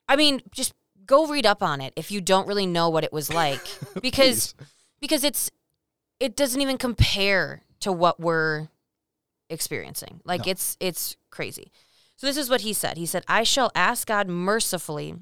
I 0.09 0.15
mean, 0.17 0.41
just 0.51 0.73
go 1.05 1.27
read 1.27 1.45
up 1.45 1.61
on 1.63 1.81
it 1.81 1.93
if 1.95 2.11
you 2.11 2.21
don't 2.21 2.47
really 2.47 2.65
know 2.65 2.89
what 2.89 3.03
it 3.03 3.13
was 3.13 3.31
like, 3.33 3.61
because 4.01 4.55
because 4.99 5.23
it's 5.23 5.51
it 6.19 6.35
doesn't 6.35 6.61
even 6.61 6.77
compare 6.77 7.61
to 7.81 7.91
what 7.91 8.19
we're 8.19 8.69
experiencing. 9.49 10.21
Like 10.25 10.45
No. 10.45 10.51
it's 10.51 10.77
it's 10.79 11.17
crazy. 11.29 11.71
So 12.15 12.27
this 12.27 12.37
is 12.37 12.49
what 12.49 12.61
he 12.61 12.73
said. 12.73 12.97
He 12.97 13.05
said, 13.05 13.23
"I 13.27 13.43
shall 13.43 13.71
ask 13.75 14.07
God 14.07 14.27
mercifully 14.27 15.15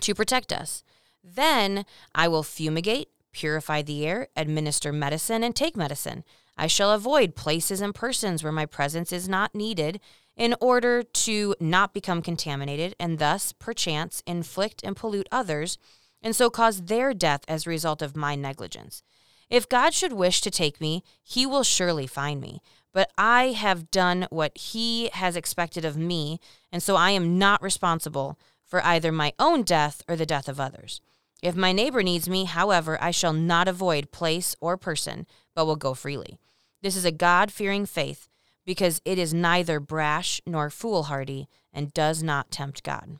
to 0.00 0.14
protect 0.14 0.52
us. 0.52 0.82
Then 1.24 1.84
I 2.14 2.28
will 2.28 2.42
fumigate, 2.42 3.08
purify 3.32 3.82
the 3.82 4.06
air, 4.06 4.28
administer 4.36 4.92
medicine 4.92 5.42
and 5.42 5.54
take 5.56 5.76
medicine. 5.76 6.24
I 6.56 6.66
shall 6.66 6.92
avoid 6.92 7.34
places 7.34 7.80
and 7.80 7.94
persons 7.94 8.42
where 8.42 8.52
my 8.52 8.66
presence 8.66 9.12
is 9.12 9.28
not 9.28 9.54
needed." 9.54 10.00
In 10.36 10.54
order 10.60 11.02
to 11.02 11.54
not 11.60 11.92
become 11.92 12.22
contaminated 12.22 12.96
and 12.98 13.18
thus, 13.18 13.52
perchance, 13.52 14.22
inflict 14.26 14.82
and 14.82 14.96
pollute 14.96 15.28
others, 15.30 15.78
and 16.22 16.34
so 16.34 16.48
cause 16.48 16.82
their 16.82 17.12
death 17.12 17.44
as 17.48 17.66
a 17.66 17.70
result 17.70 18.00
of 18.00 18.16
my 18.16 18.34
negligence. 18.34 19.02
If 19.50 19.68
God 19.68 19.92
should 19.92 20.14
wish 20.14 20.40
to 20.40 20.50
take 20.50 20.80
me, 20.80 21.04
he 21.22 21.44
will 21.44 21.62
surely 21.62 22.06
find 22.06 22.40
me. 22.40 22.62
But 22.94 23.10
I 23.18 23.48
have 23.48 23.90
done 23.90 24.26
what 24.30 24.56
he 24.56 25.10
has 25.12 25.36
expected 25.36 25.84
of 25.84 25.96
me, 25.96 26.40
and 26.70 26.82
so 26.82 26.96
I 26.96 27.10
am 27.10 27.38
not 27.38 27.62
responsible 27.62 28.38
for 28.64 28.82
either 28.84 29.12
my 29.12 29.34
own 29.38 29.62
death 29.62 30.02
or 30.08 30.16
the 30.16 30.24
death 30.24 30.48
of 30.48 30.58
others. 30.58 31.02
If 31.42 31.56
my 31.56 31.72
neighbor 31.72 32.02
needs 32.02 32.28
me, 32.28 32.44
however, 32.44 32.96
I 33.02 33.10
shall 33.10 33.32
not 33.32 33.68
avoid 33.68 34.12
place 34.12 34.56
or 34.60 34.76
person, 34.78 35.26
but 35.54 35.66
will 35.66 35.76
go 35.76 35.92
freely. 35.92 36.38
This 36.80 36.96
is 36.96 37.04
a 37.04 37.12
God 37.12 37.52
fearing 37.52 37.84
faith, 37.84 38.28
because 38.64 39.00
it 39.04 39.18
is 39.18 39.34
neither 39.34 39.80
brash 39.80 40.40
nor 40.46 40.70
foolhardy 40.70 41.48
and 41.72 41.92
does 41.92 42.22
not 42.22 42.50
tempt 42.50 42.82
God. 42.82 43.18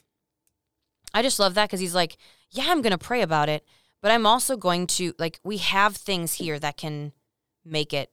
I 1.14 1.22
just 1.22 1.38
love 1.38 1.54
that 1.54 1.68
because 1.68 1.80
he's 1.80 1.94
like, 1.94 2.16
yeah, 2.50 2.66
I'm 2.68 2.82
going 2.82 2.92
to 2.92 2.98
pray 2.98 3.22
about 3.22 3.48
it, 3.48 3.64
but 4.00 4.10
I'm 4.10 4.26
also 4.26 4.56
going 4.56 4.86
to, 4.88 5.14
like, 5.18 5.40
we 5.42 5.58
have 5.58 5.96
things 5.96 6.34
here 6.34 6.58
that 6.58 6.76
can 6.76 7.12
make 7.64 7.92
it 7.92 8.10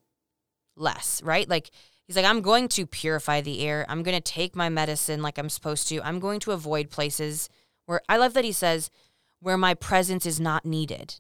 less, 0.76 1.22
right? 1.24 1.48
Like, 1.48 1.72
he's 2.08 2.16
like, 2.16 2.26
I'm 2.26 2.42
going 2.42 2.68
to 2.70 2.86
purify 2.86 3.42
the 3.42 3.66
air. 3.66 3.86
I'm 3.90 4.04
going 4.04 4.18
to 4.18 4.22
take 4.22 4.56
my 4.56 4.70
medicine 4.70 5.22
like 5.22 5.38
I'm 5.38 5.50
supposed 5.50 5.88
to. 5.90 6.02
I'm 6.02 6.20
going 6.20 6.40
to 6.42 6.52
avoid 6.52 6.90
places 6.90 7.50
where, 7.86 8.02
I 8.10 8.18
love 8.18 8.34
that 8.34 8.46
he 8.46 8.52
says, 8.52 8.90
where 9.40 9.58
my 9.58 9.74
presence 9.74 10.26
is 10.26 10.40
not 10.40 10.66
needed. 10.66 11.20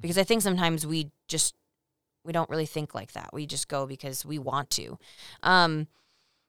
Because 0.00 0.18
I 0.18 0.24
think 0.24 0.42
sometimes 0.42 0.86
we 0.86 1.10
just, 1.28 1.54
we 2.24 2.32
don't 2.32 2.48
really 2.50 2.66
think 2.66 2.94
like 2.94 3.12
that. 3.12 3.30
We 3.32 3.46
just 3.46 3.68
go 3.68 3.86
because 3.86 4.24
we 4.24 4.38
want 4.38 4.70
to. 4.70 4.98
Um, 5.42 5.88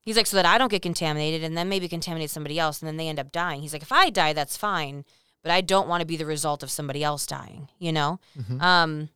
He's 0.06 0.18
like, 0.18 0.28
so 0.28 0.36
that 0.36 0.46
I 0.46 0.58
don't 0.58 0.70
get 0.70 0.82
contaminated 0.82 1.46
and 1.46 1.56
then 1.58 1.70
maybe 1.70 1.88
contaminate 1.88 2.30
somebody 2.30 2.60
else 2.60 2.82
and 2.82 2.88
then 2.88 2.98
they 2.98 3.08
end 3.08 3.20
up 3.22 3.32
dying. 3.32 3.62
He's 3.62 3.72
like, 3.72 3.82
if 3.84 3.92
I 3.94 4.10
die, 4.10 4.34
that's 4.34 4.58
fine, 4.58 5.06
but 5.42 5.50
I 5.50 5.62
don't 5.62 5.88
want 5.88 6.02
to 6.02 6.06
be 6.06 6.18
the 6.18 6.26
result 6.26 6.62
of 6.62 6.70
somebody 6.70 7.06
else 7.06 7.26
dying, 7.26 7.70
you 7.80 7.94
know? 7.94 8.20
Mhm. 8.38 8.62
Um, 8.62 9.10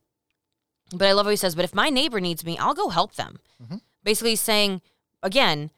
but 0.96 1.06
I 1.10 1.12
love 1.12 1.26
what 1.26 1.32
he 1.32 1.36
says, 1.36 1.56
but 1.56 1.66
if 1.66 1.76
my 1.76 1.90
neighbor 1.90 2.22
needs 2.22 2.46
me, 2.46 2.58
I'll 2.58 2.74
go 2.74 2.88
help 2.88 3.16
them. 3.16 3.40
Mhm. 3.62 3.82
Basically 4.02 4.38
saying, 4.38 4.82
again, 5.22 5.72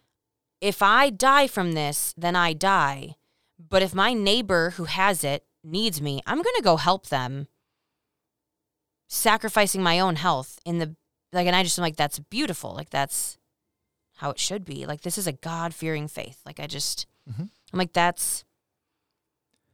if 0.62 0.84
I 0.84 1.10
die 1.10 1.48
from 1.48 1.72
this, 1.72 2.14
then 2.16 2.36
I 2.36 2.54
die. 2.54 3.16
But 3.58 3.82
if 3.82 3.96
my 3.96 4.14
neighbor 4.14 4.72
who 4.78 4.84
has 4.84 5.24
it 5.24 5.44
needs 5.64 6.00
me, 6.04 6.22
I'm 6.28 6.44
going 6.44 6.56
to 6.58 6.62
go 6.62 6.78
help 6.78 7.08
them, 7.08 7.48
sacrificing 9.10 9.84
my 9.84 10.00
own 10.00 10.16
health 10.16 10.60
in 10.66 10.78
the, 10.78 10.96
like, 11.34 11.48
and 11.48 11.56
I 11.56 11.64
just 11.64 11.78
am 11.78 11.84
like, 11.84 11.98
that's 11.98 12.20
beautiful. 12.20 12.74
Like, 12.74 12.92
that's 12.92 13.38
how 14.18 14.30
it 14.30 14.40
should 14.40 14.64
be. 14.64 14.86
Like, 14.86 15.02
this 15.02 15.18
is 15.18 15.28
a 15.28 15.32
God 15.34 15.74
fearing 15.74 16.08
faith. 16.08 16.40
Like, 16.46 16.60
I 16.60 16.68
just, 16.68 17.08
Mhm. 17.30 17.50
I'm 17.74 17.80
like, 17.80 17.92
that's, 17.94 18.46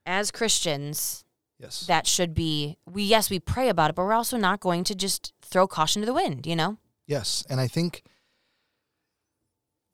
as 0.06 0.32
Christians, 0.32 1.24
Yes. 1.60 1.86
that 1.88 2.06
should 2.06 2.34
be 2.34 2.78
we 2.86 3.02
yes 3.04 3.30
we 3.30 3.40
pray 3.40 3.70
about 3.70 3.90
it 3.90 3.96
but 3.96 4.04
we're 4.04 4.12
also 4.14 4.36
not 4.36 4.60
going 4.60 4.84
to 4.84 4.94
just 4.94 5.32
throw 5.42 5.66
caution 5.68 6.02
to 6.02 6.06
the 6.06 6.14
wind 6.14 6.46
you 6.46 6.54
know 6.56 6.78
Yes, 7.08 7.46
and 7.50 7.62
I 7.62 7.68
think 7.70 8.04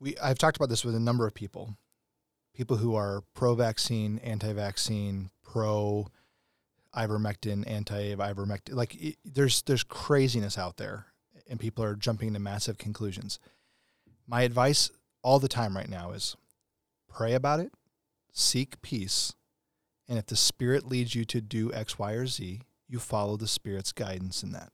we 0.00 0.18
I've 0.18 0.38
talked 0.38 0.56
about 0.56 0.68
this 0.70 0.84
with 0.84 0.94
a 0.96 1.00
number 1.00 1.24
of 1.26 1.34
people. 1.34 1.76
People 2.54 2.78
who 2.78 2.94
are 2.96 3.22
pro-vaccine, 3.34 4.18
anti-vaccine, 4.18 5.30
pro 5.42 6.08
ivermectin, 6.94 7.68
anti-ivermectin. 7.68 8.74
Like 8.74 8.94
it, 8.94 9.16
there's 9.24 9.62
there's 9.62 9.84
craziness 9.84 10.58
out 10.58 10.76
there 10.76 11.06
and 11.48 11.60
people 11.60 11.84
are 11.84 11.94
jumping 11.94 12.32
to 12.32 12.38
massive 12.38 12.78
conclusions. 12.78 13.38
My 14.26 14.42
advice 14.42 14.90
all 15.22 15.38
the 15.38 15.48
time 15.48 15.76
right 15.76 15.88
now 15.88 16.12
is 16.12 16.36
pray 17.08 17.34
about 17.34 17.60
it, 17.60 17.72
seek 18.32 18.80
peace, 18.82 19.34
and 20.08 20.18
if 20.18 20.26
the 20.26 20.36
spirit 20.36 20.86
leads 20.86 21.14
you 21.14 21.24
to 21.26 21.40
do 21.40 21.72
X, 21.72 21.98
Y, 21.98 22.12
or 22.12 22.26
Z, 22.26 22.62
you 22.88 22.98
follow 22.98 23.36
the 23.36 23.46
spirit's 23.46 23.92
guidance 23.92 24.42
in 24.42 24.52
that. 24.52 24.70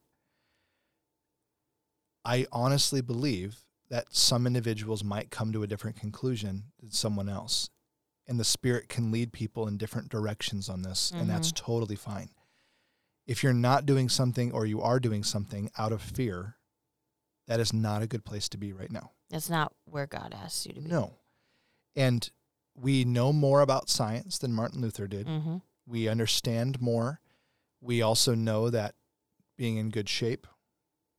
I 2.25 2.47
honestly 2.53 3.01
believe 3.01 3.65
that 3.91 4.15
some 4.15 4.47
individuals 4.47 5.03
might 5.03 5.31
come 5.31 5.53
to 5.53 5.63
a 5.63 5.67
different 5.67 5.99
conclusion 5.99 6.65
than 6.81 6.91
someone 6.91 7.29
else. 7.29 7.71
And 8.29 8.39
the 8.39 8.45
spirit 8.45 8.89
can 8.91 9.11
lead 9.11 9.33
people 9.33 9.67
in 9.67 9.79
different 9.79 10.11
directions 10.11 10.69
on 10.69 10.83
this, 10.83 11.11
and 11.15 11.31
that's 11.31 11.51
totally 11.51 11.97
fine. 11.97 12.29
If 13.27 13.43
you're 13.43 13.55
not 13.55 13.87
doing 13.87 14.09
something 14.11 14.53
or 14.53 14.67
you 14.67 14.83
are 14.83 15.01
doing 15.01 15.25
something 15.25 15.71
out 15.79 15.93
of 15.93 16.03
fear, 16.03 16.57
that 17.47 17.59
is 17.59 17.73
not 17.73 18.03
a 18.03 18.07
good 18.07 18.25
place 18.25 18.49
to 18.51 18.59
be 18.59 18.73
right 18.73 18.93
now. 18.93 19.13
that's 19.31 19.49
not 19.51 19.73
where 19.87 20.07
god 20.07 20.35
asks 20.39 20.67
you 20.67 20.75
to 20.75 20.81
be 20.81 20.89
No. 20.89 21.15
And 21.97 22.31
we 22.75 23.05
know 23.05 23.33
more 23.33 23.61
about 23.63 23.89
science 23.91 24.39
than 24.39 24.53
Martin 24.53 24.81
Luther 24.81 25.09
did. 25.09 25.27
mm-hmm. 25.27 25.57
We 25.87 26.07
understand 26.07 26.81
more. 26.81 27.21
We 27.81 28.03
also 28.03 28.35
know 28.35 28.69
that 28.71 28.95
being 29.57 29.79
in 29.79 29.89
good 29.89 30.09
shape, 30.09 30.47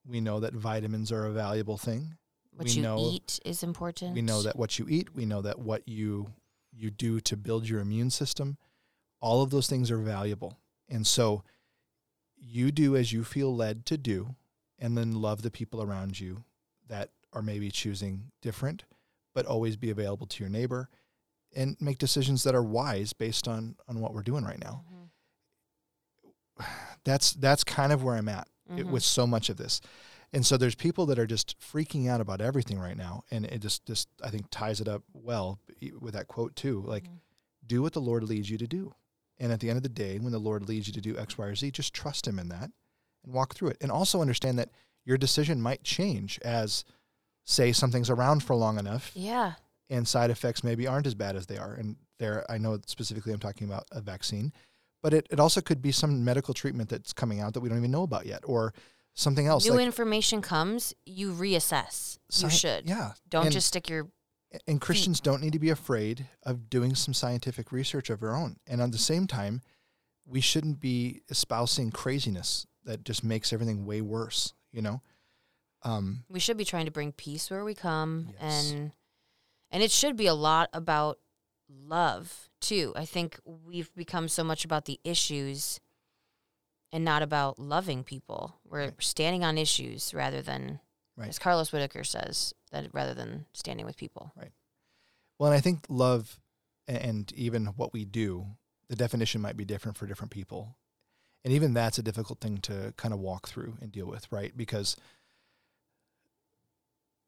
we 0.07 0.21
know 0.21 0.39
that 0.39 0.53
vitamins 0.53 1.11
are 1.11 1.25
a 1.25 1.31
valuable 1.31 1.77
thing. 1.77 2.17
what 2.51 2.67
we 2.67 2.73
you 2.73 2.81
know 2.83 2.99
eat 2.99 3.39
is 3.45 3.63
important 3.63 4.13
we 4.13 4.21
know 4.21 4.41
that 4.43 4.55
what 4.55 4.77
you 4.77 4.85
eat, 4.87 5.15
we 5.15 5.25
know 5.25 5.41
that 5.41 5.57
what 5.59 5.87
you 5.87 6.31
you 6.79 6.89
do 6.89 7.19
to 7.21 7.35
build 7.37 7.67
your 7.67 7.79
immune 7.81 8.09
system, 8.09 8.57
all 9.19 9.41
of 9.41 9.49
those 9.49 9.67
things 9.67 9.91
are 9.91 9.97
valuable. 9.99 10.57
And 10.87 11.05
so 11.05 11.43
you 12.37 12.71
do 12.71 12.95
as 12.95 13.11
you 13.11 13.23
feel 13.23 13.53
led 13.55 13.85
to 13.87 13.97
do 13.97 14.35
and 14.77 14.97
then 14.97 15.11
love 15.21 15.41
the 15.41 15.51
people 15.51 15.81
around 15.81 16.19
you 16.19 16.43
that 16.87 17.09
are 17.33 17.41
maybe 17.41 17.69
choosing 17.69 18.31
different, 18.41 18.85
but 19.35 19.45
always 19.45 19.75
be 19.75 19.89
available 19.89 20.25
to 20.27 20.43
your 20.43 20.49
neighbor 20.49 20.89
and 21.55 21.75
make 21.81 21.97
decisions 21.97 22.43
that 22.43 22.55
are 22.55 22.63
wise 22.63 23.11
based 23.13 23.47
on 23.47 23.75
on 23.87 23.99
what 23.99 24.13
we're 24.13 24.23
doing 24.23 24.43
right 24.45 24.59
now. 24.63 24.83
Mhm. 26.59 26.65
That's 27.03 27.33
that's 27.33 27.63
kind 27.63 27.91
of 27.91 28.03
where 28.03 28.15
I'm 28.15 28.29
at 28.29 28.47
it- 28.77 28.85
Mhm. 28.85 28.91
with 28.91 29.03
so 29.03 29.25
much 29.27 29.49
of 29.49 29.57
this. 29.57 29.81
And 30.31 30.45
so 30.45 30.57
there's 30.57 30.75
people 30.75 31.05
that 31.07 31.17
are 31.19 31.25
just 31.27 31.59
freaking 31.59 32.07
out 32.07 32.21
about 32.21 32.41
everything 32.41 32.79
right 32.79 32.97
now, 32.97 33.23
and 33.31 33.45
it 33.45 33.59
just 33.61 33.85
just 33.85 34.07
I 34.23 34.29
think 34.29 34.45
ties 34.51 34.79
it 34.79 34.87
up 34.87 35.03
well 35.13 35.59
with 35.99 36.13
that 36.13 36.27
quote 36.27 36.55
too. 36.55 36.83
Like, 36.85 37.05
Mhm. 37.05 37.19
do 37.65 37.81
what 37.81 37.93
the 37.93 38.01
Lord 38.01 38.23
leads 38.23 38.49
you 38.49 38.57
to 38.59 38.67
do, 38.67 38.93
and 39.37 39.51
at 39.51 39.59
the 39.59 39.69
end 39.69 39.77
of 39.77 39.83
the 39.83 39.89
day, 39.89 40.19
when 40.19 40.31
the 40.31 40.39
Lord 40.39 40.67
leads 40.67 40.87
you 40.87 40.93
to 40.93 41.01
do 41.01 41.17
X, 41.17 41.37
Y, 41.37 41.45
or 41.45 41.55
Z, 41.55 41.71
just 41.71 41.93
trust 41.93 42.27
Him 42.27 42.37
in 42.39 42.49
that 42.49 42.71
and 43.23 43.33
walk 43.33 43.55
through 43.55 43.69
it. 43.69 43.77
And 43.81 43.91
also 43.91 44.21
understand 44.21 44.59
that 44.59 44.69
your 45.05 45.17
decision 45.17 45.61
might 45.61 45.83
change 45.83 46.39
as, 46.39 46.83
say, 47.43 47.71
something's 47.71 48.09
around 48.09 48.43
for 48.43 48.55
long 48.55 48.77
enough, 48.77 49.11
yeah 49.15 49.53
and 49.91 50.07
side 50.07 50.29
effects 50.29 50.63
maybe 50.63 50.85
aren't 50.85 51.07
as 51.07 51.15
bad 51.15 51.35
as 51.35 51.47
they 51.47 51.57
are. 51.57 51.73
And 51.73 51.95
there, 52.19 52.45
I 52.51 52.59
know 52.59 52.79
specifically 52.85 53.33
I'm 53.33 53.39
talking 53.39 53.65
about 53.67 53.87
a 53.91 54.01
vaccine, 54.01 54.53
but 55.01 55.15
it, 55.15 55.25
it 55.31 55.39
also 55.39 55.61
could 55.61 55.81
be 55.81 55.91
some 55.91 56.23
medical 56.23 56.53
treatment 56.53 56.89
that's 56.89 57.11
coming 57.11 57.39
out 57.39 57.55
that 57.55 57.61
we 57.61 57.69
don't 57.69 57.79
even 57.79 57.89
know 57.89 58.03
about 58.03 58.27
yet, 58.27 58.43
or 58.45 58.71
something 59.19 59.47
else. 59.47 59.65
new 59.65 59.73
like 59.73 59.85
information 59.85 60.41
comes 60.41 60.93
you 61.05 61.33
reassess 61.33 62.17
you 62.31 62.49
should 62.49 62.87
Yeah. 62.87 63.13
don't 63.27 63.45
and, 63.45 63.53
just 63.53 63.67
stick 63.67 63.89
your 63.89 64.09
And 64.67 64.79
Christians 64.81 65.19
don't 65.19 65.41
need 65.41 65.53
to 65.53 65.59
be 65.59 65.69
afraid 65.69 66.27
of 66.43 66.69
doing 66.69 66.95
some 66.95 67.13
scientific 67.13 67.71
research 67.71 68.09
of 68.09 68.19
their 68.19 68.35
own. 68.35 68.57
And 68.65 68.81
at 68.81 68.91
the 68.91 68.97
same 68.97 69.27
time, 69.27 69.61
we 70.25 70.41
shouldn't 70.41 70.79
be 70.79 71.21
espousing 71.29 71.91
craziness 71.91 72.65
that 72.85 73.03
just 73.03 73.23
makes 73.23 73.53
everything 73.53 73.85
way 73.85 74.01
worse. 74.01 74.53
You 74.71 74.81
know, 74.81 75.01
um, 75.83 76.23
We 76.29 76.39
should 76.39 76.57
be 76.57 76.65
trying 76.65 76.85
to 76.85 76.91
bring 76.91 77.11
peace 77.11 77.49
where 77.51 77.63
we 77.63 77.75
come 77.75 78.29
Yes. 78.39 78.71
and 78.71 78.91
and 79.71 79.83
it 79.83 79.91
should 79.91 80.15
be 80.15 80.25
a 80.27 80.33
lot 80.33 80.69
about 80.73 81.19
love 81.67 82.49
too. 82.59 82.93
I 82.95 83.05
think 83.05 83.39
we've 83.45 83.93
become 83.93 84.27
so 84.27 84.43
much 84.43 84.65
about 84.65 84.85
the 84.85 84.99
issues 85.03 85.79
and 86.91 87.05
not 87.05 87.21
about 87.21 87.59
loving 87.59 88.03
people. 88.03 88.59
We're 88.65 88.85
Right. 88.85 89.03
standing 89.03 89.43
on 89.43 89.57
issues 89.57 90.13
rather 90.13 90.41
than 90.41 90.79
Right. 91.15 91.29
as 91.29 91.39
Carlos 91.39 91.71
Whittaker 91.71 92.03
says, 92.03 92.53
that 92.71 92.93
rather 92.93 93.13
than 93.13 93.45
standing 93.53 93.85
with 93.85 93.97
people. 93.97 94.31
Right. 94.35 94.51
Well, 95.37 95.51
and 95.51 95.57
I 95.57 95.61
think 95.61 95.85
love 95.89 96.39
and 96.87 97.31
even 97.33 97.67
what 97.67 97.93
we 97.93 98.03
do, 98.03 98.57
the 98.87 98.95
definition 98.95 99.41
might 99.41 99.55
be 99.57 99.65
different 99.65 99.95
for 99.97 100.07
different 100.07 100.31
people, 100.31 100.75
and 101.43 101.53
even 101.53 101.73
that's 101.73 101.99
a 101.99 102.03
difficult 102.03 102.39
thing 102.41 102.57
to 102.61 102.93
kind 102.97 103.13
of 103.13 103.19
walk 103.19 103.47
through 103.47 103.77
and 103.79 103.91
deal 103.91 104.07
with, 104.07 104.31
right? 104.31 104.55
Because 104.57 104.95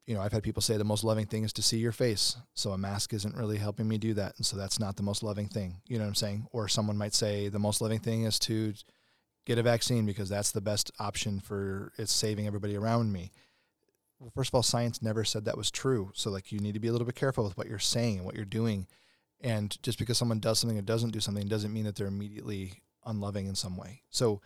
you 0.06 0.14
know, 0.14 0.20
I've 0.20 0.32
had 0.32 0.42
people 0.42 0.62
say 0.62 0.76
the 0.76 0.84
most 0.84 1.04
loving 1.04 1.26
thing 1.26 1.44
is 1.44 1.52
to 1.52 1.62
see 1.62 1.78
your 1.78 1.92
face. 1.92 2.36
So 2.54 2.72
a 2.72 2.78
mask 2.78 3.12
isn't 3.14 3.36
really 3.36 3.56
helping 3.58 3.86
me 3.86 3.98
do 3.98 4.14
that. 4.14 4.36
And 4.36 4.44
so 4.44 4.56
that's 4.56 4.80
not 4.80 4.96
the 4.96 5.02
most 5.04 5.22
loving 5.22 5.46
thing. 5.46 5.80
You 5.86 5.96
know 5.96 6.02
what 6.04 6.08
I'm 6.08 6.14
saying? 6.16 6.48
Or 6.50 6.66
someone 6.66 6.96
might 6.98 7.14
say 7.14 7.48
the 7.48 7.60
most 7.60 7.80
loving 7.80 8.00
thing 8.00 8.24
is 8.24 8.40
to 8.40 8.74
get 9.44 9.58
a 9.58 9.62
vaccine 9.62 10.06
because 10.06 10.28
that's 10.28 10.52
the 10.52 10.60
best 10.60 10.90
option 10.98 11.40
for 11.40 11.92
it's 11.98 12.12
saving 12.12 12.46
everybody 12.46 12.76
around 12.76 13.12
me. 13.12 13.32
Well, 14.18 14.32
first 14.34 14.50
of 14.50 14.54
all, 14.54 14.62
science 14.62 15.02
never 15.02 15.24
said 15.24 15.44
that 15.44 15.56
was 15.56 15.70
true. 15.70 16.12
So 16.14 16.30
like 16.30 16.52
you 16.52 16.60
need 16.60 16.74
to 16.74 16.80
be 16.80 16.88
a 16.88 16.92
little 16.92 17.06
bit 17.06 17.16
careful 17.16 17.44
with 17.44 17.56
what 17.56 17.66
you're 17.66 17.78
saying 17.78 18.18
and 18.18 18.26
what 18.26 18.36
you're 18.36 18.44
doing. 18.44 18.86
And 19.40 19.76
just 19.82 19.98
because 19.98 20.16
someone 20.16 20.38
does 20.38 20.60
something 20.60 20.78
or 20.78 20.82
doesn't 20.82 21.10
do 21.10 21.18
something 21.20 21.48
doesn't 21.48 21.72
mean 21.72 21.84
that 21.84 21.96
they're 21.96 22.06
immediately 22.06 22.82
unloving 23.04 23.46
in 23.46 23.56
some 23.56 23.76
way. 23.76 24.02
So 24.10 24.40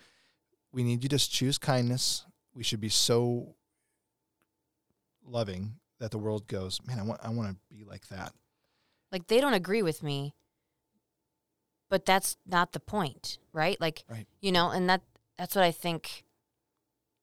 we 0.72 0.82
need 0.82 1.02
to 1.02 1.08
just 1.08 1.30
choose 1.30 1.58
kindness. 1.58 2.24
We 2.54 2.64
should 2.64 2.80
be 2.80 2.88
so 2.88 3.54
loving 5.26 5.74
that 5.98 6.10
the 6.10 6.18
world 6.18 6.46
goes, 6.46 6.80
man, 6.86 6.98
I 6.98 7.02
want 7.02 7.20
I 7.22 7.28
want 7.30 7.50
to 7.50 7.74
be 7.74 7.84
like 7.84 8.08
that. 8.08 8.32
Like 9.12 9.26
they 9.26 9.40
don't 9.40 9.54
agree 9.54 9.82
with 9.82 10.02
me, 10.02 10.34
but 11.88 12.04
that's 12.04 12.36
not 12.46 12.72
the 12.72 12.80
point, 12.80 13.38
right? 13.52 13.80
Like 13.80 14.04
Right. 14.08 14.26
you 14.40 14.52
know, 14.52 14.70
and 14.70 14.88
that 14.88 15.02
that's 15.38 15.54
what 15.54 15.64
I 15.64 15.72
think 15.72 16.24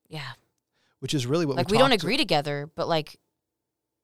yeah. 0.08 0.34
Which 1.00 1.14
is 1.14 1.26
really 1.26 1.46
what 1.46 1.58
like 1.58 1.70
we, 1.70 1.74
we 1.74 1.78
don't 1.80 1.92
agree 1.92 2.18
together, 2.18 2.70
but 2.76 2.88
like 2.88 3.20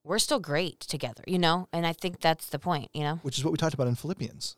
we're 0.04 0.20
still 0.20 0.40
great 0.40 0.80
together, 0.82 1.24
you 1.28 1.38
know? 1.40 1.68
And 1.72 1.86
I 1.86 1.94
think 1.94 2.20
that's 2.20 2.48
the 2.50 2.60
point, 2.60 2.90
you 2.94 3.04
know? 3.04 3.20
which 3.22 3.38
is 3.38 3.44
what 3.44 3.52
we 3.52 3.58
talked 3.58 3.74
about 3.74 3.88
in 3.88 3.96
Philippians. 3.96 4.56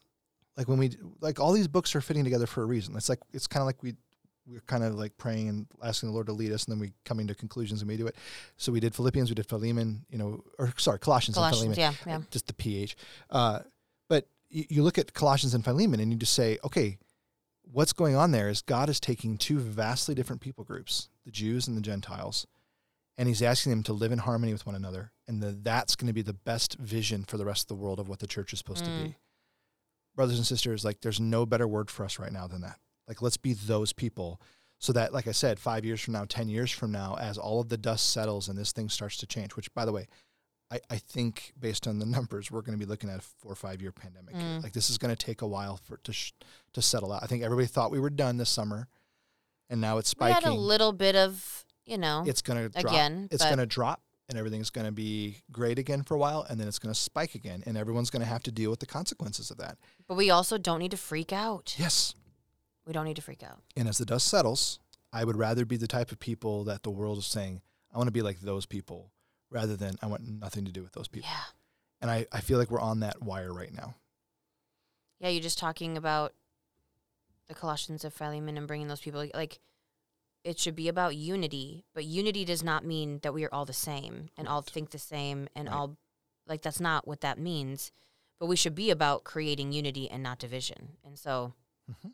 Like 0.57 0.67
when 0.67 0.77
we 0.77 0.91
like 1.19 1.39
all 1.39 1.53
these 1.53 1.67
books 1.67 1.95
are 1.95 2.01
fitting 2.01 2.23
together 2.23 2.45
for 2.45 2.61
a 2.63 2.65
reason. 2.65 2.95
It's 2.95 3.09
like 3.09 3.19
it's 3.33 3.47
kind 3.47 3.61
of 3.61 3.67
like 3.67 3.81
we 3.81 3.95
we're 4.47 4.59
kind 4.61 4.83
of 4.83 4.95
like 4.95 5.17
praying 5.17 5.49
and 5.49 5.67
asking 5.83 6.09
the 6.09 6.13
Lord 6.13 6.27
to 6.27 6.33
lead 6.33 6.51
us, 6.51 6.65
and 6.65 6.73
then 6.73 6.79
we 6.79 6.93
coming 7.05 7.27
to 7.27 7.35
conclusions 7.35 7.81
and 7.81 7.89
we 7.89 7.95
do 7.95 8.07
it. 8.07 8.15
So 8.57 8.71
we 8.71 8.79
did 8.79 8.93
Philippians, 8.93 9.29
we 9.29 9.35
did 9.35 9.47
Philemon, 9.47 10.05
you 10.09 10.17
know, 10.17 10.43
or 10.57 10.73
sorry, 10.77 10.99
Colossians, 10.99 11.37
and 11.37 11.55
Philemon. 11.55 11.77
yeah, 11.77 11.93
yeah. 12.05 12.19
just 12.31 12.47
the 12.47 12.53
ph. 12.53 12.95
Uh, 13.29 13.59
you, 14.51 14.83
look 14.83 14.97
at 14.97 15.13
Colossians 15.13 15.53
and 15.53 15.63
Philemon, 15.63 15.99
and 15.99 16.11
you 16.11 16.17
just 16.17 16.33
say, 16.33 16.57
okay, 16.63 16.97
what's 17.63 17.93
going 17.93 18.15
on 18.15 18.31
there 18.31 18.49
is 18.49 18.61
God 18.61 18.89
is 18.89 18.99
taking 18.99 19.37
two 19.37 19.59
vastly 19.59 20.13
different 20.13 20.41
people 20.41 20.63
groups, 20.63 21.09
the 21.25 21.31
Jews 21.31 21.67
and 21.67 21.77
the 21.77 21.81
Gentiles, 21.81 22.45
and 23.17 23.27
He's 23.27 23.41
asking 23.41 23.71
them 23.71 23.83
to 23.83 23.93
live 23.93 24.11
in 24.11 24.19
harmony 24.19 24.51
with 24.53 24.65
one 24.65 24.75
another, 24.75 25.11
and 25.27 25.41
the, 25.41 25.51
that's 25.51 25.95
going 25.95 26.07
to 26.07 26.13
be 26.13 26.21
the 26.21 26.33
best 26.33 26.77
vision 26.79 27.23
for 27.23 27.37
the 27.37 27.45
rest 27.45 27.63
of 27.63 27.67
the 27.69 27.83
world 27.83 27.99
of 27.99 28.09
what 28.09 28.19
the 28.19 28.27
church 28.27 28.53
is 28.53 28.59
supposed 28.59 28.85
to 28.85 28.91
Mm. 28.91 28.95
be. 28.95 29.15
Brothers 30.15 30.37
and 30.37 30.45
sisters, 30.45 30.83
like 30.83 31.01
there's 31.01 31.21
no 31.21 31.45
better 31.45 31.67
word 31.67 31.89
for 31.89 32.03
us 32.03 32.19
right 32.19 32.33
now 32.33 32.45
than 32.45 32.61
that. 32.61 32.79
Like 33.07 33.21
let's 33.21 33.37
be 33.37 33.53
those 33.53 33.93
people. 33.93 34.41
So 34.77 34.91
that, 34.93 35.13
like 35.13 35.27
I 35.27 35.31
said, 35.31 35.59
five 35.59 35.85
years 35.85 36.01
from 36.01 36.13
now, 36.13 36.25
ten 36.25 36.49
years 36.49 36.71
from 36.71 36.91
now, 36.91 37.15
as 37.19 37.37
all 37.37 37.61
of 37.61 37.69
the 37.69 37.77
dust 37.77 38.11
settles 38.11 38.49
and 38.49 38.57
this 38.57 38.71
thing 38.71 38.89
starts 38.89 39.15
to 39.17 39.27
change, 39.27 39.55
which 39.55 39.73
by 39.73 39.85
the 39.85 39.91
way, 39.91 40.07
I, 40.71 40.79
I 40.89 40.97
think 40.97 41.51
based 41.59 41.85
on 41.87 41.99
the 41.99 42.05
numbers, 42.05 42.49
we're 42.49 42.61
going 42.61 42.77
to 42.79 42.83
be 42.83 42.89
looking 42.89 43.09
at 43.09 43.19
a 43.19 43.21
four 43.21 43.51
or 43.51 43.55
five 43.55 43.81
year 43.81 43.91
pandemic. 43.91 44.35
Mm. 44.35 44.63
Like 44.63 44.71
this 44.73 44.89
is 44.89 44.97
going 44.97 45.13
to 45.13 45.25
take 45.25 45.41
a 45.41 45.47
while 45.47 45.77
for 45.77 45.97
to 45.97 46.13
sh- 46.13 46.31
to 46.73 46.81
settle 46.81 47.11
out. 47.11 47.21
I 47.23 47.27
think 47.27 47.43
everybody 47.43 47.67
thought 47.67 47.91
we 47.91 47.99
were 47.99 48.09
done 48.09 48.37
this 48.37 48.49
summer, 48.49 48.87
and 49.69 49.81
now 49.81 49.97
it's 49.97 50.13
We 50.19 50.27
had 50.27 50.37
spiking. 50.43 50.57
a 50.57 50.61
little 50.61 50.93
bit 50.93 51.15
of, 51.15 51.65
you 51.85 51.97
know, 51.97 52.23
it's 52.25 52.41
going 52.41 52.61
to 52.63 52.69
drop. 52.69 52.93
again, 52.93 53.27
It's 53.31 53.43
going 53.43 53.57
to 53.57 53.65
drop, 53.65 54.01
and 54.29 54.37
everything's 54.37 54.69
going 54.69 54.85
to 54.87 54.91
be 54.93 55.37
great 55.51 55.77
again 55.79 56.03
for 56.03 56.15
a 56.15 56.17
while, 56.17 56.45
and 56.49 56.59
then 56.59 56.67
it's 56.67 56.79
going 56.79 56.93
to 56.93 56.99
spike 56.99 57.35
again, 57.35 57.63
and 57.65 57.77
everyone's 57.77 58.09
going 58.09 58.21
to 58.23 58.27
have 58.29 58.43
to 58.43 58.51
deal 58.51 58.69
with 58.69 58.79
the 58.79 58.85
consequences 58.85 59.51
of 59.51 59.57
that. 59.57 59.77
but 60.07 60.15
we 60.15 60.29
also 60.29 60.57
don't 60.57 60.79
need 60.79 60.91
to 60.91 60.97
freak 60.97 61.33
out. 61.33 61.75
Yes, 61.77 62.15
We 62.85 62.93
don't 62.93 63.05
need 63.05 63.17
to 63.17 63.21
freak 63.21 63.43
out. 63.43 63.59
and 63.75 63.87
as 63.89 63.97
the 63.97 64.05
dust 64.05 64.27
settles, 64.27 64.79
I 65.11 65.25
would 65.25 65.35
rather 65.35 65.65
be 65.65 65.75
the 65.75 65.87
type 65.87 66.11
of 66.13 66.19
people 66.19 66.63
that 66.63 66.83
the 66.83 66.89
world 66.91 67.17
is 67.17 67.25
saying, 67.25 67.61
I 67.93 67.97
want 67.97 68.07
to 68.07 68.11
be 68.13 68.21
like 68.21 68.39
those 68.39 68.65
people, 68.65 69.10
rather 69.51 69.75
than 69.75 69.95
I 70.01 70.07
want 70.07 70.27
nothing 70.27 70.65
to 70.65 70.71
do 70.71 70.81
with 70.81 70.93
those 70.93 71.07
people. 71.07 71.29
Yeah. 71.31 71.43
And 72.01 72.09
I, 72.09 72.25
I 72.31 72.41
feel 72.41 72.57
like 72.57 72.71
we're 72.71 72.79
on 72.81 73.01
that 73.01 73.21
wire 73.21 73.53
right 73.53 73.71
now. 73.73 73.93
Yeah, 75.19 75.29
you're 75.29 75.43
just 75.43 75.59
talking 75.59 75.97
about 75.97 76.33
the 77.47 77.53
Colossians 77.53 78.03
of 78.03 78.13
Philemon 78.13 78.57
and 78.57 78.65
bringing 78.67 78.87
those 78.87 79.01
people 79.01 79.23
like 79.35 79.59
it 80.43 80.57
should 80.57 80.75
be 80.75 80.87
about 80.87 81.15
unity, 81.15 81.85
but 81.93 82.03
unity 82.05 82.43
does 82.45 82.63
not 82.63 82.83
mean 82.83 83.19
that 83.21 83.33
we 83.33 83.45
are 83.45 83.53
all 83.53 83.65
the 83.65 83.73
same 83.73 84.29
and 84.35 84.47
all 84.47 84.63
think 84.63 84.89
the 84.89 84.97
same 84.97 85.47
and 85.55 85.67
Right. 85.67 85.75
all 85.75 85.97
like 86.47 86.63
that's 86.63 86.79
not 86.79 87.07
what 87.07 87.21
that 87.21 87.37
means. 87.37 87.91
But 88.39 88.47
we 88.47 88.55
should 88.55 88.73
be 88.73 88.89
about 88.89 89.23
creating 89.23 89.71
unity 89.71 90.09
and 90.09 90.23
not 90.23 90.39
division. 90.39 90.97
And 91.03 91.19
so 91.19 91.53
Mhm. 91.91 92.13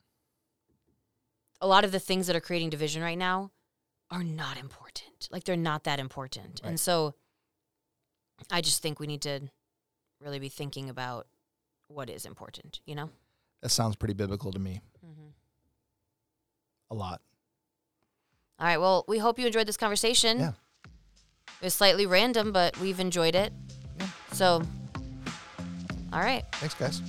a 1.62 1.68
lot 1.68 1.86
of 1.86 1.94
the 1.94 2.00
things 2.00 2.28
that 2.28 2.36
are 2.36 2.42
creating 2.42 2.70
division 2.70 3.02
right 3.02 3.18
now 3.18 3.52
are 4.12 4.24
not 4.24 4.58
important. 4.58 5.30
Like 5.32 5.46
they're 5.46 5.56
not 5.56 5.86
that 5.86 6.00
important. 6.00 6.60
Right. 6.64 6.70
And 6.72 6.80
so 6.80 7.16
I 8.52 8.62
just 8.62 8.82
think 8.82 9.00
we 9.00 9.08
need 9.08 9.22
to 9.22 9.42
really 10.22 10.40
be 10.40 10.50
thinking 10.50 10.90
about 10.90 11.28
what 11.88 12.10
is 12.10 12.26
important, 12.26 12.80
you 12.86 12.96
know? 12.96 13.10
That 13.62 13.70
sounds 13.70 13.96
pretty 13.96 14.14
biblical 14.14 14.52
to 14.52 14.60
me. 14.60 14.82
Mm-hmm. 15.06 15.30
A 16.92 16.94
lot. 16.96 17.22
All 18.60 18.68
right. 18.68 18.78
Well, 18.78 19.06
we 19.08 19.18
hope 19.18 19.40
you 19.40 19.46
enjoyed 19.46 19.68
this 19.68 19.78
conversation. 19.78 20.40
Yeah. 20.40 20.52
It 21.62 21.66
was 21.66 21.74
slightly 21.74 22.06
random, 22.06 22.52
but 22.52 22.78
we've 22.80 23.00
enjoyed 23.00 23.36
it. 23.36 23.52
Yeah. 24.00 24.08
So, 24.32 24.62
all 26.14 26.20
right. 26.20 26.44
Thanks, 26.54 26.76
guys. 26.76 27.02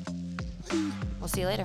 We'll 1.21 1.29
see 1.29 1.41
you 1.41 1.47
later. 1.47 1.65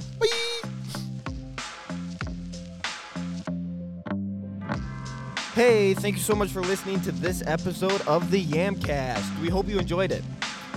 Hey, 5.53 5.93
thank 5.93 6.15
you 6.15 6.21
so 6.21 6.33
much 6.33 6.49
for 6.49 6.61
listening 6.61 6.99
to 7.01 7.11
this 7.11 7.43
episode 7.45 8.01
of 8.07 8.31
the 8.31 8.43
Yamcast. 8.43 9.39
We 9.39 9.49
hope 9.49 9.67
you 9.67 9.77
enjoyed 9.77 10.11
it. 10.11 10.23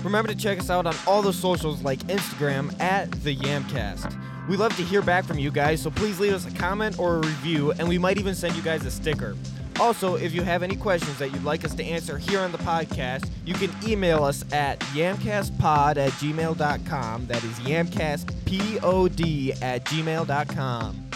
Remember 0.03 0.31
to 0.31 0.37
check 0.37 0.59
us 0.59 0.69
out 0.69 0.85
on 0.85 0.95
all 1.07 1.23
the 1.23 1.33
socials 1.33 1.81
like 1.81 2.01
Instagram 2.09 2.79
at 2.79 3.11
the 3.23 3.35
Yamcast. 3.35 4.15
We 4.51 4.59
love 4.59 4.77
to 4.77 4.83
hear 4.83 5.01
back 5.01 5.25
from 5.25 5.39
you 5.39 5.51
guys, 5.51 5.81
so 5.81 5.91
please 5.91 6.21
leave 6.21 6.35
us 6.35 6.47
a 6.47 6.51
comment 6.51 6.99
or 6.99 7.17
a 7.17 7.21
review, 7.21 7.73
and 7.73 7.89
we 7.89 7.97
might 7.97 8.19
even 8.19 8.35
send 8.35 8.55
you 8.55 8.61
guys 8.61 8.85
a 8.85 8.91
sticker. 8.91 9.35
Also, 9.81 10.17
if 10.17 10.35
you 10.35 10.43
have 10.43 10.63
any 10.63 10.77
questions 10.77 11.19
that 11.21 11.33
you'd 11.33 11.45
like 11.45 11.65
us 11.65 11.75
to 11.75 11.83
answer 11.83 12.19
here 12.19 12.41
on 12.41 12.53
the 12.53 12.59
podcast, 12.59 13.31
you 13.47 13.55
can 13.55 13.71
email 13.89 14.25
us 14.25 14.45
at 14.53 14.79
yamcastpod 14.81 15.97
at 15.97 16.13
gmail.com. 16.13 17.27
That 17.29 17.43
is 17.43 17.59
yamcastpod 17.61 19.63
at 19.63 19.85
gmail.com. 19.87 21.11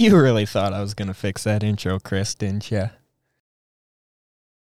You 0.00 0.18
really 0.18 0.46
thought 0.46 0.72
I 0.72 0.80
was 0.80 0.94
going 0.94 1.08
to 1.08 1.14
fix 1.14 1.44
that 1.44 1.62
intro, 1.62 1.98
Chris, 1.98 2.34
didn't 2.34 2.70
you? 2.70 2.88